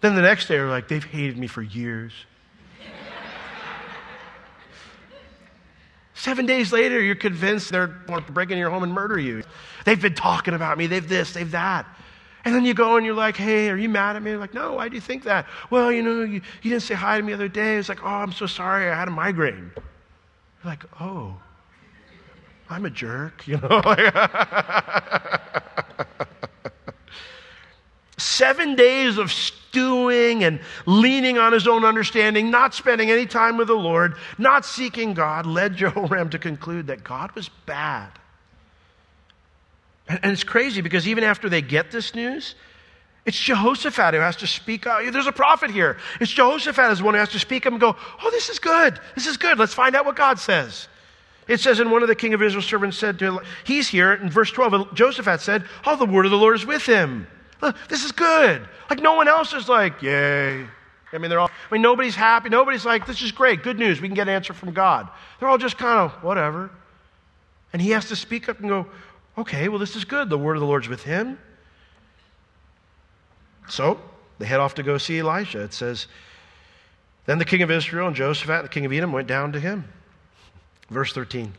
Then 0.00 0.14
the 0.14 0.22
next 0.22 0.46
day, 0.46 0.56
they're 0.56 0.68
like, 0.68 0.88
they've 0.88 1.04
hated 1.04 1.38
me 1.38 1.46
for 1.46 1.62
years. 1.62 2.12
Seven 6.14 6.46
days 6.46 6.72
later, 6.72 7.00
you're 7.00 7.16
convinced 7.16 7.70
they're 7.70 7.88
going 7.88 8.24
to 8.24 8.32
break 8.32 8.50
into 8.50 8.60
your 8.60 8.70
home 8.70 8.84
and 8.84 8.92
murder 8.92 9.18
you. 9.18 9.42
They've 9.84 10.00
been 10.00 10.14
talking 10.14 10.54
about 10.54 10.78
me. 10.78 10.86
They've 10.86 11.06
this, 11.06 11.32
they've 11.32 11.50
that. 11.50 11.86
And 12.44 12.54
then 12.54 12.64
you 12.64 12.74
go 12.74 12.96
and 12.96 13.04
you're 13.04 13.14
like, 13.14 13.36
hey, 13.36 13.68
are 13.70 13.76
you 13.76 13.88
mad 13.88 14.16
at 14.16 14.22
me? 14.22 14.30
They're 14.30 14.38
like, 14.38 14.54
no, 14.54 14.74
why 14.74 14.88
do 14.88 14.94
you 14.94 15.00
think 15.00 15.24
that? 15.24 15.46
Well, 15.70 15.90
you 15.90 16.02
know, 16.02 16.22
you, 16.22 16.42
you 16.62 16.70
didn't 16.70 16.82
say 16.82 16.94
hi 16.94 17.16
to 17.16 17.22
me 17.22 17.32
the 17.32 17.34
other 17.34 17.48
day. 17.48 17.76
It's 17.76 17.88
like, 17.88 18.04
oh, 18.04 18.08
I'm 18.08 18.32
so 18.32 18.46
sorry. 18.46 18.88
I 18.90 18.94
had 18.94 19.08
a 19.08 19.10
migraine. 19.10 19.72
You're 19.74 19.82
like, 20.64 20.84
oh, 21.00 21.36
I'm 22.68 22.84
a 22.84 22.90
jerk, 22.90 23.46
you 23.48 23.56
know? 23.56 23.82
Seven 28.18 28.76
days 28.76 29.18
of 29.18 29.32
stewing 29.74 30.44
and 30.44 30.60
leaning 30.86 31.36
on 31.36 31.52
his 31.52 31.66
own 31.66 31.84
understanding, 31.84 32.50
not 32.50 32.74
spending 32.74 33.10
any 33.10 33.26
time 33.26 33.56
with 33.56 33.66
the 33.66 33.74
Lord, 33.74 34.14
not 34.38 34.64
seeking 34.64 35.14
God, 35.14 35.46
led 35.46 35.76
Jehoram 35.76 36.30
to 36.30 36.38
conclude 36.38 36.86
that 36.86 37.02
God 37.02 37.32
was 37.32 37.48
bad. 37.66 38.10
And, 40.06 40.32
it's 40.32 40.44
crazy 40.44 40.80
because 40.80 41.08
even 41.08 41.24
after 41.24 41.48
they 41.48 41.60
get 41.60 41.90
this 41.90 42.14
news, 42.14 42.54
it's 43.26 43.38
Jehoshaphat 43.38 44.14
who 44.14 44.20
has 44.20 44.36
to 44.36 44.46
speak 44.46 44.86
out. 44.86 45.10
There's 45.12 45.26
a 45.26 45.32
prophet 45.32 45.70
here. 45.70 45.96
It's 46.20 46.30
Jehoshaphat 46.30 46.92
is 46.92 46.98
the 46.98 47.04
one 47.04 47.14
who 47.14 47.20
has 47.20 47.30
to 47.30 47.38
speak 47.38 47.66
up 47.66 47.72
and 47.72 47.80
go, 47.80 47.96
Oh, 48.22 48.30
this 48.30 48.50
is 48.50 48.58
good. 48.58 49.00
This 49.14 49.26
is 49.26 49.38
good. 49.38 49.58
Let's 49.58 49.74
find 49.74 49.96
out 49.96 50.04
what 50.04 50.14
God 50.14 50.38
says. 50.38 50.88
It 51.48 51.60
says, 51.60 51.80
and 51.80 51.90
one 51.90 52.02
of 52.02 52.08
the 52.08 52.14
king 52.14 52.32
of 52.32 52.42
Israel's 52.42 52.66
servants 52.66 52.96
said 52.96 53.18
to 53.18 53.24
him, 53.24 53.38
He's 53.64 53.88
here. 53.88 54.12
In 54.12 54.30
verse 54.30 54.50
12, 54.50 54.94
Jehoshaphat 54.94 55.40
said, 55.40 55.64
Oh, 55.84 55.96
the 55.96 56.06
word 56.06 56.26
of 56.26 56.30
the 56.30 56.38
Lord 56.38 56.54
is 56.54 56.64
with 56.64 56.84
him. 56.84 57.26
This 57.88 58.04
is 58.04 58.12
good. 58.12 58.66
Like 58.90 59.00
no 59.00 59.14
one 59.14 59.28
else 59.28 59.52
is 59.52 59.68
like, 59.68 60.02
Yay. 60.02 60.66
I 61.12 61.18
mean, 61.18 61.30
they're 61.30 61.38
all, 61.38 61.50
I 61.70 61.74
mean, 61.74 61.82
nobody's 61.82 62.16
happy. 62.16 62.48
Nobody's 62.48 62.84
like, 62.84 63.06
This 63.06 63.22
is 63.22 63.32
great. 63.32 63.62
Good 63.62 63.78
news. 63.78 64.00
We 64.00 64.08
can 64.08 64.14
get 64.14 64.28
an 64.28 64.34
answer 64.34 64.52
from 64.52 64.72
God. 64.72 65.08
They're 65.38 65.48
all 65.48 65.58
just 65.58 65.78
kind 65.78 65.98
of, 65.98 66.12
whatever. 66.22 66.70
And 67.72 67.80
he 67.80 67.90
has 67.90 68.08
to 68.08 68.16
speak 68.16 68.48
up 68.48 68.60
and 68.60 68.68
go, 68.68 68.86
Okay, 69.38 69.68
well, 69.68 69.78
this 69.78 69.96
is 69.96 70.04
good. 70.04 70.28
The 70.28 70.38
word 70.38 70.56
of 70.56 70.60
the 70.60 70.66
Lord's 70.66 70.88
with 70.88 71.02
him. 71.02 71.38
So 73.68 74.00
they 74.38 74.46
head 74.46 74.60
off 74.60 74.74
to 74.74 74.82
go 74.82 74.98
see 74.98 75.18
Elijah. 75.18 75.62
It 75.62 75.72
says, 75.72 76.06
Then 77.26 77.38
the 77.38 77.44
king 77.44 77.62
of 77.62 77.70
Israel 77.70 78.06
and 78.08 78.16
Jehoshaphat, 78.16 78.62
the 78.62 78.68
king 78.68 78.84
of 78.84 78.92
Edom, 78.92 79.12
went 79.12 79.28
down 79.28 79.52
to 79.52 79.60
him. 79.60 79.84
Verse 80.90 81.12
13. 81.12 81.54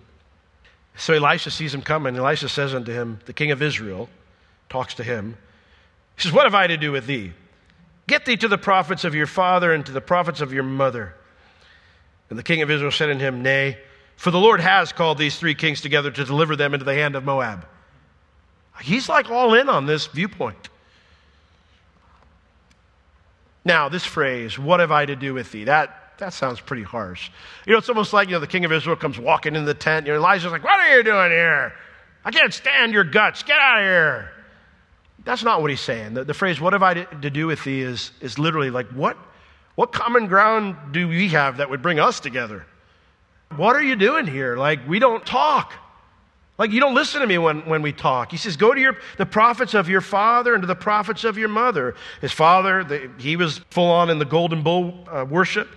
So 0.97 1.13
Elisha 1.13 1.51
sees 1.51 1.73
him 1.73 1.81
coming. 1.81 2.15
Elisha 2.15 2.47
says 2.47 2.73
unto 2.73 2.91
him, 2.91 3.19
The 3.25 3.33
king 3.33 3.51
of 3.51 3.61
Israel 3.61 4.09
talks 4.69 4.93
to 4.95 5.03
him. 5.03 5.37
He 6.15 6.23
says, 6.23 6.31
What 6.31 6.45
have 6.45 6.55
I 6.55 6.67
to 6.67 6.77
do 6.77 6.91
with 6.91 7.07
thee? 7.07 7.33
Get 8.07 8.25
thee 8.25 8.37
to 8.37 8.47
the 8.47 8.57
prophets 8.57 9.03
of 9.03 9.15
your 9.15 9.27
father 9.27 9.73
and 9.73 9.85
to 9.85 9.91
the 9.91 10.01
prophets 10.01 10.41
of 10.41 10.53
your 10.53 10.63
mother. 10.63 11.15
And 12.29 12.39
the 12.39 12.43
king 12.43 12.61
of 12.61 12.71
Israel 12.71 12.91
said 12.91 13.09
unto 13.09 13.23
him, 13.23 13.41
Nay, 13.41 13.77
for 14.15 14.31
the 14.31 14.39
Lord 14.39 14.61
has 14.61 14.93
called 14.93 15.17
these 15.17 15.37
three 15.37 15.55
kings 15.55 15.81
together 15.81 16.11
to 16.11 16.25
deliver 16.25 16.55
them 16.55 16.73
into 16.73 16.85
the 16.85 16.93
hand 16.93 17.15
of 17.15 17.23
Moab. 17.23 17.65
He's 18.81 19.09
like 19.09 19.29
all 19.29 19.53
in 19.53 19.69
on 19.69 19.85
this 19.85 20.07
viewpoint. 20.07 20.69
Now, 23.63 23.89
this 23.89 24.05
phrase, 24.05 24.59
what 24.59 24.79
have 24.79 24.91
I 24.91 25.05
to 25.05 25.15
do 25.15 25.33
with 25.33 25.51
thee? 25.51 25.63
That 25.63 26.01
that 26.17 26.33
sounds 26.33 26.61
pretty 26.61 26.83
harsh. 26.83 27.29
You 27.65 27.73
know, 27.73 27.79
it's 27.79 27.89
almost 27.89 28.13
like, 28.13 28.29
you 28.29 28.35
know, 28.35 28.39
the 28.39 28.47
king 28.47 28.63
of 28.63 28.71
Israel 28.71 28.95
comes 28.95 29.19
walking 29.19 29.55
in 29.55 29.65
the 29.65 29.73
tent. 29.73 30.05
You 30.05 30.13
know, 30.13 30.19
Elijah's 30.19 30.51
like, 30.51 30.63
What 30.63 30.79
are 30.79 30.95
you 30.95 31.03
doing 31.03 31.31
here? 31.31 31.73
I 32.23 32.31
can't 32.31 32.53
stand 32.53 32.93
your 32.93 33.03
guts. 33.03 33.43
Get 33.43 33.57
out 33.59 33.79
of 33.79 33.83
here. 33.83 34.31
That's 35.25 35.43
not 35.43 35.61
what 35.61 35.71
he's 35.71 35.81
saying. 35.81 36.13
The, 36.13 36.23
the 36.23 36.33
phrase, 36.33 36.61
What 36.61 36.73
have 36.73 36.83
I 36.83 36.93
to, 36.93 37.29
do 37.29 37.47
with 37.47 37.63
thee, 37.63 37.81
is, 37.81 38.11
is 38.21 38.39
literally 38.39 38.69
like, 38.69 38.87
what, 38.89 39.17
what 39.73 39.91
common 39.91 40.27
ground 40.27 40.77
do 40.91 41.07
we 41.07 41.29
have 41.29 41.57
that 41.57 41.69
would 41.69 41.81
bring 41.81 41.99
us 41.99 42.19
together? 42.19 42.65
What 43.55 43.75
are 43.75 43.83
you 43.83 43.95
doing 43.95 44.27
here? 44.27 44.55
Like, 44.55 44.87
we 44.87 44.99
don't 44.99 45.25
talk. 45.25 45.73
Like, 46.57 46.71
you 46.71 46.79
don't 46.79 46.93
listen 46.93 47.21
to 47.21 47.27
me 47.27 47.37
when, 47.37 47.65
when 47.65 47.81
we 47.81 47.91
talk. 47.91 48.31
He 48.31 48.37
says, 48.37 48.55
Go 48.55 48.73
to 48.73 48.79
your, 48.79 48.97
the 49.17 49.25
prophets 49.25 49.73
of 49.73 49.89
your 49.89 49.99
father 49.99 50.53
and 50.53 50.61
to 50.61 50.67
the 50.67 50.75
prophets 50.75 51.23
of 51.23 51.37
your 51.37 51.49
mother. 51.49 51.95
His 52.21 52.31
father, 52.31 52.83
the, 52.83 53.09
he 53.17 53.35
was 53.35 53.59
full 53.71 53.89
on 53.89 54.09
in 54.09 54.19
the 54.19 54.25
golden 54.25 54.61
bull 54.61 55.07
uh, 55.11 55.25
worship. 55.27 55.67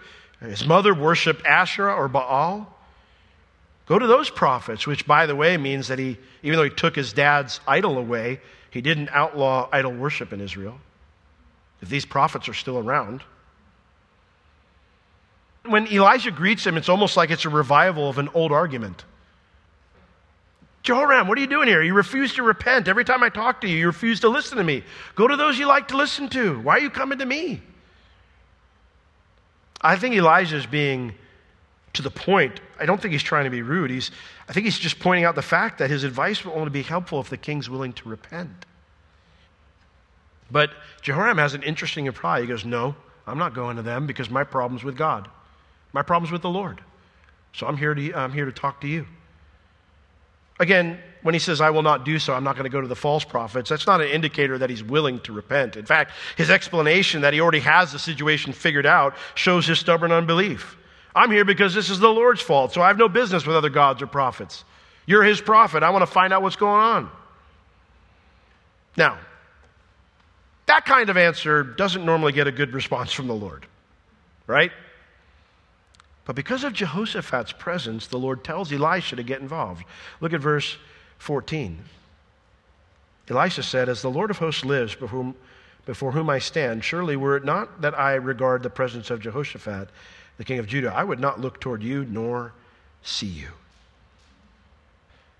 His 0.40 0.64
mother 0.66 0.94
worshiped 0.94 1.44
Asherah 1.44 1.94
or 1.94 2.06
Baal. 2.06 2.72
Go 3.86 3.98
to 3.98 4.06
those 4.06 4.28
prophets, 4.28 4.86
which, 4.86 5.06
by 5.06 5.24
the 5.24 5.34
way, 5.34 5.56
means 5.56 5.88
that 5.88 5.98
he, 5.98 6.18
even 6.42 6.58
though 6.58 6.64
he 6.64 6.70
took 6.70 6.94
his 6.94 7.12
dad's 7.14 7.60
idol 7.66 7.96
away, 7.96 8.40
he 8.70 8.80
didn't 8.80 9.08
outlaw 9.10 9.68
idol 9.72 9.92
worship 9.92 10.32
in 10.32 10.40
Israel. 10.40 10.78
If 11.80 11.88
these 11.88 12.04
prophets 12.04 12.48
are 12.48 12.54
still 12.54 12.78
around, 12.78 13.22
when 15.64 15.86
Elijah 15.88 16.30
greets 16.30 16.66
him, 16.66 16.76
it's 16.76 16.88
almost 16.88 17.16
like 17.16 17.30
it's 17.30 17.44
a 17.44 17.50
revival 17.50 18.08
of 18.08 18.18
an 18.18 18.28
old 18.34 18.52
argument. 18.52 19.04
Jehoram, 20.82 21.28
what 21.28 21.36
are 21.36 21.40
you 21.40 21.46
doing 21.46 21.68
here? 21.68 21.82
You 21.82 21.94
refuse 21.94 22.34
to 22.34 22.42
repent. 22.42 22.88
Every 22.88 23.04
time 23.04 23.22
I 23.22 23.28
talk 23.28 23.60
to 23.60 23.68
you, 23.68 23.76
you 23.76 23.86
refuse 23.86 24.20
to 24.20 24.28
listen 24.28 24.56
to 24.58 24.64
me. 24.64 24.82
Go 25.14 25.28
to 25.28 25.36
those 25.36 25.58
you 25.58 25.66
like 25.66 25.88
to 25.88 25.96
listen 25.96 26.28
to. 26.30 26.60
Why 26.60 26.76
are 26.76 26.80
you 26.80 26.90
coming 26.90 27.18
to 27.18 27.26
me? 27.26 27.60
I 29.80 29.96
think 29.96 30.14
Elijah 30.14 30.56
is 30.56 30.66
being 30.66 31.14
to 31.94 32.02
the 32.02 32.10
point. 32.10 32.60
I 32.78 32.86
don't 32.86 33.00
think 33.00 33.12
he's 33.12 33.22
trying 33.22 33.44
to 33.44 33.50
be 33.50 33.62
rude. 33.62 33.90
He's, 33.90 34.10
I 34.48 34.52
think 34.52 34.64
he's 34.64 34.78
just 34.78 34.98
pointing 34.98 35.24
out 35.24 35.34
the 35.34 35.42
fact 35.42 35.78
that 35.78 35.90
his 35.90 36.04
advice 36.04 36.44
will 36.44 36.52
only 36.52 36.70
be 36.70 36.82
helpful 36.82 37.20
if 37.20 37.30
the 37.30 37.36
king's 37.36 37.68
willing 37.68 37.92
to 37.94 38.08
repent. 38.08 38.66
But 40.50 40.70
Jehoram 41.02 41.38
has 41.38 41.54
an 41.54 41.62
interesting 41.62 42.06
reply. 42.06 42.40
He 42.40 42.46
goes, 42.46 42.64
No, 42.64 42.94
I'm 43.26 43.38
not 43.38 43.54
going 43.54 43.76
to 43.76 43.82
them 43.82 44.06
because 44.06 44.30
my 44.30 44.44
problem's 44.44 44.84
with 44.84 44.96
God. 44.96 45.28
My 45.92 46.02
problem's 46.02 46.32
with 46.32 46.42
the 46.42 46.50
Lord. 46.50 46.80
So 47.52 47.66
I'm 47.66 47.76
here 47.76 47.94
to, 47.94 48.14
I'm 48.14 48.32
here 48.32 48.44
to 48.44 48.52
talk 48.52 48.80
to 48.82 48.86
you. 48.86 49.06
Again, 50.60 50.98
when 51.22 51.34
he 51.34 51.38
says, 51.38 51.60
I 51.60 51.70
will 51.70 51.82
not 51.82 52.04
do 52.04 52.18
so, 52.18 52.34
I'm 52.34 52.44
not 52.44 52.56
going 52.56 52.64
to 52.64 52.70
go 52.70 52.80
to 52.80 52.88
the 52.88 52.96
false 52.96 53.24
prophets, 53.24 53.70
that's 53.70 53.86
not 53.86 54.00
an 54.00 54.08
indicator 54.08 54.58
that 54.58 54.70
he's 54.70 54.82
willing 54.82 55.20
to 55.20 55.32
repent. 55.32 55.76
In 55.76 55.86
fact, 55.86 56.12
his 56.36 56.50
explanation 56.50 57.20
that 57.22 57.32
he 57.32 57.40
already 57.40 57.60
has 57.60 57.92
the 57.92 57.98
situation 57.98 58.52
figured 58.52 58.86
out 58.86 59.14
shows 59.34 59.66
his 59.66 59.78
stubborn 59.78 60.12
unbelief. 60.12 60.76
I'm 61.18 61.32
here 61.32 61.44
because 61.44 61.74
this 61.74 61.90
is 61.90 61.98
the 61.98 62.08
Lord's 62.08 62.40
fault, 62.40 62.72
so 62.72 62.80
I 62.80 62.86
have 62.86 62.96
no 62.96 63.08
business 63.08 63.44
with 63.44 63.56
other 63.56 63.70
gods 63.70 64.00
or 64.00 64.06
prophets. 64.06 64.62
You're 65.04 65.24
his 65.24 65.40
prophet. 65.40 65.82
I 65.82 65.90
want 65.90 66.02
to 66.02 66.06
find 66.06 66.32
out 66.32 66.42
what's 66.42 66.54
going 66.54 66.80
on. 66.80 67.10
Now, 68.96 69.18
that 70.66 70.84
kind 70.84 71.10
of 71.10 71.16
answer 71.16 71.64
doesn't 71.64 72.04
normally 72.04 72.30
get 72.30 72.46
a 72.46 72.52
good 72.52 72.72
response 72.72 73.12
from 73.12 73.26
the 73.26 73.34
Lord, 73.34 73.66
right? 74.46 74.70
But 76.24 76.36
because 76.36 76.62
of 76.62 76.72
Jehoshaphat's 76.72 77.50
presence, 77.50 78.06
the 78.06 78.18
Lord 78.18 78.44
tells 78.44 78.72
Elisha 78.72 79.16
to 79.16 79.24
get 79.24 79.40
involved. 79.40 79.82
Look 80.20 80.32
at 80.32 80.40
verse 80.40 80.76
14. 81.18 81.82
Elisha 83.28 83.64
said, 83.64 83.88
As 83.88 84.02
the 84.02 84.10
Lord 84.10 84.30
of 84.30 84.38
hosts 84.38 84.64
lives, 84.64 84.94
before 84.94 85.08
whom, 85.08 85.34
before 85.84 86.12
whom 86.12 86.30
I 86.30 86.38
stand, 86.38 86.84
surely 86.84 87.16
were 87.16 87.36
it 87.36 87.44
not 87.44 87.80
that 87.80 87.98
I 87.98 88.14
regard 88.14 88.62
the 88.62 88.70
presence 88.70 89.10
of 89.10 89.20
Jehoshaphat, 89.20 89.88
the 90.38 90.44
king 90.44 90.58
of 90.58 90.66
Judah, 90.66 90.92
I 90.94 91.04
would 91.04 91.20
not 91.20 91.40
look 91.40 91.60
toward 91.60 91.82
you 91.82 92.06
nor 92.08 92.52
see 93.02 93.26
you. 93.26 93.48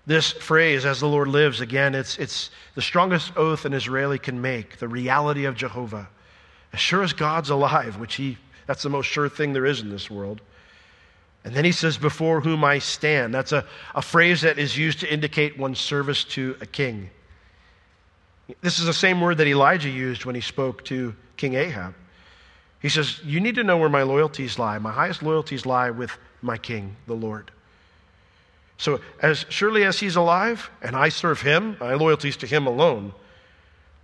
This 0.05 0.31
phrase, 0.31 0.85
as 0.85 0.99
the 0.99 1.07
Lord 1.07 1.27
lives, 1.27 1.61
again, 1.61 1.95
it's, 1.95 2.17
it's 2.17 2.49
the 2.75 2.81
strongest 2.81 3.35
oath 3.37 3.65
an 3.65 3.73
Israeli 3.73 4.17
can 4.17 4.41
make, 4.41 4.77
the 4.77 4.87
reality 4.87 5.45
of 5.45 5.55
Jehovah. 5.55 6.09
As 6.73 6.79
sure 6.79 7.03
as 7.03 7.13
God's 7.13 7.49
alive, 7.49 7.97
which 7.97 8.15
he, 8.15 8.37
that's 8.65 8.83
the 8.83 8.89
most 8.89 9.05
sure 9.05 9.29
thing 9.29 9.53
there 9.53 9.65
is 9.65 9.81
in 9.81 9.89
this 9.89 10.09
world, 10.09 10.41
and 11.43 11.53
then 11.53 11.63
he 11.63 11.71
says, 11.71 11.97
Before 11.97 12.41
whom 12.41 12.63
I 12.63 12.79
stand. 12.79 13.33
That's 13.33 13.51
a, 13.51 13.65
a 13.95 14.01
phrase 14.01 14.41
that 14.41 14.59
is 14.59 14.77
used 14.77 14.99
to 14.99 15.11
indicate 15.11 15.57
one's 15.57 15.79
service 15.79 16.23
to 16.25 16.57
a 16.59 16.65
king. 16.65 17.09
This 18.61 18.79
is 18.79 18.85
the 18.85 18.93
same 18.93 19.21
word 19.21 19.37
that 19.37 19.47
Elijah 19.47 19.89
used 19.89 20.25
when 20.25 20.35
he 20.35 20.41
spoke 20.41 20.83
to 20.85 21.15
King 21.37 21.53
Ahab. 21.53 21.93
He 22.81 22.89
says, 22.89 23.21
You 23.23 23.39
need 23.39 23.55
to 23.55 23.63
know 23.63 23.77
where 23.77 23.89
my 23.89 24.03
loyalties 24.03 24.57
lie. 24.57 24.77
My 24.79 24.91
highest 24.91 25.21
loyalties 25.21 25.65
lie 25.65 25.89
with 25.89 26.17
my 26.41 26.57
king, 26.57 26.95
the 27.07 27.15
Lord. 27.15 27.51
So, 28.77 29.01
as 29.21 29.45
surely 29.49 29.83
as 29.83 29.99
he's 29.99 30.15
alive 30.15 30.69
and 30.81 30.95
I 30.95 31.09
serve 31.09 31.41
him, 31.41 31.75
my 31.81 31.95
loyalties 31.95 32.37
to 32.37 32.47
him 32.47 32.65
alone, 32.65 33.13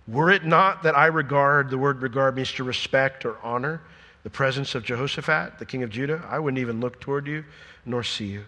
were 0.06 0.30
it 0.30 0.44
not 0.44 0.82
that 0.82 0.96
I 0.96 1.06
regard, 1.06 1.70
the 1.70 1.78
word 1.78 2.02
regard 2.02 2.36
means 2.36 2.52
to 2.52 2.64
respect 2.64 3.24
or 3.24 3.38
honor, 3.42 3.80
the 4.22 4.30
presence 4.30 4.74
of 4.74 4.84
Jehoshaphat, 4.84 5.58
the 5.58 5.64
king 5.64 5.82
of 5.82 5.90
Judah, 5.90 6.22
I 6.28 6.38
wouldn't 6.38 6.60
even 6.60 6.80
look 6.80 7.00
toward 7.00 7.26
you 7.26 7.44
nor 7.86 8.02
see 8.02 8.26
you. 8.26 8.44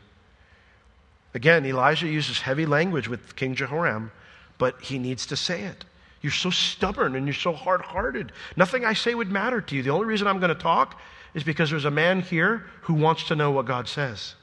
Again, 1.35 1.65
Elijah 1.65 2.09
uses 2.09 2.41
heavy 2.41 2.67
language 2.67 3.09
with 3.09 3.37
King 3.37 3.55
Jehoram, 3.55 4.11
but 4.59 4.81
he 4.83 4.99
needs 4.99 5.25
to 5.27 5.37
say 5.37 5.63
it. 5.63 5.85
You're 6.21 6.33
so 6.33 6.51
stubborn 6.51 7.15
and 7.15 7.27
you're 7.27 7.35
so 7.35 7.53
hard 7.53 7.81
hearted. 7.81 8.33
Nothing 8.57 8.85
I 8.85 8.93
say 8.93 9.15
would 9.15 9.31
matter 9.31 9.61
to 9.61 9.77
you. 9.77 9.83
The 9.83 9.91
only 9.91 10.07
reason 10.07 10.27
I'm 10.27 10.41
going 10.41 10.55
to 10.55 10.61
talk 10.61 11.01
is 11.35 11.45
because 11.45 11.71
there's 11.71 11.85
a 11.85 11.91
man 11.91 12.21
here 12.21 12.67
who 12.83 12.95
wants 12.95 13.25
to 13.29 13.37
know 13.37 13.51
what 13.51 13.67
God 13.67 13.87
says. 13.89 14.35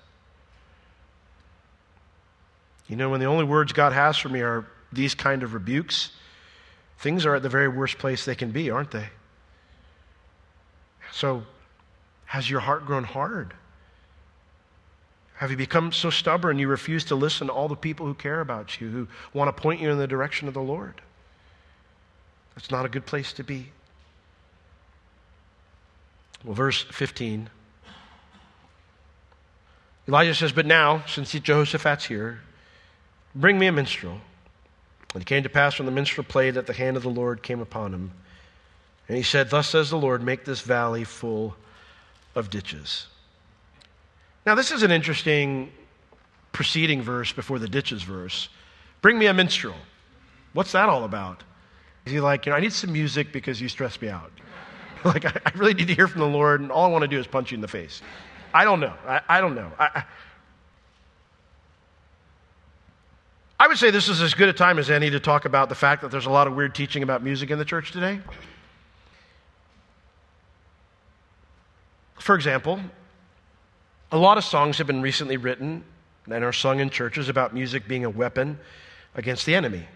You 2.87 2.95
know, 2.95 3.09
when 3.09 3.19
the 3.19 3.25
only 3.25 3.43
words 3.43 3.73
God 3.73 3.93
has 3.93 4.17
for 4.17 4.29
me 4.29 4.41
are 4.41 4.65
these 4.93 5.15
kind 5.15 5.43
of 5.43 5.53
rebukes, 5.53 6.11
things 6.99 7.25
are 7.25 7.35
at 7.35 7.43
the 7.43 7.49
very 7.49 7.67
worst 7.67 7.97
place 7.97 8.23
they 8.23 8.35
can 8.35 8.51
be, 8.51 8.69
aren't 8.69 8.91
they? 8.91 9.07
So, 11.11 11.43
has 12.25 12.49
your 12.49 12.59
heart 12.59 12.85
grown 12.85 13.03
hard? 13.03 13.53
Have 15.35 15.51
you 15.51 15.57
become 15.57 15.91
so 15.91 16.09
stubborn 16.09 16.59
you 16.59 16.67
refuse 16.67 17.03
to 17.05 17.15
listen 17.15 17.47
to 17.47 17.53
all 17.53 17.67
the 17.67 17.75
people 17.75 18.05
who 18.05 18.13
care 18.13 18.39
about 18.39 18.79
you, 18.79 18.89
who 18.89 19.07
want 19.33 19.53
to 19.53 19.61
point 19.61 19.81
you 19.81 19.89
in 19.91 19.97
the 19.97 20.07
direction 20.07 20.47
of 20.47 20.53
the 20.53 20.61
Lord? 20.61 21.01
That's 22.55 22.71
not 22.71 22.85
a 22.85 22.89
good 22.89 23.05
place 23.05 23.33
to 23.33 23.43
be. 23.43 23.71
Well, 26.43 26.53
verse 26.53 26.83
15. 26.83 27.49
Elijah 30.07 30.35
says, 30.35 30.51
But 30.51 30.65
now, 30.65 31.03
since 31.07 31.31
Jehoshaphat's 31.31 32.05
here, 32.05 32.41
bring 33.33 33.57
me 33.57 33.67
a 33.67 33.71
minstrel. 33.71 34.19
And 35.13 35.21
it 35.21 35.25
came 35.25 35.43
to 35.43 35.49
pass 35.49 35.79
when 35.79 35.85
the 35.85 35.91
minstrel 35.91 36.25
played 36.27 36.55
that 36.55 36.67
the 36.67 36.73
hand 36.73 36.97
of 36.97 37.03
the 37.03 37.09
Lord 37.09 37.41
came 37.41 37.61
upon 37.61 37.93
him. 37.93 38.11
And 39.07 39.17
he 39.17 39.23
said, 39.23 39.49
Thus 39.49 39.69
says 39.69 39.89
the 39.89 39.97
Lord, 39.97 40.21
make 40.21 40.45
this 40.45 40.61
valley 40.61 41.03
full 41.03 41.55
of 42.35 42.49
ditches. 42.49 43.07
Now, 44.45 44.55
this 44.55 44.71
is 44.71 44.83
an 44.83 44.91
interesting 44.91 45.71
preceding 46.51 47.01
verse 47.01 47.31
before 47.31 47.59
the 47.59 47.67
ditches 47.67 48.03
verse. 48.03 48.49
Bring 49.01 49.17
me 49.17 49.25
a 49.25 49.33
minstrel. 49.33 49.75
What's 50.53 50.71
that 50.73 50.89
all 50.89 51.03
about? 51.03 51.43
Is 52.05 52.11
he 52.11 52.19
like, 52.19 52.45
you 52.45 52.51
know, 52.51 52.57
I 52.57 52.59
need 52.59 52.73
some 52.73 52.91
music 52.93 53.31
because 53.31 53.59
you 53.59 53.67
stress 53.67 53.99
me 54.01 54.09
out? 54.09 54.31
like, 55.05 55.25
I, 55.25 55.39
I, 55.45 55.51
really 55.55 55.73
need 55.73 55.87
to 55.87 55.95
hear 55.95 56.07
from 56.07 56.21
the 56.21 56.27
Lord, 56.27 56.61
and 56.61 56.71
all 56.71 56.85
I 56.85 56.87
want 56.87 57.01
to 57.01 57.07
do 57.07 57.19
is 57.19 57.27
punch 57.27 57.51
you 57.51 57.55
in 57.55 57.61
the 57.61 57.67
face. 57.67 58.01
I 58.53 58.63
don't 58.63 58.79
know. 58.79 58.93
I, 59.07 59.21
I 59.27 59.41
don't 59.41 59.55
know. 59.55 59.71
I, 59.79 60.03
I 63.59 63.67
would 63.67 63.77
say 63.77 63.89
this 63.89 64.09
is 64.09 64.21
as 64.21 64.33
good 64.33 64.49
a 64.49 64.53
time 64.53 64.79
as 64.79 64.89
any 64.89 65.09
to 65.09 65.19
talk 65.19 65.45
about 65.45 65.69
the 65.69 65.75
fact 65.75 66.01
that 66.01 66.11
there's 66.11 66.25
a 66.25 66.31
lot 66.31 66.47
of 66.47 66.55
weird 66.55 66.75
teaching 66.75 67.03
about 67.03 67.23
music 67.23 67.49
in 67.49 67.57
the 67.57 67.65
church 67.65 67.91
today. 67.91 68.19
For 72.19 72.35
example, 72.35 72.79
a 74.11 74.17
lot 74.17 74.37
of 74.37 74.43
songs 74.43 74.77
have 74.77 74.87
been 74.87 75.01
recently 75.01 75.37
written 75.37 75.83
and 76.29 76.43
are 76.43 76.53
sung 76.53 76.79
in 76.79 76.89
churches 76.89 77.29
about 77.29 77.53
music 77.53 77.87
being 77.87 78.03
a 78.03 78.09
weapon 78.09 78.59
against 79.15 79.45
the 79.45 79.55
enemy. 79.55 79.87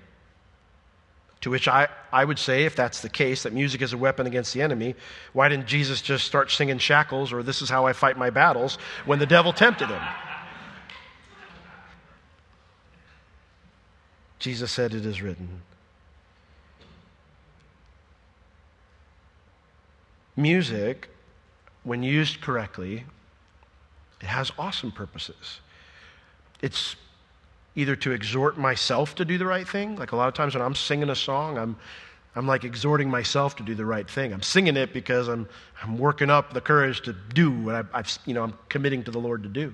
To 1.42 1.50
which 1.50 1.68
I, 1.68 1.88
I 2.12 2.26
would 2.26 2.38
say, 2.38 2.66
if 2.66 2.76
that's 2.76 3.02
the 3.02 3.10
case, 3.10 3.44
that 3.44 3.54
music 3.54 3.82
is 3.82 3.94
a 3.94 3.98
weapon 3.98 4.28
against 4.28 4.54
the 4.54 4.62
enemy, 4.62 4.96
why 5.32 5.48
didn't 5.48 5.68
Jesus 5.68 6.02
just 6.02 6.26
start 6.26 6.52
singing 6.52 6.80
shackles 6.80 7.32
or 7.32 7.44
this 7.44 7.62
is 7.62 7.70
how 7.70 7.86
I 7.86 7.94
fight 7.94 8.18
my 8.18 8.30
battles 8.30 8.78
when 9.06 9.20
the 9.20 9.26
devil 9.26 9.54
tempted 9.54 9.88
him? 9.88 10.02
Jesus 14.40 14.72
said, 14.72 14.94
It 14.94 15.06
is 15.06 15.22
written. 15.22 15.62
Music 20.36 21.10
when 21.84 22.04
used 22.04 22.42
correctly, 22.42 23.06
it 24.22 24.28
has 24.28 24.52
awesome 24.58 24.92
purposes. 24.92 25.60
It's 26.62 26.96
either 27.76 27.96
to 27.98 28.12
exhort 28.12 28.58
myself 28.58 29.16
to 29.16 29.26
do 29.26 29.38
the 29.38 29.46
right 29.46 29.68
thing, 29.68 29.96
like 29.96 30.12
a 30.12 30.16
lot 30.16 30.28
of 30.28 30.34
times 30.34 30.56
when 30.56 30.64
I'm 30.64 30.76
singing 30.76 31.10
a 31.10 31.16
song, 31.16 31.58
I'm, 31.58 31.78
I'm 32.36 32.48
like 32.48 32.64
exhorting 32.64 33.10
myself 33.10 33.56
to 33.58 33.64
do 33.64 33.76
the 33.76 33.86
right 33.86 34.10
thing. 34.10 34.34
I'm 34.34 34.42
singing 34.42 34.78
it 34.78 34.94
because 34.94 35.28
I'm, 35.28 35.48
I'm 35.82 35.98
working 35.98 36.30
up 36.30 36.54
the 36.54 36.62
courage 36.62 37.02
to 37.02 37.14
do 37.14 37.52
what 37.52 37.76
I, 37.76 37.84
I've, 37.94 38.20
you 38.26 38.34
know, 38.34 38.44
I'm 38.44 38.54
committing 38.70 39.04
to 39.04 39.12
the 39.12 39.20
Lord 39.20 39.44
to 39.44 39.50
do. 39.50 39.74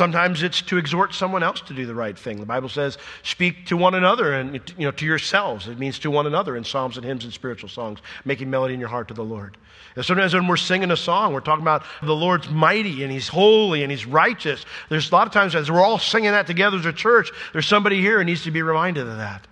Sometimes 0.00 0.42
it's 0.42 0.62
to 0.62 0.78
exhort 0.78 1.12
someone 1.12 1.42
else 1.42 1.60
to 1.60 1.74
do 1.74 1.84
the 1.84 1.94
right 1.94 2.18
thing. 2.18 2.40
The 2.40 2.46
Bible 2.46 2.70
says, 2.70 2.96
speak 3.22 3.66
to 3.66 3.76
one 3.76 3.94
another 3.94 4.32
and 4.32 4.54
you 4.78 4.86
know, 4.86 4.92
to 4.92 5.04
yourselves. 5.04 5.68
It 5.68 5.78
means 5.78 5.98
to 5.98 6.10
one 6.10 6.26
another 6.26 6.56
in 6.56 6.64
psalms 6.64 6.96
and 6.96 7.04
hymns 7.04 7.24
and 7.24 7.34
spiritual 7.34 7.68
songs, 7.68 7.98
making 8.24 8.48
melody 8.48 8.72
in 8.72 8.80
your 8.80 8.88
heart 8.88 9.08
to 9.08 9.14
the 9.14 9.22
Lord. 9.22 9.58
And 9.96 10.02
sometimes 10.02 10.32
when 10.32 10.46
we're 10.46 10.56
singing 10.56 10.90
a 10.90 10.96
song, 10.96 11.34
we're 11.34 11.40
talking 11.40 11.60
about 11.60 11.84
the 12.02 12.16
Lord's 12.16 12.48
mighty 12.48 13.02
and 13.02 13.12
He's 13.12 13.28
holy 13.28 13.82
and 13.82 13.90
He's 13.90 14.06
righteous. 14.06 14.64
There's 14.88 15.10
a 15.10 15.14
lot 15.14 15.26
of 15.26 15.34
times 15.34 15.54
as 15.54 15.70
we're 15.70 15.82
all 15.82 15.98
singing 15.98 16.30
that 16.30 16.46
together 16.46 16.78
as 16.78 16.86
a 16.86 16.94
church, 16.94 17.30
there's 17.52 17.66
somebody 17.66 18.00
here 18.00 18.16
who 18.16 18.24
needs 18.24 18.44
to 18.44 18.50
be 18.50 18.62
reminded 18.62 19.06
of 19.06 19.18
that. 19.18 19.46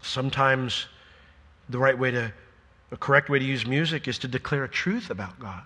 Sometimes 0.00 0.86
the 1.68 1.78
right 1.78 1.98
way 1.98 2.12
to, 2.12 2.32
the 2.90 2.96
correct 2.96 3.28
way 3.30 3.40
to 3.40 3.44
use 3.44 3.66
music 3.66 4.06
is 4.06 4.16
to 4.20 4.28
declare 4.28 4.62
a 4.62 4.68
truth 4.68 5.10
about 5.10 5.40
God. 5.40 5.64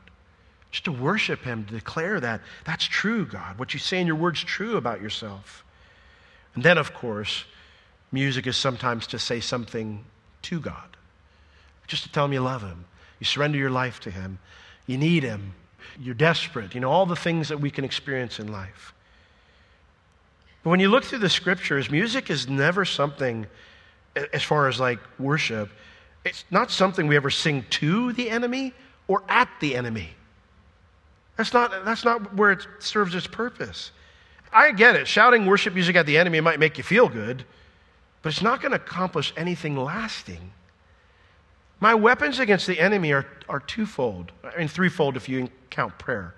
Just 0.70 0.84
to 0.84 0.92
worship 0.92 1.42
Him, 1.42 1.64
to 1.64 1.74
declare 1.74 2.20
that 2.20 2.40
that's 2.64 2.84
true, 2.84 3.24
God. 3.24 3.58
What 3.58 3.72
you 3.72 3.80
say 3.80 4.00
in 4.00 4.06
your 4.06 4.16
word's 4.16 4.42
true 4.44 4.76
about 4.76 5.00
yourself. 5.00 5.64
And 6.54 6.62
then, 6.62 6.76
of 6.76 6.92
course, 6.92 7.44
music 8.12 8.46
is 8.46 8.56
sometimes 8.56 9.06
to 9.08 9.18
say 9.18 9.40
something 9.40 10.04
to 10.42 10.60
God, 10.60 10.96
just 11.86 12.02
to 12.02 12.12
tell 12.12 12.26
Him 12.26 12.32
you 12.32 12.40
love 12.40 12.62
Him. 12.62 12.84
You 13.18 13.24
surrender 13.24 13.58
your 13.58 13.70
life 13.70 14.00
to 14.00 14.10
Him. 14.10 14.38
You 14.86 14.98
need 14.98 15.22
Him. 15.22 15.54
You're 15.98 16.14
desperate. 16.14 16.74
You 16.74 16.80
know, 16.80 16.90
all 16.90 17.06
the 17.06 17.16
things 17.16 17.48
that 17.48 17.60
we 17.60 17.70
can 17.70 17.84
experience 17.84 18.38
in 18.38 18.52
life. 18.52 18.92
But 20.62 20.70
when 20.70 20.80
you 20.80 20.88
look 20.88 21.04
through 21.04 21.20
the 21.20 21.30
scriptures, 21.30 21.90
music 21.90 22.30
is 22.30 22.48
never 22.48 22.84
something, 22.84 23.46
as 24.32 24.42
far 24.42 24.68
as 24.68 24.78
like 24.78 24.98
worship, 25.18 25.70
it's 26.24 26.44
not 26.50 26.70
something 26.70 27.06
we 27.06 27.16
ever 27.16 27.30
sing 27.30 27.64
to 27.70 28.12
the 28.12 28.28
enemy 28.28 28.74
or 29.06 29.22
at 29.28 29.48
the 29.60 29.76
enemy. 29.76 30.10
That's 31.38 31.54
not, 31.54 31.84
that's 31.84 32.04
not 32.04 32.34
where 32.34 32.50
it 32.50 32.66
serves 32.80 33.14
its 33.14 33.28
purpose. 33.28 33.92
I 34.52 34.72
get 34.72 34.96
it. 34.96 35.06
Shouting 35.06 35.46
worship 35.46 35.72
music 35.72 35.94
at 35.94 36.04
the 36.04 36.18
enemy 36.18 36.40
might 36.40 36.58
make 36.58 36.76
you 36.76 36.84
feel 36.84 37.08
good, 37.08 37.44
but 38.22 38.32
it's 38.32 38.42
not 38.42 38.60
going 38.60 38.72
to 38.72 38.76
accomplish 38.76 39.32
anything 39.36 39.76
lasting. 39.76 40.50
My 41.78 41.94
weapons 41.94 42.40
against 42.40 42.66
the 42.66 42.80
enemy 42.80 43.12
are, 43.12 43.24
are 43.48 43.60
twofold. 43.60 44.32
I 44.42 44.58
mean, 44.58 44.66
threefold 44.66 45.16
if 45.16 45.28
you 45.28 45.48
count 45.70 45.96
prayer. 45.96 46.34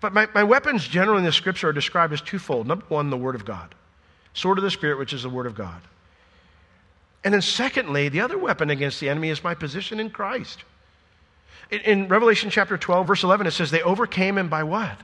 But 0.00 0.12
my, 0.12 0.26
my 0.34 0.42
weapons 0.42 0.88
generally 0.88 1.18
in 1.18 1.24
the 1.24 1.30
scripture 1.30 1.68
are 1.68 1.72
described 1.72 2.12
as 2.12 2.20
twofold. 2.20 2.66
Number 2.66 2.84
one, 2.88 3.08
the 3.08 3.16
Word 3.16 3.36
of 3.36 3.44
God, 3.44 3.72
sword 4.34 4.58
of 4.58 4.64
the 4.64 4.70
Spirit, 4.70 4.98
which 4.98 5.12
is 5.12 5.22
the 5.22 5.28
Word 5.28 5.46
of 5.46 5.54
God. 5.54 5.80
And 7.22 7.32
then, 7.32 7.42
secondly, 7.42 8.08
the 8.08 8.20
other 8.20 8.38
weapon 8.38 8.70
against 8.70 8.98
the 8.98 9.08
enemy 9.08 9.28
is 9.28 9.44
my 9.44 9.54
position 9.54 10.00
in 10.00 10.10
Christ. 10.10 10.64
In 11.70 12.08
Revelation 12.08 12.50
chapter 12.50 12.76
12, 12.76 13.06
verse 13.06 13.22
11, 13.22 13.46
it 13.46 13.52
says, 13.52 13.70
They 13.70 13.82
overcame 13.82 14.36
him 14.36 14.48
by 14.48 14.64
what? 14.64 15.00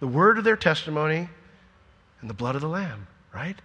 The 0.00 0.06
word 0.06 0.38
of 0.38 0.44
their 0.44 0.56
testimony 0.56 1.28
and 2.20 2.30
the 2.30 2.34
blood 2.34 2.54
of 2.54 2.60
the 2.60 2.68
Lamb, 2.68 3.06
right? 3.34 3.56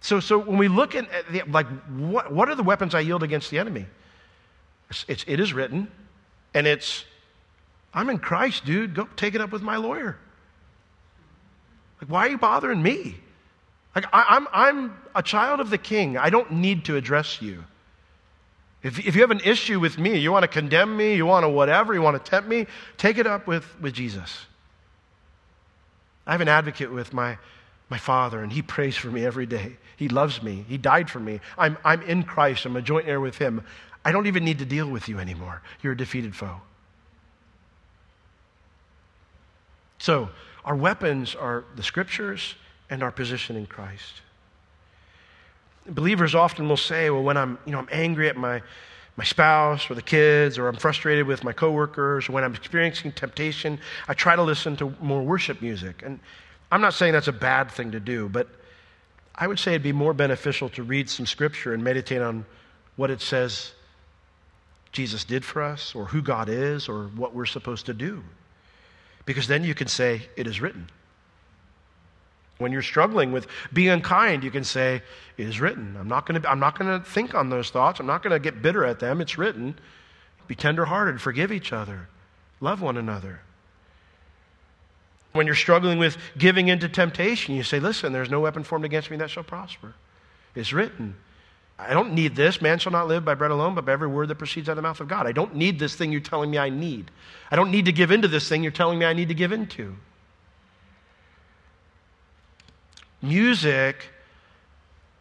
So, 0.00 0.18
so 0.18 0.38
when 0.38 0.58
we 0.58 0.68
look 0.68 0.94
at, 0.94 1.08
the, 1.30 1.42
like, 1.42 1.66
what, 1.88 2.32
what 2.32 2.48
are 2.48 2.54
the 2.54 2.62
weapons 2.62 2.94
I 2.94 3.00
yield 3.00 3.22
against 3.22 3.50
the 3.50 3.58
enemy? 3.58 3.86
It's, 4.88 5.04
it's, 5.08 5.24
it 5.28 5.38
is 5.38 5.52
written, 5.52 5.88
and 6.52 6.66
it's, 6.66 7.04
I'm 7.94 8.08
in 8.10 8.18
Christ, 8.18 8.64
dude. 8.64 8.94
Go 8.94 9.08
take 9.16 9.34
it 9.34 9.40
up 9.40 9.52
with 9.52 9.62
my 9.62 9.76
lawyer. 9.76 10.18
Like, 12.00 12.10
why 12.10 12.26
are 12.26 12.30
you 12.30 12.38
bothering 12.38 12.82
me? 12.82 13.16
Like, 13.94 14.06
I, 14.12 14.24
I'm, 14.30 14.48
I'm 14.52 14.96
a 15.14 15.22
child 15.22 15.60
of 15.60 15.70
the 15.70 15.78
king. 15.78 16.16
I 16.16 16.30
don't 16.30 16.52
need 16.52 16.86
to 16.86 16.96
address 16.96 17.42
you. 17.42 17.64
If, 18.82 18.98
if 19.06 19.14
you 19.14 19.20
have 19.20 19.30
an 19.30 19.40
issue 19.40 19.78
with 19.78 19.98
me, 19.98 20.16
you 20.16 20.32
want 20.32 20.44
to 20.44 20.48
condemn 20.48 20.96
me, 20.96 21.14
you 21.14 21.26
want 21.26 21.44
to 21.44 21.48
whatever, 21.48 21.92
you 21.92 22.00
want 22.00 22.22
to 22.22 22.30
tempt 22.30 22.48
me, 22.48 22.66
take 22.96 23.18
it 23.18 23.26
up 23.26 23.46
with, 23.46 23.66
with 23.80 23.92
Jesus. 23.92 24.46
I 26.26 26.32
have 26.32 26.40
an 26.40 26.48
advocate 26.48 26.90
with 26.90 27.12
my, 27.12 27.38
my 27.90 27.98
father, 27.98 28.42
and 28.42 28.52
he 28.52 28.62
prays 28.62 28.96
for 28.96 29.08
me 29.08 29.24
every 29.24 29.46
day. 29.46 29.76
He 29.96 30.08
loves 30.08 30.42
me. 30.42 30.64
He 30.66 30.78
died 30.78 31.10
for 31.10 31.20
me. 31.20 31.40
I'm, 31.58 31.76
I'm 31.84 32.00
in 32.02 32.22
Christ. 32.22 32.64
I'm 32.64 32.76
a 32.76 32.82
joint 32.82 33.06
heir 33.06 33.20
with 33.20 33.36
him. 33.36 33.64
I 34.02 34.12
don't 34.12 34.26
even 34.26 34.44
need 34.44 34.60
to 34.60 34.64
deal 34.64 34.88
with 34.88 35.08
you 35.08 35.18
anymore. 35.18 35.60
You're 35.82 35.92
a 35.92 35.96
defeated 35.96 36.34
foe. 36.34 36.62
So, 39.98 40.30
our 40.64 40.74
weapons 40.74 41.34
are 41.34 41.64
the 41.76 41.82
scriptures 41.82 42.54
and 42.88 43.02
our 43.02 43.10
position 43.10 43.56
in 43.56 43.66
Christ. 43.66 44.22
Believers 45.86 46.34
often 46.34 46.68
will 46.68 46.76
say, 46.76 47.10
well, 47.10 47.22
when 47.22 47.36
I'm, 47.36 47.58
you 47.64 47.72
know, 47.72 47.78
I'm 47.78 47.88
angry 47.90 48.28
at 48.28 48.36
my, 48.36 48.62
my 49.16 49.24
spouse 49.24 49.90
or 49.90 49.94
the 49.94 50.02
kids, 50.02 50.58
or 50.58 50.68
I'm 50.68 50.76
frustrated 50.76 51.26
with 51.26 51.42
my 51.42 51.52
coworkers, 51.52 52.28
or 52.28 52.32
when 52.32 52.44
I'm 52.44 52.54
experiencing 52.54 53.12
temptation, 53.12 53.78
I 54.06 54.14
try 54.14 54.36
to 54.36 54.42
listen 54.42 54.76
to 54.76 54.94
more 55.00 55.22
worship 55.22 55.62
music. 55.62 56.02
And 56.04 56.20
I'm 56.70 56.80
not 56.80 56.94
saying 56.94 57.12
that's 57.12 57.28
a 57.28 57.32
bad 57.32 57.70
thing 57.70 57.92
to 57.92 58.00
do, 58.00 58.28
but 58.28 58.48
I 59.34 59.46
would 59.46 59.58
say 59.58 59.72
it'd 59.72 59.82
be 59.82 59.92
more 59.92 60.12
beneficial 60.12 60.68
to 60.70 60.82
read 60.82 61.08
some 61.08 61.26
scripture 61.26 61.72
and 61.72 61.82
meditate 61.82 62.20
on 62.20 62.44
what 62.96 63.10
it 63.10 63.20
says 63.20 63.72
Jesus 64.92 65.24
did 65.24 65.44
for 65.44 65.62
us, 65.62 65.94
or 65.94 66.06
who 66.06 66.20
God 66.20 66.48
is, 66.48 66.88
or 66.88 67.04
what 67.16 67.34
we're 67.34 67.46
supposed 67.46 67.86
to 67.86 67.94
do. 67.94 68.22
Because 69.24 69.46
then 69.46 69.64
you 69.64 69.74
can 69.74 69.86
say, 69.86 70.28
It 70.36 70.46
is 70.46 70.60
written. 70.60 70.88
When 72.60 72.72
you're 72.72 72.82
struggling 72.82 73.32
with 73.32 73.46
being 73.72 73.88
unkind, 73.88 74.44
you 74.44 74.50
can 74.50 74.64
say, 74.64 75.02
It 75.38 75.48
is 75.48 75.60
written. 75.60 75.96
I'm 75.98 76.08
not 76.08 76.26
going 76.26 76.40
to, 76.40 76.50
I'm 76.50 76.60
not 76.60 76.78
going 76.78 77.00
to 77.00 77.04
think 77.04 77.34
on 77.34 77.48
those 77.48 77.70
thoughts. 77.70 78.00
I'm 78.00 78.06
not 78.06 78.22
going 78.22 78.32
to 78.32 78.38
get 78.38 78.60
bitter 78.60 78.84
at 78.84 79.00
them. 79.00 79.22
It's 79.22 79.38
written. 79.38 79.78
Be 80.46 80.54
tenderhearted, 80.54 81.20
forgive 81.20 81.52
each 81.52 81.72
other, 81.72 82.08
love 82.60 82.82
one 82.82 82.96
another. 82.96 83.40
When 85.32 85.46
you're 85.46 85.54
struggling 85.54 85.98
with 85.98 86.18
giving 86.36 86.68
into 86.68 86.88
temptation, 86.88 87.54
you 87.54 87.62
say, 87.62 87.80
Listen, 87.80 88.12
there's 88.12 88.30
no 88.30 88.40
weapon 88.40 88.62
formed 88.62 88.84
against 88.84 89.10
me 89.10 89.16
that 89.16 89.30
shall 89.30 89.44
prosper. 89.44 89.94
It's 90.54 90.72
written. 90.72 91.16
I 91.78 91.94
don't 91.94 92.12
need 92.12 92.36
this. 92.36 92.60
Man 92.60 92.78
shall 92.78 92.92
not 92.92 93.08
live 93.08 93.24
by 93.24 93.34
bread 93.34 93.52
alone, 93.52 93.74
but 93.74 93.86
by 93.86 93.92
every 93.92 94.08
word 94.08 94.28
that 94.28 94.34
proceeds 94.34 94.68
out 94.68 94.72
of 94.72 94.76
the 94.76 94.82
mouth 94.82 95.00
of 95.00 95.08
God. 95.08 95.26
I 95.26 95.32
don't 95.32 95.54
need 95.54 95.78
this 95.78 95.94
thing 95.94 96.12
you're 96.12 96.20
telling 96.20 96.50
me 96.50 96.58
I 96.58 96.68
need. 96.68 97.10
I 97.50 97.56
don't 97.56 97.70
need 97.70 97.86
to 97.86 97.92
give 97.92 98.10
into 98.10 98.28
this 98.28 98.50
thing 98.50 98.62
you're 98.62 98.70
telling 98.70 98.98
me 98.98 99.06
I 99.06 99.14
need 99.14 99.28
to 99.28 99.34
give 99.34 99.50
into. 99.50 99.96
Music, 103.22 104.08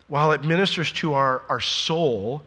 while 0.07 0.31
it 0.31 0.43
ministers 0.43 0.91
to 0.93 1.13
our, 1.13 1.43
our 1.49 1.59
soul, 1.59 2.43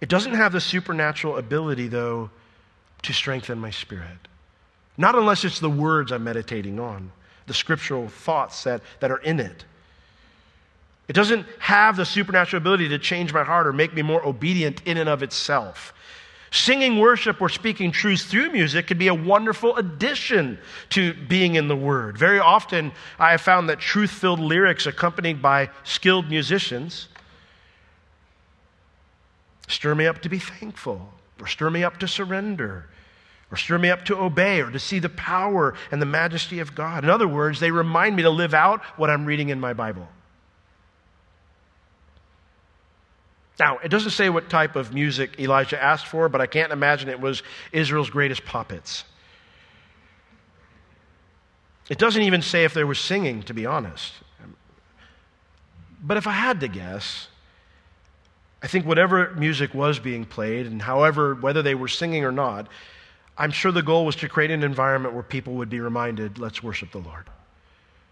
it 0.00 0.08
doesn't 0.08 0.34
have 0.34 0.52
the 0.52 0.60
supernatural 0.60 1.36
ability, 1.36 1.88
though, 1.88 2.30
to 3.02 3.12
strengthen 3.12 3.58
my 3.58 3.70
spirit. 3.70 4.28
Not 4.98 5.14
unless 5.14 5.44
it's 5.44 5.60
the 5.60 5.70
words 5.70 6.12
I'm 6.12 6.24
meditating 6.24 6.80
on, 6.80 7.12
the 7.46 7.54
scriptural 7.54 8.08
thoughts 8.08 8.64
that, 8.64 8.82
that 9.00 9.10
are 9.10 9.18
in 9.18 9.40
it. 9.40 9.64
It 11.08 11.12
doesn't 11.12 11.46
have 11.58 11.96
the 11.96 12.04
supernatural 12.04 12.60
ability 12.60 12.88
to 12.88 12.98
change 12.98 13.32
my 13.32 13.44
heart 13.44 13.66
or 13.66 13.72
make 13.72 13.94
me 13.94 14.02
more 14.02 14.26
obedient 14.26 14.82
in 14.84 14.96
and 14.96 15.08
of 15.08 15.22
itself. 15.22 15.92
Singing 16.56 16.98
worship 16.98 17.42
or 17.42 17.50
speaking 17.50 17.92
truths 17.92 18.24
through 18.24 18.50
music 18.50 18.86
could 18.86 18.98
be 18.98 19.08
a 19.08 19.14
wonderful 19.14 19.76
addition 19.76 20.58
to 20.88 21.12
being 21.12 21.54
in 21.54 21.68
the 21.68 21.76
Word. 21.76 22.16
Very 22.16 22.38
often, 22.38 22.92
I 23.18 23.32
have 23.32 23.42
found 23.42 23.68
that 23.68 23.78
truth 23.78 24.10
filled 24.10 24.40
lyrics 24.40 24.86
accompanied 24.86 25.42
by 25.42 25.68
skilled 25.84 26.30
musicians 26.30 27.08
stir 29.68 29.94
me 29.94 30.06
up 30.06 30.22
to 30.22 30.30
be 30.30 30.38
thankful, 30.38 31.12
or 31.40 31.46
stir 31.46 31.68
me 31.68 31.84
up 31.84 31.98
to 31.98 32.08
surrender, 32.08 32.86
or 33.50 33.58
stir 33.58 33.76
me 33.76 33.90
up 33.90 34.06
to 34.06 34.16
obey, 34.16 34.62
or 34.62 34.70
to 34.70 34.78
see 34.78 34.98
the 34.98 35.10
power 35.10 35.74
and 35.90 36.00
the 36.00 36.06
majesty 36.06 36.60
of 36.60 36.74
God. 36.74 37.04
In 37.04 37.10
other 37.10 37.28
words, 37.28 37.60
they 37.60 37.70
remind 37.70 38.16
me 38.16 38.22
to 38.22 38.30
live 38.30 38.54
out 38.54 38.82
what 38.96 39.10
I'm 39.10 39.26
reading 39.26 39.50
in 39.50 39.60
my 39.60 39.74
Bible. 39.74 40.08
Now, 43.58 43.78
it 43.78 43.88
doesn't 43.88 44.10
say 44.10 44.28
what 44.28 44.50
type 44.50 44.76
of 44.76 44.92
music 44.92 45.40
Elijah 45.40 45.82
asked 45.82 46.06
for, 46.06 46.28
but 46.28 46.40
I 46.40 46.46
can't 46.46 46.72
imagine 46.72 47.08
it 47.08 47.20
was 47.20 47.42
Israel's 47.72 48.10
greatest 48.10 48.44
puppets. 48.44 49.04
It 51.88 51.98
doesn't 51.98 52.22
even 52.22 52.42
say 52.42 52.64
if 52.64 52.74
there 52.74 52.86
was 52.86 52.98
singing, 52.98 53.42
to 53.44 53.54
be 53.54 53.64
honest. 53.64 54.12
But 56.02 56.16
if 56.16 56.26
I 56.26 56.32
had 56.32 56.60
to 56.60 56.68
guess, 56.68 57.28
I 58.62 58.66
think 58.66 58.84
whatever 58.84 59.32
music 59.34 59.72
was 59.72 59.98
being 59.98 60.24
played, 60.24 60.66
and 60.66 60.82
however, 60.82 61.34
whether 61.34 61.62
they 61.62 61.74
were 61.74 61.88
singing 61.88 62.24
or 62.24 62.32
not, 62.32 62.68
I'm 63.38 63.50
sure 63.50 63.72
the 63.72 63.82
goal 63.82 64.04
was 64.04 64.16
to 64.16 64.28
create 64.28 64.50
an 64.50 64.62
environment 64.62 65.14
where 65.14 65.22
people 65.22 65.54
would 65.54 65.70
be 65.70 65.80
reminded, 65.80 66.38
let's 66.38 66.62
worship 66.62 66.90
the 66.90 66.98
Lord. 66.98 67.28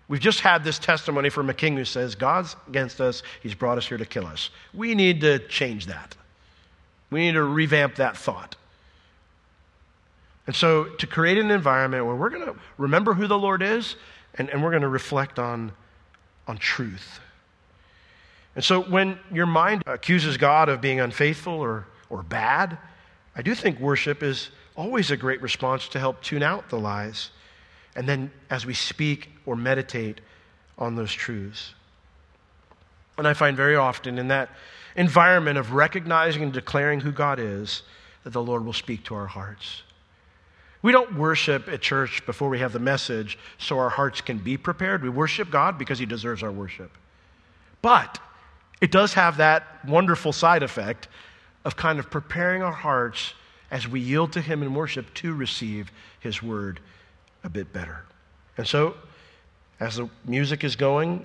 We've 0.09 0.21
just 0.21 0.41
had 0.41 0.65
this 0.65 0.79
testimony 0.79 1.31
from 1.31 1.49
a 1.49 1.55
king 1.55 1.77
who 1.77 1.85
says, 1.85 2.15
God's 2.15 2.57
against 2.69 3.01
us, 3.01 3.23
he's 3.43 3.55
brought 3.55 3.79
us 3.79 3.87
here 3.87 3.97
to 3.97 4.05
kill 4.05 4.27
us. 4.27 4.51
We 4.75 4.95
need 4.95 5.21
to 5.23 5.39
change 5.49 5.87
that. 5.87 6.15
We 7.11 7.21
need 7.21 7.33
to 7.33 7.43
revamp 7.45 7.97
that 7.97 8.17
thought. 8.17 8.57
And 10.47 10.55
so, 10.55 10.85
to 10.85 11.07
create 11.07 11.39
an 11.39 11.51
environment 11.51 12.05
where 12.05 12.15
we're 12.15 12.29
going 12.29 12.45
to 12.45 12.55
remember 12.77 13.15
who 13.15 13.27
the 13.27 13.39
Lord 13.39 13.63
is 13.63 13.97
and, 14.35 14.51
and 14.51 14.63
we're 14.63 14.71
going 14.71 14.83
to 14.83 14.89
reflect 14.89 15.39
on, 15.39 15.73
on 16.47 16.59
truth. 16.59 17.21
And 18.55 18.63
so, 18.63 18.83
when 18.83 19.19
your 19.33 19.47
mind 19.47 19.85
accuses 19.87 20.37
God 20.37 20.69
of 20.69 20.83
being 20.83 21.01
unfaithful 21.01 21.55
or, 21.55 21.87
or 22.11 22.23
bad, 22.23 22.77
I 23.35 23.41
do 23.41 23.55
think 23.55 23.81
worship 23.81 24.23
is 24.23 24.51
always 24.77 25.11
a 25.11 25.17
great 25.17 25.41
response 25.41 25.89
to 25.89 25.99
help 25.99 26.21
tune 26.21 26.43
out 26.43 26.69
the 26.69 26.79
lies 26.79 27.31
and 27.97 28.09
then 28.09 28.31
as 28.51 28.67
we 28.67 28.75
speak 28.75 29.31
or 29.47 29.57
meditate 29.57 30.21
on 30.79 30.97
those 30.97 31.13
truths. 31.13 31.75
And 33.17 33.29
I 33.29 33.35
find 33.35 33.57
very 33.57 33.77
often 33.77 34.19
in 34.19 34.29
that 34.29 34.51
environment 34.97 35.59
of 35.59 35.73
recognizing 35.73 36.43
and 36.43 36.53
declaring 36.53 37.01
who 37.01 37.13
God 37.13 37.39
is, 37.39 37.83
that 38.25 38.31
the 38.31 38.43
Lord 38.43 38.65
will 38.65 38.73
speak 38.73 39.05
to 39.05 39.15
our 39.15 39.27
hearts. 39.27 39.83
We 40.83 40.93
don't 40.93 41.17
worship 41.17 41.69
at 41.69 41.81
church 41.81 42.27
before 42.27 42.49
we 42.49 42.59
have 42.59 42.73
the 42.73 42.79
message 42.79 43.39
so 43.59 43.79
our 43.79 43.89
hearts 43.89 44.21
can 44.21 44.39
be 44.39 44.57
prepared. 44.57 45.03
We 45.03 45.09
worship 45.09 45.51
God 45.51 45.79
because 45.79 45.99
He 45.99 46.07
deserves 46.07 46.43
our 46.43 46.53
worship. 46.53 46.91
But 47.81 48.19
it 48.81 48.91
does 48.91 49.15
have 49.15 49.39
that 49.39 49.67
wonderful 49.87 50.33
side 50.33 50.63
effect 50.63 51.09
of 51.65 51.77
kind 51.77 51.99
of 51.99 52.11
preparing 52.11 52.63
our 52.63 52.73
hearts 52.73 53.35
as 53.71 53.89
we 53.89 54.01
yield 54.01 54.33
to 54.33 54.41
Him 54.41 54.63
in 54.63 54.75
worship 54.75 55.13
to 55.15 55.35
receive 55.35 55.91
His 56.21 56.43
word 56.43 56.81
a 57.45 57.49
bit 57.49 57.73
better. 57.73 58.03
And 58.57 58.67
so, 58.67 58.95
as 59.81 59.97
the 59.97 60.09
music 60.25 60.65
is 60.65 60.77
going, 60.77 61.25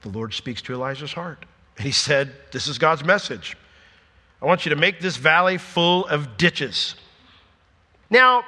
the 0.00 0.08
Lord 0.08 0.34
speaks 0.34 0.62
to 0.62 0.72
Elijah's 0.72 1.12
heart. 1.12 1.44
And 1.76 1.86
he 1.86 1.92
said, 1.92 2.32
This 2.50 2.66
is 2.66 2.78
God's 2.78 3.04
message. 3.04 3.56
I 4.40 4.46
want 4.46 4.66
you 4.66 4.70
to 4.70 4.76
make 4.76 5.00
this 5.00 5.16
valley 5.16 5.58
full 5.58 6.06
of 6.06 6.36
ditches. 6.36 6.96
Now, 8.10 8.44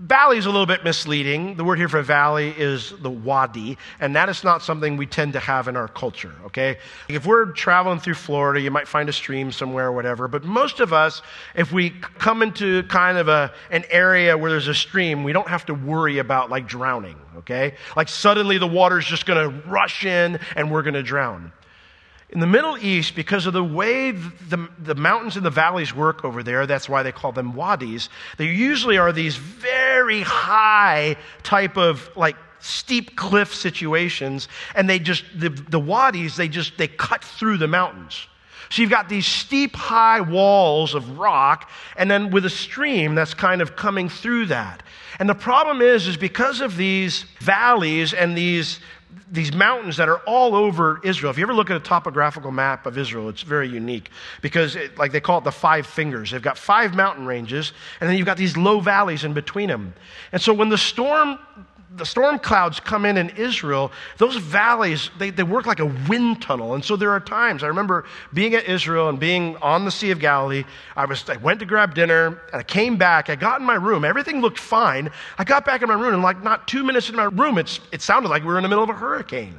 Valley 0.00 0.38
is 0.38 0.46
a 0.46 0.50
little 0.50 0.66
bit 0.66 0.84
misleading. 0.84 1.56
The 1.56 1.64
word 1.64 1.76
here 1.76 1.88
for 1.88 2.02
valley 2.02 2.54
is 2.56 2.94
the 3.00 3.10
wadi, 3.10 3.76
and 3.98 4.14
that 4.14 4.28
is 4.28 4.44
not 4.44 4.62
something 4.62 4.96
we 4.96 5.06
tend 5.06 5.32
to 5.32 5.40
have 5.40 5.66
in 5.66 5.76
our 5.76 5.88
culture, 5.88 6.32
okay? 6.44 6.78
If 7.08 7.26
we're 7.26 7.46
traveling 7.46 7.98
through 7.98 8.14
Florida, 8.14 8.60
you 8.60 8.70
might 8.70 8.86
find 8.86 9.08
a 9.08 9.12
stream 9.12 9.50
somewhere 9.50 9.88
or 9.88 9.92
whatever, 9.92 10.28
but 10.28 10.44
most 10.44 10.78
of 10.78 10.92
us, 10.92 11.20
if 11.56 11.72
we 11.72 11.90
come 11.90 12.42
into 12.42 12.84
kind 12.84 13.18
of 13.18 13.26
a, 13.26 13.52
an 13.72 13.84
area 13.90 14.38
where 14.38 14.52
there's 14.52 14.68
a 14.68 14.74
stream, 14.74 15.24
we 15.24 15.32
don't 15.32 15.48
have 15.48 15.66
to 15.66 15.74
worry 15.74 16.18
about 16.18 16.48
like 16.48 16.68
drowning, 16.68 17.16
okay? 17.38 17.74
Like 17.96 18.08
suddenly 18.08 18.56
the 18.56 18.68
water's 18.68 19.04
just 19.04 19.26
gonna 19.26 19.48
rush 19.48 20.04
in 20.04 20.38
and 20.54 20.70
we're 20.70 20.82
gonna 20.82 21.02
drown. 21.02 21.52
In 22.30 22.40
the 22.40 22.46
Middle 22.46 22.76
East, 22.76 23.14
because 23.14 23.46
of 23.46 23.54
the 23.54 23.64
way 23.64 24.10
the, 24.10 24.68
the 24.78 24.94
mountains 24.94 25.36
and 25.36 25.46
the 25.46 25.50
valleys 25.50 25.94
work 25.94 26.24
over 26.24 26.42
there, 26.42 26.66
that's 26.66 26.88
why 26.88 27.02
they 27.02 27.12
call 27.12 27.32
them 27.32 27.54
wadis, 27.54 28.10
they 28.36 28.46
usually 28.46 28.98
are 28.98 29.12
these 29.12 29.36
very 29.36 30.20
high 30.20 31.16
type 31.42 31.78
of 31.78 32.10
like 32.16 32.36
steep 32.60 33.16
cliff 33.16 33.54
situations, 33.54 34.48
and 34.74 34.90
they 34.90 34.98
just, 34.98 35.24
the, 35.34 35.48
the 35.48 35.80
wadis, 35.80 36.36
they 36.36 36.48
just, 36.48 36.76
they 36.76 36.88
cut 36.88 37.24
through 37.24 37.56
the 37.56 37.68
mountains. 37.68 38.26
So 38.70 38.82
you've 38.82 38.90
got 38.90 39.08
these 39.08 39.26
steep, 39.26 39.74
high 39.74 40.20
walls 40.20 40.94
of 40.94 41.18
rock, 41.18 41.70
and 41.96 42.10
then 42.10 42.30
with 42.30 42.44
a 42.44 42.50
stream 42.50 43.14
that's 43.14 43.32
kind 43.32 43.62
of 43.62 43.76
coming 43.76 44.10
through 44.10 44.46
that. 44.46 44.82
And 45.18 45.28
the 45.28 45.34
problem 45.34 45.80
is, 45.80 46.06
is 46.06 46.18
because 46.18 46.60
of 46.60 46.76
these 46.76 47.24
valleys 47.40 48.12
and 48.12 48.36
these 48.36 48.80
these 49.30 49.52
mountains 49.52 49.96
that 49.96 50.08
are 50.08 50.18
all 50.26 50.54
over 50.54 51.00
Israel. 51.04 51.30
If 51.30 51.38
you 51.38 51.44
ever 51.44 51.54
look 51.54 51.70
at 51.70 51.76
a 51.76 51.80
topographical 51.80 52.50
map 52.50 52.86
of 52.86 52.96
Israel, 52.96 53.28
it's 53.28 53.42
very 53.42 53.68
unique 53.68 54.10
because, 54.42 54.76
it, 54.76 54.96
like 54.98 55.12
they 55.12 55.20
call 55.20 55.38
it 55.38 55.44
the 55.44 55.52
five 55.52 55.86
fingers. 55.86 56.30
They've 56.30 56.42
got 56.42 56.58
five 56.58 56.94
mountain 56.94 57.26
ranges, 57.26 57.72
and 58.00 58.08
then 58.08 58.16
you've 58.16 58.26
got 58.26 58.36
these 58.36 58.56
low 58.56 58.80
valleys 58.80 59.24
in 59.24 59.34
between 59.34 59.68
them. 59.68 59.94
And 60.32 60.40
so 60.40 60.52
when 60.52 60.68
the 60.68 60.78
storm 60.78 61.38
the 61.96 62.04
storm 62.04 62.38
clouds 62.38 62.80
come 62.80 63.04
in 63.04 63.16
in 63.16 63.30
Israel, 63.30 63.90
those 64.18 64.36
valleys, 64.36 65.10
they, 65.18 65.30
they 65.30 65.42
work 65.42 65.66
like 65.66 65.80
a 65.80 65.86
wind 65.86 66.42
tunnel. 66.42 66.74
And 66.74 66.84
so 66.84 66.96
there 66.96 67.10
are 67.10 67.20
times, 67.20 67.62
I 67.62 67.68
remember 67.68 68.04
being 68.34 68.54
at 68.54 68.64
Israel 68.64 69.08
and 69.08 69.18
being 69.18 69.56
on 69.58 69.84
the 69.84 69.90
Sea 69.90 70.10
of 70.10 70.18
Galilee. 70.18 70.64
I, 70.96 71.06
was, 71.06 71.28
I 71.28 71.36
went 71.38 71.60
to 71.60 71.66
grab 71.66 71.94
dinner, 71.94 72.40
and 72.52 72.60
I 72.60 72.62
came 72.62 72.96
back. 72.96 73.30
I 73.30 73.36
got 73.36 73.60
in 73.60 73.66
my 73.66 73.74
room. 73.74 74.04
Everything 74.04 74.40
looked 74.40 74.58
fine. 74.58 75.10
I 75.38 75.44
got 75.44 75.64
back 75.64 75.82
in 75.82 75.88
my 75.88 75.94
room, 75.94 76.14
and 76.14 76.22
like 76.22 76.42
not 76.42 76.68
two 76.68 76.84
minutes 76.84 77.08
in 77.08 77.16
my 77.16 77.24
room, 77.24 77.56
it's, 77.56 77.80
it 77.90 78.02
sounded 78.02 78.28
like 78.28 78.42
we 78.42 78.48
were 78.48 78.58
in 78.58 78.62
the 78.62 78.68
middle 78.68 78.84
of 78.84 78.90
a 78.90 78.94
hurricane. 78.94 79.58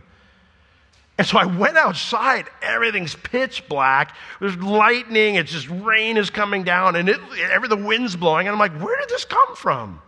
And 1.17 1.27
so 1.27 1.37
I 1.37 1.45
went 1.45 1.77
outside. 1.77 2.45
Everything's 2.61 3.15
pitch 3.15 3.67
black. 3.67 4.15
There's 4.39 4.55
lightning. 4.55 5.35
It's 5.35 5.51
just 5.51 5.67
rain 5.67 6.15
is 6.15 6.29
coming 6.29 6.63
down, 6.63 6.95
and 6.95 7.09
it, 7.09 7.19
every, 7.51 7.67
the 7.67 7.75
wind's 7.75 8.15
blowing. 8.15 8.47
And 8.47 8.53
I'm 8.53 8.59
like, 8.59 8.79
where 8.79 8.97
did 8.99 9.09
this 9.09 9.25
come 9.25 9.55
from? 9.55 10.01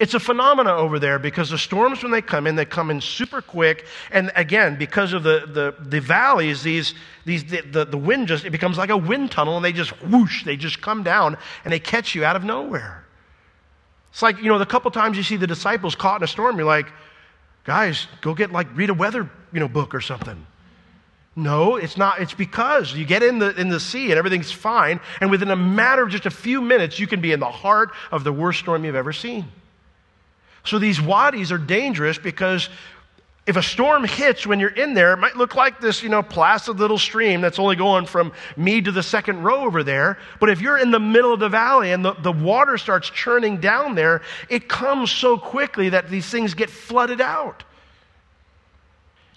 It's 0.00 0.14
a 0.14 0.18
phenomena 0.18 0.74
over 0.74 0.98
there 0.98 1.18
because 1.18 1.50
the 1.50 1.58
storms, 1.58 2.02
when 2.02 2.10
they 2.10 2.22
come 2.22 2.46
in, 2.46 2.56
they 2.56 2.64
come 2.64 2.90
in 2.90 3.02
super 3.02 3.42
quick. 3.42 3.84
And 4.10 4.32
again, 4.34 4.76
because 4.76 5.12
of 5.12 5.22
the, 5.22 5.44
the, 5.46 5.74
the 5.78 6.00
valleys, 6.00 6.62
these, 6.62 6.94
these, 7.26 7.44
the, 7.44 7.60
the, 7.60 7.84
the 7.84 7.98
wind 7.98 8.26
just, 8.26 8.46
it 8.46 8.50
becomes 8.50 8.78
like 8.78 8.88
a 8.88 8.96
wind 8.96 9.30
tunnel 9.30 9.56
and 9.56 9.64
they 9.64 9.72
just 9.74 9.90
whoosh, 10.02 10.44
they 10.44 10.56
just 10.56 10.80
come 10.80 11.02
down 11.02 11.36
and 11.64 11.72
they 11.72 11.78
catch 11.78 12.14
you 12.14 12.24
out 12.24 12.34
of 12.34 12.44
nowhere. 12.44 13.04
It's 14.10 14.22
like, 14.22 14.38
you 14.38 14.46
know, 14.46 14.58
the 14.58 14.64
couple 14.64 14.90
times 14.90 15.18
you 15.18 15.22
see 15.22 15.36
the 15.36 15.46
disciples 15.46 15.94
caught 15.94 16.22
in 16.22 16.24
a 16.24 16.26
storm, 16.26 16.56
you're 16.56 16.66
like, 16.66 16.86
guys, 17.64 18.06
go 18.22 18.32
get 18.32 18.50
like, 18.50 18.74
read 18.74 18.88
a 18.88 18.94
weather, 18.94 19.30
you 19.52 19.60
know, 19.60 19.68
book 19.68 19.94
or 19.94 20.00
something. 20.00 20.46
No, 21.36 21.76
it's 21.76 21.98
not. 21.98 22.20
It's 22.20 22.34
because 22.34 22.94
you 22.94 23.04
get 23.04 23.22
in 23.22 23.38
the, 23.38 23.54
in 23.60 23.68
the 23.68 23.78
sea 23.78 24.10
and 24.10 24.18
everything's 24.18 24.50
fine, 24.50 24.98
and 25.20 25.30
within 25.30 25.50
a 25.50 25.56
matter 25.56 26.02
of 26.02 26.08
just 26.08 26.24
a 26.24 26.30
few 26.30 26.62
minutes, 26.62 26.98
you 26.98 27.06
can 27.06 27.20
be 27.20 27.32
in 27.32 27.38
the 27.40 27.50
heart 27.50 27.90
of 28.10 28.24
the 28.24 28.32
worst 28.32 28.60
storm 28.60 28.84
you've 28.84 28.96
ever 28.96 29.12
seen. 29.12 29.44
So 30.64 30.78
these 30.78 31.00
wadis 31.00 31.52
are 31.52 31.58
dangerous 31.58 32.18
because 32.18 32.68
if 33.46 33.56
a 33.56 33.62
storm 33.62 34.04
hits 34.04 34.46
when 34.46 34.60
you're 34.60 34.70
in 34.70 34.94
there, 34.94 35.14
it 35.14 35.16
might 35.16 35.36
look 35.36 35.54
like 35.56 35.80
this, 35.80 36.02
you 36.02 36.08
know, 36.08 36.22
placid 36.22 36.78
little 36.78 36.98
stream 36.98 37.40
that's 37.40 37.58
only 37.58 37.74
going 37.74 38.06
from 38.06 38.32
me 38.56 38.80
to 38.80 38.92
the 38.92 39.02
second 39.02 39.42
row 39.42 39.62
over 39.64 39.82
there. 39.82 40.18
But 40.38 40.50
if 40.50 40.60
you're 40.60 40.78
in 40.78 40.90
the 40.90 41.00
middle 41.00 41.32
of 41.32 41.40
the 41.40 41.48
valley 41.48 41.92
and 41.92 42.04
the, 42.04 42.12
the 42.14 42.32
water 42.32 42.78
starts 42.78 43.08
churning 43.10 43.56
down 43.58 43.94
there, 43.94 44.22
it 44.48 44.68
comes 44.68 45.10
so 45.10 45.38
quickly 45.38 45.88
that 45.88 46.08
these 46.08 46.26
things 46.26 46.54
get 46.54 46.70
flooded 46.70 47.20
out. 47.20 47.64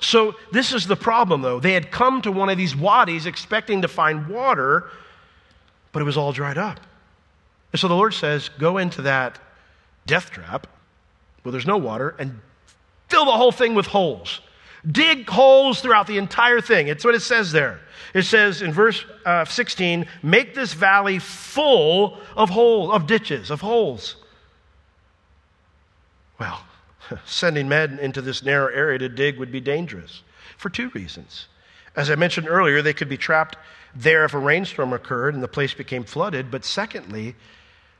So, 0.01 0.35
this 0.51 0.73
is 0.73 0.85
the 0.85 0.97
problem, 0.97 1.41
though. 1.41 1.61
They 1.61 1.73
had 1.73 1.89
come 1.89 2.21
to 2.23 2.31
one 2.31 2.49
of 2.49 2.57
these 2.57 2.75
wadis 2.75 3.25
expecting 3.25 3.83
to 3.83 3.87
find 3.87 4.27
water, 4.27 4.89
but 5.93 6.01
it 6.01 6.05
was 6.05 6.17
all 6.17 6.33
dried 6.33 6.57
up. 6.57 6.81
And 7.71 7.79
so 7.79 7.87
the 7.87 7.95
Lord 7.95 8.13
says, 8.13 8.49
Go 8.59 8.77
into 8.77 9.03
that 9.03 9.39
death 10.05 10.29
trap 10.29 10.67
where 11.43 11.51
there's 11.51 11.67
no 11.67 11.77
water 11.77 12.15
and 12.17 12.39
fill 13.09 13.25
the 13.25 13.31
whole 13.31 13.51
thing 13.51 13.75
with 13.75 13.85
holes. 13.85 14.41
Dig 14.89 15.29
holes 15.29 15.79
throughout 15.79 16.07
the 16.07 16.17
entire 16.17 16.59
thing. 16.59 16.87
It's 16.87 17.05
what 17.05 17.15
it 17.15 17.21
says 17.21 17.51
there. 17.51 17.79
It 18.13 18.23
says 18.23 18.61
in 18.61 18.73
verse 18.73 19.05
uh, 19.25 19.45
16, 19.45 20.05
make 20.21 20.55
this 20.55 20.73
valley 20.73 21.19
full 21.19 22.19
of 22.35 22.49
holes, 22.49 22.91
of 22.91 23.07
ditches, 23.07 23.49
of 23.49 23.61
holes. 23.61 24.17
Well, 26.39 26.61
sending 27.25 27.69
men 27.69 27.99
into 27.99 28.21
this 28.21 28.43
narrow 28.43 28.73
area 28.73 28.97
to 28.99 29.09
dig 29.09 29.37
would 29.37 29.51
be 29.51 29.61
dangerous 29.61 30.23
for 30.57 30.69
two 30.69 30.89
reasons. 30.89 31.47
As 31.95 32.09
I 32.09 32.15
mentioned 32.15 32.47
earlier, 32.47 32.81
they 32.81 32.93
could 32.93 33.09
be 33.09 33.17
trapped 33.17 33.57
there 33.95 34.25
if 34.25 34.33
a 34.33 34.39
rainstorm 34.39 34.93
occurred 34.93 35.33
and 35.33 35.43
the 35.43 35.47
place 35.47 35.73
became 35.73 36.03
flooded. 36.03 36.49
But 36.49 36.65
secondly, 36.65 37.35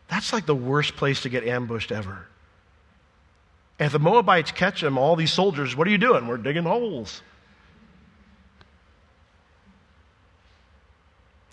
that's 0.08 0.34
like 0.34 0.46
the 0.46 0.56
worst 0.56 0.96
place 0.96 1.22
to 1.22 1.30
get 1.30 1.46
ambushed 1.46 1.92
ever. 1.92 2.28
And 3.80 3.88
if 3.88 3.92
the 3.92 4.00
Moabites 4.00 4.52
catch 4.52 4.82
them, 4.82 4.98
all 4.98 5.16
these 5.16 5.32
soldiers, 5.32 5.76
what 5.76 5.88
are 5.88 5.92
you 5.92 5.98
doing? 5.98 6.28
We're 6.28 6.38
digging 6.38 6.64
holes. 6.64 7.22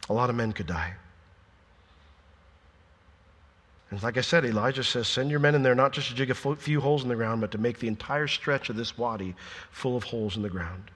A 0.08 0.12
lot 0.12 0.28
of 0.28 0.36
men 0.36 0.52
could 0.52 0.66
die. 0.66 0.94
And 3.90 4.02
like 4.02 4.16
I 4.16 4.20
said, 4.20 4.44
Elijah 4.44 4.84
says, 4.84 5.08
send 5.08 5.30
your 5.30 5.40
men 5.40 5.54
in 5.54 5.62
there 5.62 5.74
not 5.74 5.92
just 5.92 6.08
to 6.08 6.14
dig 6.14 6.30
a 6.30 6.34
few 6.34 6.80
holes 6.80 7.02
in 7.02 7.08
the 7.08 7.16
ground, 7.16 7.40
but 7.40 7.50
to 7.52 7.58
make 7.58 7.78
the 7.78 7.88
entire 7.88 8.28
stretch 8.28 8.70
of 8.70 8.76
this 8.76 8.96
wadi 8.96 9.34
full 9.70 9.96
of 9.96 10.04
holes 10.04 10.36
in 10.36 10.42
the 10.42 10.50
ground. 10.50 10.90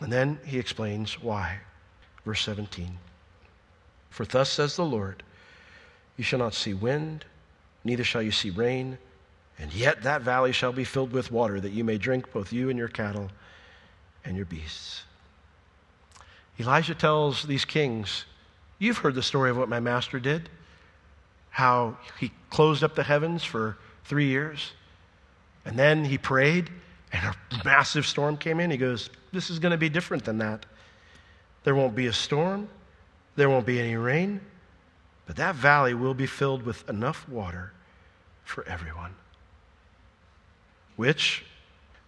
And 0.00 0.12
then 0.12 0.40
he 0.44 0.58
explains 0.58 1.22
why. 1.22 1.58
Verse 2.24 2.42
17 2.42 2.98
For 4.08 4.24
thus 4.24 4.50
says 4.50 4.76
the 4.76 4.84
Lord, 4.84 5.22
you 6.16 6.24
shall 6.24 6.38
not 6.38 6.54
see 6.54 6.74
wind, 6.74 7.24
neither 7.84 8.04
shall 8.04 8.22
you 8.22 8.32
see 8.32 8.50
rain 8.50 8.98
and 9.60 9.72
yet 9.74 10.02
that 10.02 10.22
valley 10.22 10.52
shall 10.52 10.72
be 10.72 10.84
filled 10.84 11.12
with 11.12 11.30
water, 11.30 11.60
that 11.60 11.72
you 11.72 11.84
may 11.84 11.98
drink 11.98 12.32
both 12.32 12.52
you 12.52 12.70
and 12.70 12.78
your 12.78 12.88
cattle 12.88 13.30
and 14.24 14.34
your 14.34 14.46
beasts. 14.46 15.02
Elijah 16.58 16.94
tells 16.94 17.44
these 17.44 17.64
kings, 17.64 18.24
You've 18.78 18.98
heard 18.98 19.14
the 19.14 19.22
story 19.22 19.50
of 19.50 19.58
what 19.58 19.68
my 19.68 19.78
master 19.78 20.18
did, 20.18 20.48
how 21.50 21.98
he 22.18 22.32
closed 22.48 22.82
up 22.82 22.94
the 22.94 23.02
heavens 23.02 23.44
for 23.44 23.76
three 24.04 24.26
years, 24.26 24.72
and 25.66 25.78
then 25.78 26.06
he 26.06 26.16
prayed, 26.16 26.70
and 27.12 27.22
a 27.26 27.64
massive 27.64 28.06
storm 28.06 28.38
came 28.38 28.60
in. 28.60 28.70
He 28.70 28.78
goes, 28.78 29.10
This 29.32 29.50
is 29.50 29.58
going 29.58 29.72
to 29.72 29.78
be 29.78 29.90
different 29.90 30.24
than 30.24 30.38
that. 30.38 30.64
There 31.64 31.74
won't 31.74 31.94
be 31.94 32.06
a 32.06 32.12
storm, 32.14 32.70
there 33.36 33.50
won't 33.50 33.66
be 33.66 33.78
any 33.78 33.96
rain, 33.96 34.40
but 35.26 35.36
that 35.36 35.54
valley 35.54 35.92
will 35.92 36.14
be 36.14 36.26
filled 36.26 36.62
with 36.62 36.88
enough 36.88 37.28
water 37.28 37.72
for 38.44 38.66
everyone 38.66 39.14
which 41.00 41.42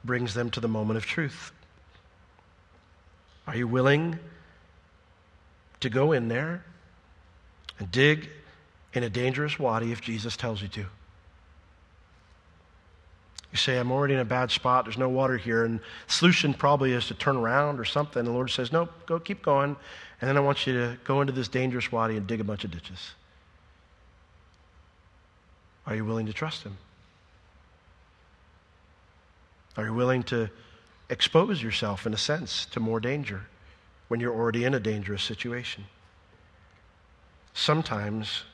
brings 0.05 0.35
them 0.35 0.51
to 0.51 0.61
the 0.61 0.69
moment 0.69 0.99
of 0.99 1.07
truth. 1.07 1.51
Are 3.47 3.57
you 3.57 3.67
willing 3.67 4.19
to 5.81 5.89
go 5.89 6.13
in 6.13 6.29
there 6.29 6.63
and 7.79 7.91
dig 7.91 8.29
in 8.93 9.03
a 9.03 9.09
dangerous 9.09 9.59
wadi 9.59 9.93
if 9.93 10.03
Jesus 10.03 10.37
tells 10.37 10.61
you 10.61 10.69
to? 10.69 10.81
You 13.51 13.57
say, 13.57 13.79
I'm 13.79 13.91
already 13.91 14.13
in 14.13 14.21
a 14.21 14.27
bad 14.27 14.51
spot. 14.51 14.85
There's 14.85 14.99
no 14.99 15.09
water 15.09 15.39
here. 15.39 15.65
And 15.65 15.81
solution 16.07 16.53
probably 16.53 16.93
is 16.93 17.07
to 17.07 17.15
turn 17.15 17.37
around 17.37 17.81
or 17.81 17.87
something. 17.87 18.23
The 18.23 18.31
Lord 18.31 18.51
says, 18.51 18.73
Nope, 18.73 18.91
go 19.07 19.19
keep 19.19 19.41
going. 19.41 19.75
And 20.21 20.29
then 20.29 20.37
I 20.37 20.41
want 20.41 20.67
you 20.67 20.75
to 20.75 20.99
go 21.05 21.23
into 21.23 21.33
this 21.33 21.49
dangerous 21.49 21.91
wadi 21.91 22.19
and 22.19 22.27
dig 22.27 22.43
a 22.43 22.45
bunch 22.45 22.65
of 22.65 22.71
ditches. 22.71 23.13
Are 25.87 25.97
you 25.97 26.05
willing 26.05 26.27
to 26.27 26.35
trust 26.35 26.63
Him? 26.63 26.77
Are 29.77 29.87
you 29.87 29.95
willing 29.95 30.23
to 30.25 30.51
expose 31.09 31.63
yourself, 31.63 32.07
in 32.07 32.15
a 32.15 32.19
sense, 32.19 32.67
to 32.67 32.81
more 32.81 33.01
danger 33.01 33.43
when 34.09 34.21
you're 34.21 34.35
already 34.35 34.65
in 34.65 34.75
a 34.75 34.81
dangerous 34.81 35.23
situation? 35.23 35.85
Sometimes 37.55 38.45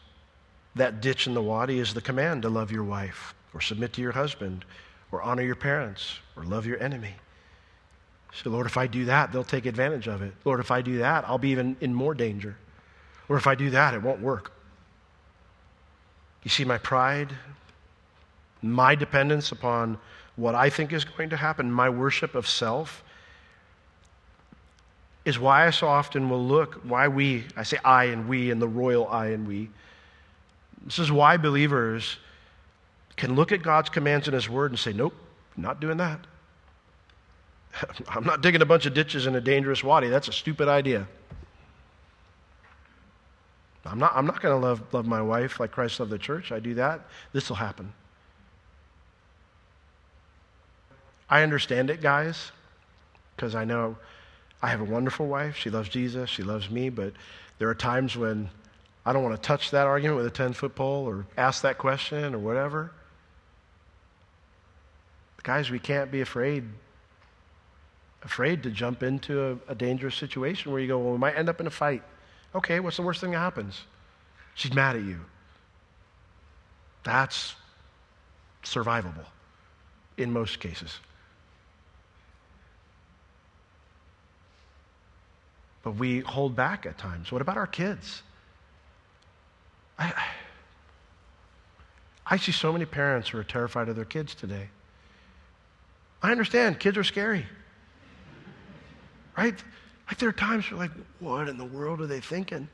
that 0.75 1.01
ditch 1.01 1.27
in 1.27 1.35
the 1.35 1.43
wadi 1.43 1.79
is 1.79 1.95
the 1.95 2.01
command 2.01 2.43
to 2.43 2.49
love 2.49 2.71
your 2.71 2.85
wife, 2.85 3.35
or 3.55 3.61
submit 3.61 3.93
to 3.95 4.01
your 4.01 4.13
husband, 4.13 4.65
or 5.11 5.23
honor 5.23 5.43
your 5.43 5.55
parents, 5.55 6.19
or 6.37 6.45
love 6.45 6.67
your 6.67 6.81
enemy. 6.83 7.15
So, 8.33 8.51
Lord, 8.51 8.67
if 8.67 8.77
I 8.77 8.87
do 8.87 9.07
that, 9.07 9.33
they'll 9.33 9.43
take 9.43 9.67
advantage 9.67 10.07
of 10.07 10.23
it. 10.23 10.35
Lord, 10.45 10.61
if 10.61 10.71
I 10.71 10.83
do 10.83 10.99
that, 10.99 11.25
I'll 11.27 11.39
be 11.39 11.51
even 11.51 11.77
in 11.81 11.95
more 11.95 12.15
danger. 12.15 12.57
Or 13.29 13.37
if 13.37 13.47
I 13.47 13.55
do 13.55 13.71
that, 13.71 13.95
it 13.95 14.03
won't 14.03 14.21
work. 14.21 14.53
You 16.45 16.51
see, 16.51 16.65
my 16.65 16.79
pride, 16.79 17.33
my 18.63 18.95
dependence 18.95 19.51
upon 19.53 19.99
what 20.39 20.55
I 20.55 20.71
think 20.71 20.93
is 20.93 21.05
going 21.05 21.31
to 21.31 21.37
happen, 21.37 21.71
my 21.71 21.91
worship 21.91 22.37
of 22.37 22.47
self, 22.47 23.03
is 25.25 25.37
why 25.39 25.67
I 25.67 25.71
so 25.71 25.89
often 25.89 26.31
will 26.31 26.43
look, 26.43 26.77
why 26.85 27.09
we, 27.09 27.45
I 27.57 27.65
say 27.65 27.77
I 27.85 28.05
and 28.05 28.29
we 28.29 28.53
and 28.53 28.63
the 28.63 28.69
royal 28.69 29.09
I 29.09 29.27
and 29.31 29.47
we. 29.49 29.69
This 30.85 31.01
is 31.01 31.11
why 31.11 31.37
believers 31.37 32.19
can 33.17 33.35
look 33.35 33.51
at 33.51 33.63
God's 33.63 33.91
commands 33.91 34.29
in 34.29 34.35
His 34.35 34.49
Word 34.49 34.71
and 34.71 34.79
say, 34.79 34.93
nope, 34.93 35.13
not 35.57 35.81
doing 35.81 35.97
that. 35.97 36.21
I'm 38.09 38.25
not 38.25 38.41
digging 38.41 38.63
a 38.63 38.67
bunch 38.67 38.87
of 38.87 38.95
ditches 38.95 39.27
in 39.27 39.35
a 39.35 39.41
dangerous 39.41 39.83
wadi. 39.83 40.09
That's 40.09 40.29
a 40.29 40.33
stupid 40.33 40.69
idea. 40.69 41.09
I'm 43.85 43.99
not, 43.99 44.13
I'm 44.15 44.27
not 44.27 44.41
going 44.41 44.55
to 44.59 44.67
love, 44.67 44.83
love 44.93 45.07
my 45.07 45.21
wife 45.21 45.59
like 45.59 45.73
Christ 45.73 45.99
loved 45.99 46.13
the 46.13 46.19
church. 46.19 46.53
I 46.53 46.61
do 46.61 46.75
that. 46.75 47.01
This 47.33 47.49
will 47.49 47.57
happen. 47.57 47.93
I 51.31 51.43
understand 51.43 51.91
it, 51.91 52.01
guys, 52.01 52.53
because 53.37 53.55
I 53.55 53.65
know 53.65 53.97
I 54.63 54.69
have 54.69 54.81
a 54.81 54.85
wonderful 54.85 55.27
wife. 55.27 55.57
She 55.57 55.71
loves 55.71 55.89
Jesus, 55.89 56.31
she 56.31 56.43
loves 56.43 56.71
me, 56.71 56.89
but 56.89 57.13
there 57.59 57.69
are 57.69 57.75
times 57.75 58.17
when 58.17 58.51
I 59.05 59.13
don't 59.13 59.23
want 59.23 59.37
to 59.37 59.47
touch 59.47 59.71
that 59.71 59.87
argument 59.87 60.17
with 60.17 60.27
a 60.27 60.31
10 60.31 60.53
foot 60.53 60.75
pole 60.75 61.07
or 61.07 61.27
ask 61.37 61.63
that 61.63 61.79
question 61.79 62.35
or 62.35 62.39
whatever. 62.39 62.93
Guys, 65.43 65.71
we 65.71 65.79
can't 65.79 66.11
be 66.11 66.21
afraid 66.21 66.65
afraid 68.23 68.65
to 68.65 68.71
jump 68.71 69.03
into 69.03 69.41
a, 69.69 69.73
a, 69.73 69.75
dangerous 69.77 70.17
situation 70.17 70.73
where 70.73 70.81
you 70.81 70.89
go, 70.89 70.99
well, 70.99 71.13
we 71.13 71.19
might 71.19 71.37
end 71.37 71.49
up 71.49 71.61
in 71.61 71.69
a 71.69 71.71
fight. 71.71 72.03
Okay, 72.53 72.81
what's 72.81 72.97
the 72.97 73.03
worst 73.03 73.21
thing 73.21 73.31
that 73.31 73.39
happens? 73.39 73.85
She's 74.55 74.75
mad 74.75 74.97
at 74.97 75.03
you. 75.03 75.21
That's 77.05 77.55
survivable 78.65 79.25
in 80.17 80.33
most 80.33 80.59
cases. 80.59 80.99
But 85.89 85.97
we 85.97 86.21
hold 86.21 86.55
back 86.55 86.85
at 86.85 86.99
times. 86.99 87.33
What 87.33 87.41
about 87.41 87.57
our 87.57 87.67
kids? 87.67 88.23
I, 89.99 90.13
I 92.27 92.37
see 92.37 92.53
so 92.53 92.75
many 92.75 92.85
parents 92.85 93.31
who 93.31 93.39
are 93.39 93.43
terrified 93.43 93.89
of 93.89 93.97
their 93.97 94.05
kids 94.05 94.35
today. 94.35 94.69
I 96.23 96.31
understand, 96.31 96.79
kids 96.79 96.99
are 96.99 97.05
scary. 97.05 97.47
Right? 99.35 99.55
Like 100.09 100.19
there 100.19 100.29
are 100.29 100.33
times 100.33 100.71
where 100.71 100.79
like, 100.79 100.91
what 101.21 101.49
in 101.49 101.57
the 101.57 101.65
world 101.65 102.03
are 102.03 102.07
they 102.07 102.21
thinking? 102.21 102.69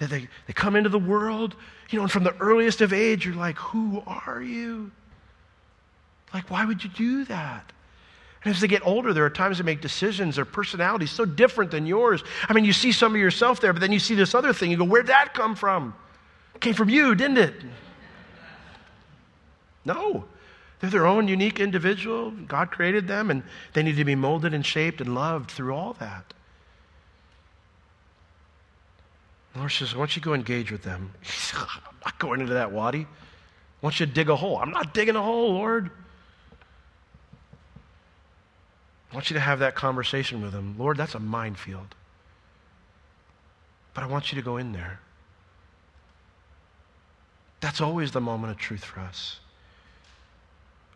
That 0.00 0.10
they, 0.10 0.28
they 0.46 0.52
come 0.52 0.76
into 0.76 0.90
the 0.90 0.98
world, 0.98 1.56
you 1.88 1.96
know, 1.96 2.02
and 2.02 2.12
from 2.12 2.24
the 2.24 2.36
earliest 2.36 2.82
of 2.82 2.92
age, 2.92 3.24
you're 3.24 3.34
like, 3.34 3.56
who 3.56 4.02
are 4.06 4.42
you? 4.42 4.90
Like, 6.34 6.50
why 6.50 6.66
would 6.66 6.84
you 6.84 6.90
do 6.90 7.24
that? 7.24 7.72
And 8.48 8.54
as 8.54 8.62
they 8.62 8.66
get 8.66 8.86
older, 8.86 9.12
there 9.12 9.26
are 9.26 9.30
times 9.30 9.58
they 9.58 9.62
make 9.62 9.82
decisions, 9.82 10.36
their 10.36 10.46
personality 10.46 11.04
is 11.04 11.10
so 11.10 11.26
different 11.26 11.70
than 11.70 11.84
yours. 11.84 12.24
I 12.48 12.54
mean, 12.54 12.64
you 12.64 12.72
see 12.72 12.92
some 12.92 13.14
of 13.14 13.20
yourself 13.20 13.60
there, 13.60 13.74
but 13.74 13.80
then 13.80 13.92
you 13.92 13.98
see 13.98 14.14
this 14.14 14.34
other 14.34 14.54
thing. 14.54 14.70
You 14.70 14.78
go, 14.78 14.84
where'd 14.84 15.08
that 15.08 15.34
come 15.34 15.54
from? 15.54 15.94
It 16.54 16.62
came 16.62 16.72
from 16.72 16.88
you, 16.88 17.14
didn't 17.14 17.36
it? 17.36 17.54
No. 19.84 20.24
They're 20.80 20.88
their 20.88 21.06
own 21.06 21.28
unique 21.28 21.60
individual. 21.60 22.30
God 22.30 22.70
created 22.70 23.06
them, 23.06 23.30
and 23.30 23.42
they 23.74 23.82
need 23.82 23.96
to 23.96 24.04
be 24.06 24.14
molded 24.14 24.54
and 24.54 24.64
shaped 24.64 25.02
and 25.02 25.14
loved 25.14 25.50
through 25.50 25.74
all 25.74 25.92
that. 26.00 26.32
The 29.52 29.58
Lord 29.58 29.72
says, 29.72 29.94
Why 29.94 30.00
don't 30.00 30.16
you 30.16 30.22
go 30.22 30.32
engage 30.32 30.72
with 30.72 30.84
them. 30.84 31.12
I'm 31.54 31.98
not 32.02 32.18
going 32.18 32.40
into 32.40 32.54
that 32.54 32.72
wadi. 32.72 33.02
I 33.02 33.06
want 33.82 34.00
you 34.00 34.06
dig 34.06 34.30
a 34.30 34.36
hole. 34.36 34.56
I'm 34.56 34.70
not 34.70 34.94
digging 34.94 35.16
a 35.16 35.22
hole, 35.22 35.52
Lord. 35.52 35.90
I 39.10 39.14
want 39.14 39.30
you 39.30 39.34
to 39.34 39.40
have 39.40 39.60
that 39.60 39.74
conversation 39.74 40.42
with 40.42 40.52
them. 40.52 40.74
Lord, 40.78 40.96
that's 40.96 41.14
a 41.14 41.20
minefield. 41.20 41.94
But 43.94 44.04
I 44.04 44.06
want 44.06 44.30
you 44.30 44.36
to 44.36 44.44
go 44.44 44.58
in 44.58 44.72
there. 44.72 45.00
That's 47.60 47.80
always 47.80 48.12
the 48.12 48.20
moment 48.20 48.52
of 48.52 48.58
truth 48.58 48.84
for 48.84 49.00
us. 49.00 49.40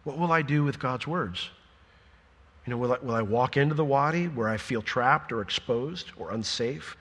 What 0.04 0.18
will 0.18 0.32
I 0.32 0.42
do 0.42 0.62
with 0.64 0.78
God's 0.78 1.06
words? 1.06 1.48
You 2.66 2.70
know, 2.70 2.76
will 2.76 2.92
I, 2.92 2.98
will 3.02 3.14
I 3.14 3.22
walk 3.22 3.56
into 3.56 3.74
the 3.74 3.84
wadi 3.84 4.26
where 4.26 4.48
I 4.48 4.56
feel 4.56 4.82
trapped 4.82 5.32
or 5.32 5.40
exposed 5.40 6.12
or 6.16 6.30
unsafe, 6.30 6.96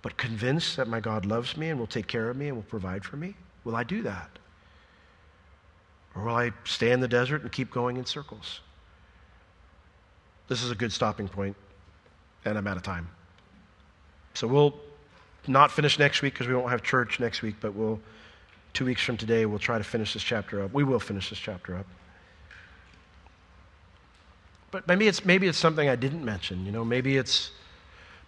but 0.00 0.16
convinced 0.16 0.76
that 0.76 0.88
my 0.88 1.00
God 1.00 1.26
loves 1.26 1.56
me 1.56 1.68
and 1.68 1.78
will 1.78 1.86
take 1.86 2.06
care 2.06 2.30
of 2.30 2.36
me 2.36 2.48
and 2.48 2.56
will 2.56 2.62
provide 2.64 3.04
for 3.04 3.16
me? 3.16 3.34
Will 3.64 3.76
I 3.76 3.84
do 3.84 4.02
that? 4.02 4.30
Or 6.14 6.24
will 6.24 6.36
I 6.36 6.52
stay 6.64 6.92
in 6.92 7.00
the 7.00 7.08
desert 7.08 7.42
and 7.42 7.50
keep 7.50 7.70
going 7.70 7.96
in 7.96 8.06
circles? 8.06 8.60
This 10.48 10.62
is 10.62 10.70
a 10.70 10.74
good 10.74 10.92
stopping 10.92 11.28
point, 11.28 11.56
and 12.44 12.58
I'm 12.58 12.66
out 12.66 12.76
of 12.76 12.82
time. 12.82 13.08
So 14.34 14.46
we'll 14.46 14.74
not 15.46 15.70
finish 15.70 15.98
next 15.98 16.22
week 16.22 16.34
because 16.34 16.48
we 16.48 16.54
won't 16.54 16.70
have 16.70 16.82
church 16.82 17.20
next 17.20 17.42
week, 17.42 17.56
but 17.60 17.74
we'll 17.74 18.00
two 18.74 18.84
weeks 18.84 19.02
from 19.02 19.16
today, 19.16 19.46
we'll 19.46 19.60
try 19.60 19.78
to 19.78 19.84
finish 19.84 20.12
this 20.12 20.22
chapter 20.22 20.62
up. 20.62 20.72
We 20.72 20.84
will 20.84 21.00
finish 21.00 21.30
this 21.30 21.38
chapter 21.38 21.76
up. 21.76 21.86
But 24.72 24.88
maybe 24.88 25.06
it's, 25.06 25.24
maybe 25.24 25.46
it's 25.46 25.56
something 25.56 25.88
I 25.88 25.94
didn't 25.94 26.24
mention. 26.24 26.66
You 26.66 26.72
know, 26.72 26.84
maybe 26.84 27.16
it's, 27.16 27.52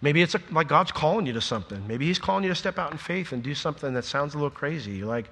maybe 0.01 0.21
it's 0.21 0.33
a, 0.33 0.41
like 0.49 0.69
God's 0.69 0.93
calling 0.93 1.25
you 1.25 1.33
to 1.33 1.41
something. 1.41 1.85
Maybe 1.85 2.05
He's 2.05 2.17
calling 2.17 2.45
you 2.45 2.49
to 2.49 2.55
step 2.55 2.79
out 2.79 2.93
in 2.93 2.97
faith 2.97 3.33
and 3.33 3.43
do 3.43 3.53
something 3.53 3.93
that 3.93 4.05
sounds 4.05 4.33
a 4.33 4.37
little 4.37 4.49
crazy. 4.49 4.93
You're 4.93 5.07
like, 5.07 5.29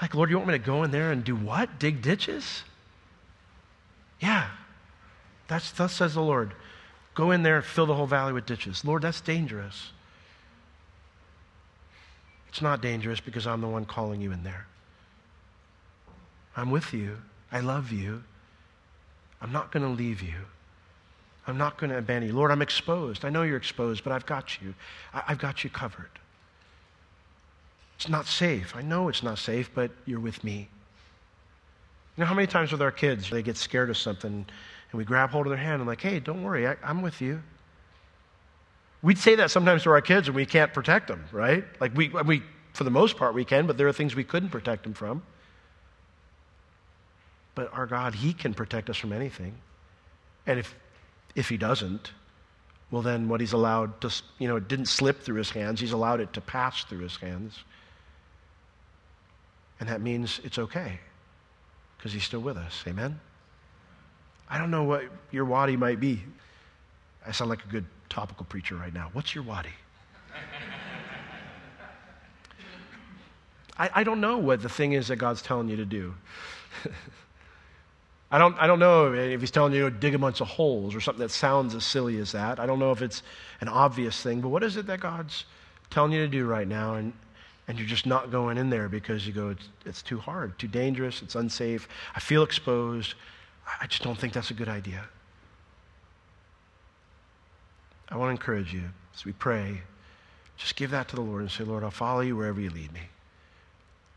like, 0.00 0.14
Lord, 0.14 0.30
you 0.30 0.36
want 0.36 0.48
me 0.48 0.54
to 0.54 0.64
go 0.64 0.84
in 0.84 0.92
there 0.92 1.10
and 1.10 1.24
do 1.24 1.34
what? 1.34 1.80
Dig 1.80 2.00
ditches? 2.00 2.62
Yeah. 4.20 4.48
That's, 5.50 5.72
thus 5.72 5.92
says 5.92 6.14
the 6.14 6.22
Lord. 6.22 6.54
Go 7.16 7.32
in 7.32 7.42
there, 7.42 7.56
and 7.56 7.64
fill 7.64 7.86
the 7.86 7.94
whole 7.94 8.06
valley 8.06 8.32
with 8.32 8.46
ditches. 8.46 8.84
Lord, 8.84 9.02
that's 9.02 9.20
dangerous. 9.20 9.90
It's 12.48 12.62
not 12.62 12.80
dangerous 12.80 13.18
because 13.18 13.48
I'm 13.48 13.60
the 13.60 13.66
one 13.66 13.84
calling 13.84 14.20
you 14.20 14.30
in 14.30 14.44
there. 14.44 14.66
I'm 16.56 16.70
with 16.70 16.94
you. 16.94 17.18
I 17.50 17.58
love 17.60 17.90
you. 17.90 18.22
I'm 19.42 19.50
not 19.50 19.72
going 19.72 19.82
to 19.82 19.88
leave 19.88 20.22
you. 20.22 20.36
I'm 21.48 21.58
not 21.58 21.78
going 21.78 21.90
to 21.90 21.98
abandon 21.98 22.30
you. 22.30 22.36
Lord, 22.36 22.52
I'm 22.52 22.62
exposed. 22.62 23.24
I 23.24 23.28
know 23.28 23.42
you're 23.42 23.56
exposed, 23.56 24.04
but 24.04 24.12
I've 24.12 24.26
got 24.26 24.62
you. 24.62 24.72
I- 25.12 25.24
have 25.26 25.38
got 25.38 25.64
you 25.64 25.70
covered. 25.70 26.10
It's 27.96 28.08
not 28.08 28.26
safe. 28.26 28.76
I 28.76 28.82
know 28.82 29.08
it's 29.08 29.24
not 29.24 29.38
safe, 29.38 29.68
but 29.74 29.90
you're 30.06 30.20
with 30.20 30.44
me. 30.44 30.68
You 32.16 32.22
know 32.22 32.26
how 32.26 32.34
many 32.34 32.46
times 32.46 32.70
with 32.70 32.82
our 32.82 32.92
kids, 32.92 33.30
they 33.30 33.42
get 33.42 33.56
scared 33.56 33.90
of 33.90 33.96
something 33.96 34.46
and 34.90 34.98
we 34.98 35.04
grab 35.04 35.30
hold 35.30 35.46
of 35.46 35.50
their 35.50 35.58
hand 35.58 35.80
and, 35.80 35.86
like, 35.86 36.00
hey, 36.00 36.18
don't 36.20 36.42
worry, 36.42 36.66
I- 36.66 36.76
I'm 36.82 37.02
with 37.02 37.20
you. 37.20 37.42
We'd 39.02 39.18
say 39.18 39.34
that 39.36 39.50
sometimes 39.50 39.84
to 39.84 39.90
our 39.90 40.00
kids 40.00 40.28
and 40.28 40.36
we 40.36 40.44
can't 40.44 40.72
protect 40.74 41.08
them, 41.08 41.24
right? 41.32 41.64
Like 41.80 41.96
we, 41.96 42.08
we, 42.08 42.42
for 42.74 42.84
the 42.84 42.90
most 42.90 43.16
part, 43.16 43.34
we 43.34 43.44
can, 43.44 43.66
but 43.66 43.78
there 43.78 43.88
are 43.88 43.92
things 43.92 44.14
we 44.14 44.24
couldn't 44.24 44.50
protect 44.50 44.82
them 44.82 44.92
from. 44.92 45.22
But 47.54 47.72
our 47.72 47.86
God, 47.86 48.14
He 48.14 48.32
can 48.32 48.52
protect 48.52 48.90
us 48.90 48.96
from 48.96 49.12
anything. 49.12 49.54
And 50.46 50.58
if, 50.58 50.74
if 51.34 51.48
He 51.48 51.56
doesn't, 51.56 52.12
well, 52.90 53.02
then 53.02 53.28
what 53.28 53.40
He's 53.40 53.52
allowed 53.52 54.00
to, 54.02 54.12
you 54.38 54.48
know, 54.48 54.56
it 54.56 54.68
didn't 54.68 54.86
slip 54.86 55.22
through 55.22 55.36
His 55.36 55.50
hands, 55.50 55.80
He's 55.80 55.92
allowed 55.92 56.20
it 56.20 56.32
to 56.34 56.40
pass 56.40 56.84
through 56.84 57.00
His 57.00 57.16
hands. 57.16 57.58
And 59.78 59.88
that 59.88 60.02
means 60.02 60.40
it's 60.44 60.58
okay 60.58 61.00
because 61.96 62.12
He's 62.12 62.24
still 62.24 62.40
with 62.40 62.58
us. 62.58 62.84
Amen? 62.86 63.18
I 64.50 64.58
don't 64.58 64.70
know 64.70 64.82
what 64.82 65.04
your 65.30 65.44
wadi 65.44 65.76
might 65.76 66.00
be. 66.00 66.22
I 67.26 67.32
sound 67.32 67.50
like 67.50 67.64
a 67.64 67.68
good 67.68 67.86
topical 68.08 68.44
preacher 68.44 68.74
right 68.74 68.92
now. 68.92 69.10
What's 69.12 69.34
your 69.34 69.44
wadi? 69.44 69.70
I, 73.78 73.90
I 73.94 74.04
don't 74.04 74.20
know 74.20 74.36
what 74.36 74.60
the 74.60 74.68
thing 74.68 74.92
is 74.92 75.08
that 75.08 75.16
God's 75.16 75.40
telling 75.40 75.68
you 75.68 75.76
to 75.76 75.86
do. 75.86 76.14
I 78.32 78.38
don't, 78.38 78.56
I 78.58 78.66
don't 78.66 78.78
know 78.78 79.12
if 79.14 79.40
he's 79.40 79.50
telling 79.50 79.72
you 79.72 79.88
to 79.88 79.90
dig 79.90 80.14
a 80.14 80.18
bunch 80.18 80.40
of 80.40 80.48
holes 80.48 80.94
or 80.94 81.00
something 81.00 81.22
that 81.22 81.30
sounds 81.30 81.74
as 81.74 81.84
silly 81.84 82.18
as 82.18 82.32
that. 82.32 82.60
I 82.60 82.66
don't 82.66 82.78
know 82.78 82.92
if 82.92 83.02
it's 83.02 83.22
an 83.60 83.68
obvious 83.68 84.20
thing, 84.22 84.40
but 84.40 84.50
what 84.50 84.62
is 84.62 84.76
it 84.76 84.86
that 84.86 85.00
God's 85.00 85.46
telling 85.88 86.12
you 86.12 86.20
to 86.20 86.28
do 86.28 86.46
right 86.46 86.68
now? 86.68 86.94
And, 86.94 87.12
and 87.66 87.78
you're 87.78 87.88
just 87.88 88.06
not 88.06 88.30
going 88.30 88.58
in 88.58 88.70
there 88.70 88.88
because 88.88 89.26
you 89.26 89.32
go, 89.32 89.48
it's, 89.48 89.68
it's 89.84 90.02
too 90.02 90.18
hard, 90.18 90.58
too 90.58 90.68
dangerous, 90.68 91.22
it's 91.22 91.34
unsafe, 91.34 91.88
I 92.14 92.20
feel 92.20 92.42
exposed. 92.42 93.14
I 93.80 93.86
just 93.86 94.02
don't 94.02 94.18
think 94.18 94.32
that's 94.32 94.50
a 94.50 94.54
good 94.54 94.68
idea. 94.68 95.04
I 98.08 98.16
want 98.16 98.28
to 98.28 98.32
encourage 98.32 98.72
you 98.72 98.82
as 99.14 99.24
we 99.24 99.32
pray, 99.32 99.80
just 100.56 100.76
give 100.76 100.90
that 100.90 101.08
to 101.08 101.16
the 101.16 101.22
Lord 101.22 101.42
and 101.42 101.50
say, 101.50 101.64
Lord, 101.64 101.84
I'll 101.84 101.90
follow 101.90 102.20
you 102.20 102.36
wherever 102.36 102.60
you 102.60 102.70
lead 102.70 102.92
me. 102.92 103.00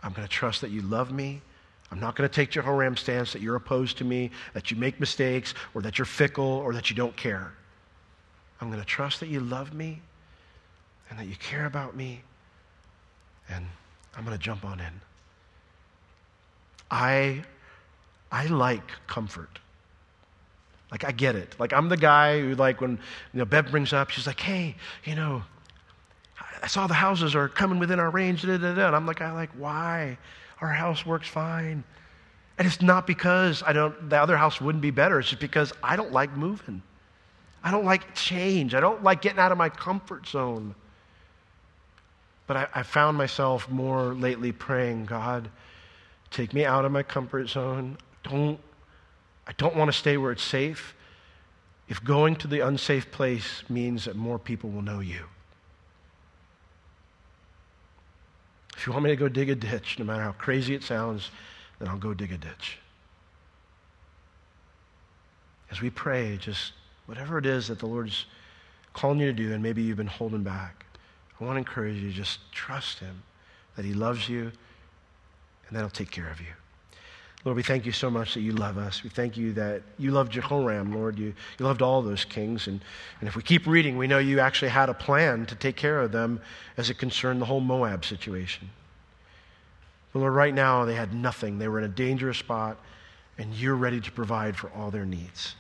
I'm 0.02 0.12
going 0.12 0.28
to 0.28 0.32
trust 0.32 0.62
that 0.62 0.72
you 0.72 0.82
love 0.82 1.12
me. 1.12 1.42
I'm 1.92 2.00
not 2.00 2.16
going 2.16 2.28
to 2.28 2.34
take 2.34 2.50
Jehoram 2.50 2.98
stance 2.98 3.34
that 3.34 3.42
you're 3.42 3.56
opposed 3.56 3.98
to 4.00 4.04
me, 4.04 4.32
that 4.54 4.72
you 4.72 4.78
make 4.78 5.00
mistakes, 5.00 5.54
or 5.74 5.82
that 5.84 5.98
you're 5.98 6.06
fickle, 6.06 6.44
or 6.44 6.74
that 6.74 6.90
you 6.90 6.96
don't 6.96 7.16
care. 7.16 7.54
I'm 8.60 8.70
going 8.70 8.82
to 8.82 8.86
trust 8.86 9.20
that 9.20 9.30
you 9.30 9.40
love 9.40 9.74
me 9.74 10.02
and 11.10 11.20
that 11.20 11.28
you 11.28 11.36
care 11.36 11.66
about 11.66 11.96
me, 11.96 12.24
and 13.50 13.66
I'm 14.18 14.26
going 14.26 14.36
to 14.36 14.44
jump 14.44 14.66
on 14.66 14.80
in. 14.80 15.02
I, 16.90 17.44
I 18.34 18.48
like 18.48 18.92
comfort. 19.06 19.60
Like, 20.90 21.04
I 21.06 21.12
get 21.12 21.36
it. 21.36 21.56
Like, 21.60 21.72
I'm 21.72 21.88
the 21.88 21.98
guy 21.98 22.42
who, 22.42 22.56
like, 22.56 22.82
when, 22.82 22.92
you 23.32 23.40
know, 23.40 23.46
Bev 23.46 23.70
brings 23.70 23.94
up, 23.94 24.10
she's 24.10 24.26
like, 24.26 24.40
hey, 24.40 24.76
you 25.06 25.14
know, 25.16 25.44
I 26.62 26.68
saw 26.68 26.88
the 26.88 26.96
houses 26.96 27.36
are 27.36 27.48
coming 27.48 27.78
within 27.78 28.00
our 28.00 28.10
range, 28.10 28.42
da, 28.42 28.58
da, 28.58 28.74
da. 28.74 28.88
And 28.88 28.96
I'm 28.96 29.06
like, 29.06 29.22
I 29.22 29.32
like, 29.32 29.52
why? 29.52 30.18
Our 30.62 30.70
house 30.70 31.06
works 31.06 31.28
fine. 31.28 31.84
And 32.58 32.68
it's 32.68 32.82
not 32.82 33.06
because 33.06 33.62
I 33.66 33.72
don't, 33.72 34.10
the 34.10 34.20
other 34.20 34.36
house 34.36 34.60
wouldn't 34.60 34.82
be 34.82 34.92
better. 34.92 35.20
It's 35.20 35.30
just 35.30 35.42
because 35.42 35.72
I 35.84 35.96
don't 35.96 36.12
like 36.12 36.36
moving. 36.36 36.82
I 37.64 37.70
don't 37.70 37.86
like 37.86 38.16
change. 38.16 38.74
I 38.74 38.80
don't 38.80 39.04
like 39.04 39.22
getting 39.22 39.40
out 39.40 39.52
of 39.52 39.60
my 39.60 39.70
comfort 39.70 40.28
zone. 40.28 40.74
But 42.48 42.58
I, 42.58 42.68
I 42.74 42.84
found 42.84 43.16
myself 43.16 43.70
more 43.70 44.16
lately 44.16 44.52
praying, 44.52 45.06
God, 45.06 45.50
take 46.32 46.52
me 46.52 46.66
out 46.66 46.84
of 46.84 46.92
my 46.92 47.04
comfort 47.04 47.48
zone. 47.48 47.98
Don't 48.24 48.60
I 49.46 49.52
don't 49.54 49.76
want 49.76 49.92
to 49.92 49.98
stay 49.98 50.18
where 50.18 50.32
it's 50.32 50.44
safe. 50.44 50.96
If 51.90 52.04
going 52.04 52.36
to 52.38 52.48
the 52.48 52.62
unsafe 52.62 53.12
place 53.12 53.64
means 53.70 54.06
that 54.06 54.16
more 54.16 54.40
people 54.40 54.70
will 54.70 54.82
know 54.82 55.00
you. 55.00 55.26
If 58.78 58.88
you 58.88 58.94
want 58.94 59.04
me 59.04 59.10
to 59.12 59.16
go 59.16 59.28
dig 59.28 59.50
a 59.50 59.56
ditch, 59.56 60.00
no 60.00 60.06
matter 60.06 60.24
how 60.24 60.32
crazy 60.34 60.74
it 60.74 60.84
sounds, 60.84 61.30
then 61.80 61.88
I'll 61.88 61.98
go 61.98 62.14
dig 62.14 62.32
a 62.32 62.38
ditch. 62.38 62.80
As 65.70 65.82
we 65.82 65.90
pray, 65.90 66.38
just 66.38 66.74
whatever 67.06 67.38
it 67.38 67.46
is 67.46 67.68
that 67.68 67.80
the 67.80 67.86
Lord's 67.86 68.26
calling 68.94 69.20
you 69.20 69.28
to 69.28 69.34
do, 69.34 69.54
and 69.54 69.62
maybe 69.62 69.82
you've 69.82 69.98
been 69.98 70.08
holding 70.08 70.44
back, 70.44 70.86
I 71.40 71.44
want 71.44 71.56
to 71.56 71.60
encourage 71.60 71.96
you 71.96 72.10
to 72.10 72.16
just 72.16 72.40
trust 72.52 73.00
Him 73.00 73.24
that 73.76 73.84
He 73.86 73.94
loves 73.94 74.30
you 74.30 74.52
and 75.68 75.76
that 75.76 75.80
He'll 75.80 75.90
take 75.90 76.12
care 76.12 76.30
of 76.30 76.40
you. 76.40 76.54
Lord, 77.46 77.58
we 77.58 77.64
thank 77.64 77.86
you 77.86 77.92
so 77.92 78.10
much 78.10 78.36
that 78.36 78.42
you 78.42 78.54
love 78.54 78.78
us. 78.78 79.04
We 79.04 79.10
thank 79.10 79.36
you 79.36 79.52
that 79.54 79.82
you 79.98 80.12
loved 80.12 80.32
Jehoram, 80.32 80.94
Lord. 80.94 81.20
You, 81.20 81.34
you 81.60 81.66
loved 81.66 81.82
all 81.82 82.02
those 82.02 82.24
kings. 82.24 82.68
And, 82.68 82.80
and 83.20 83.28
if 83.28 83.36
we 83.36 83.42
keep 83.44 83.68
reading, 83.68 83.98
we 83.98 84.08
know 84.08 84.18
you 84.18 84.40
actually 84.40 84.70
had 84.70 84.88
a 84.88 84.94
plan 84.94 85.46
to 85.48 85.56
take 85.56 85.76
care 85.76 86.00
of 86.00 86.14
them 86.14 86.40
as 86.78 86.90
it 86.90 86.98
concerned 86.98 87.42
the 87.42 87.46
whole 87.46 87.60
Moab 87.60 88.06
situation. 88.06 88.70
But 90.14 90.20
Lord, 90.20 90.34
right 90.34 90.54
now 90.54 90.86
they 90.86 90.96
had 90.96 91.14
nothing. 91.14 91.60
They 91.60 91.68
were 91.68 91.80
in 91.80 91.86
a 91.86 91.90
dangerous 91.90 92.38
spot, 92.38 92.78
and 93.38 93.54
you're 93.54 93.76
ready 93.76 94.00
to 94.00 94.12
provide 94.12 94.56
for 94.56 94.70
all 94.72 94.90
their 94.90 95.06
needs. 95.06 95.56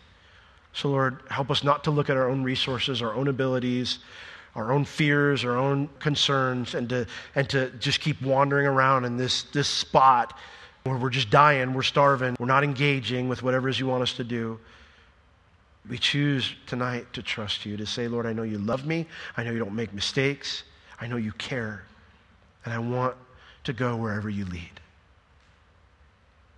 So, 0.71 0.89
Lord, 0.89 1.19
help 1.29 1.51
us 1.51 1.65
not 1.65 1.83
to 1.83 1.91
look 1.91 2.09
at 2.09 2.15
our 2.15 2.29
own 2.29 2.43
resources, 2.43 3.01
our 3.01 3.13
own 3.13 3.27
abilities, 3.27 3.99
our 4.55 4.71
own 4.71 4.85
fears, 4.85 5.43
our 5.43 5.57
own 5.57 5.89
concerns, 5.99 6.75
and 6.75 6.87
to, 6.89 7.07
and 7.35 7.49
to 7.49 7.71
just 7.71 7.99
keep 7.99 8.21
wandering 8.21 8.67
around 8.67 9.03
in 9.03 9.17
this, 9.17 9.43
this 9.43 9.67
spot 9.67 10.37
we're 10.85 11.09
just 11.09 11.29
dying, 11.29 11.73
we're 11.73 11.81
starving, 11.81 12.35
we're 12.39 12.45
not 12.45 12.63
engaging 12.63 13.29
with 13.29 13.41
whatever 13.41 13.67
it 13.67 13.71
is 13.71 13.79
you 13.79 13.87
want 13.87 14.03
us 14.03 14.13
to 14.13 14.23
do. 14.23 14.59
We 15.89 15.97
choose 15.97 16.55
tonight 16.65 17.11
to 17.13 17.21
trust 17.21 17.65
you, 17.65 17.77
to 17.77 17.85
say, 17.85 18.07
Lord, 18.07 18.25
I 18.25 18.33
know 18.33 18.43
you 18.43 18.57
love 18.57 18.85
me. 18.85 19.05
I 19.35 19.43
know 19.43 19.51
you 19.51 19.59
don't 19.59 19.75
make 19.75 19.93
mistakes. 19.93 20.63
I 20.99 21.07
know 21.07 21.17
you 21.17 21.33
care. 21.33 21.83
And 22.63 22.73
I 22.73 22.79
want 22.79 23.15
to 23.65 23.73
go 23.73 23.95
wherever 23.95 24.29
you 24.29 24.45
lead. 24.45 24.79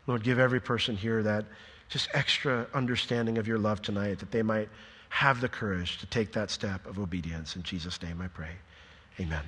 Lord, 0.07 0.23
give 0.23 0.37
every 0.37 0.59
person 0.59 0.95
here 0.95 1.23
that 1.23 1.45
just 1.89 2.09
extra 2.13 2.67
understanding 2.73 3.37
of 3.37 3.47
your 3.47 3.57
love 3.57 3.81
tonight, 3.81 4.19
that 4.19 4.31
they 4.31 4.43
might 4.43 4.69
have 5.09 5.41
the 5.41 5.49
courage 5.49 5.97
to 5.99 6.05
take 6.07 6.31
that 6.33 6.51
step 6.51 6.85
of 6.85 6.99
obedience. 6.99 7.55
In 7.55 7.63
Jesus' 7.63 8.01
name 8.01 8.21
I 8.21 8.27
pray. 8.27 8.51
Amen. 9.19 9.43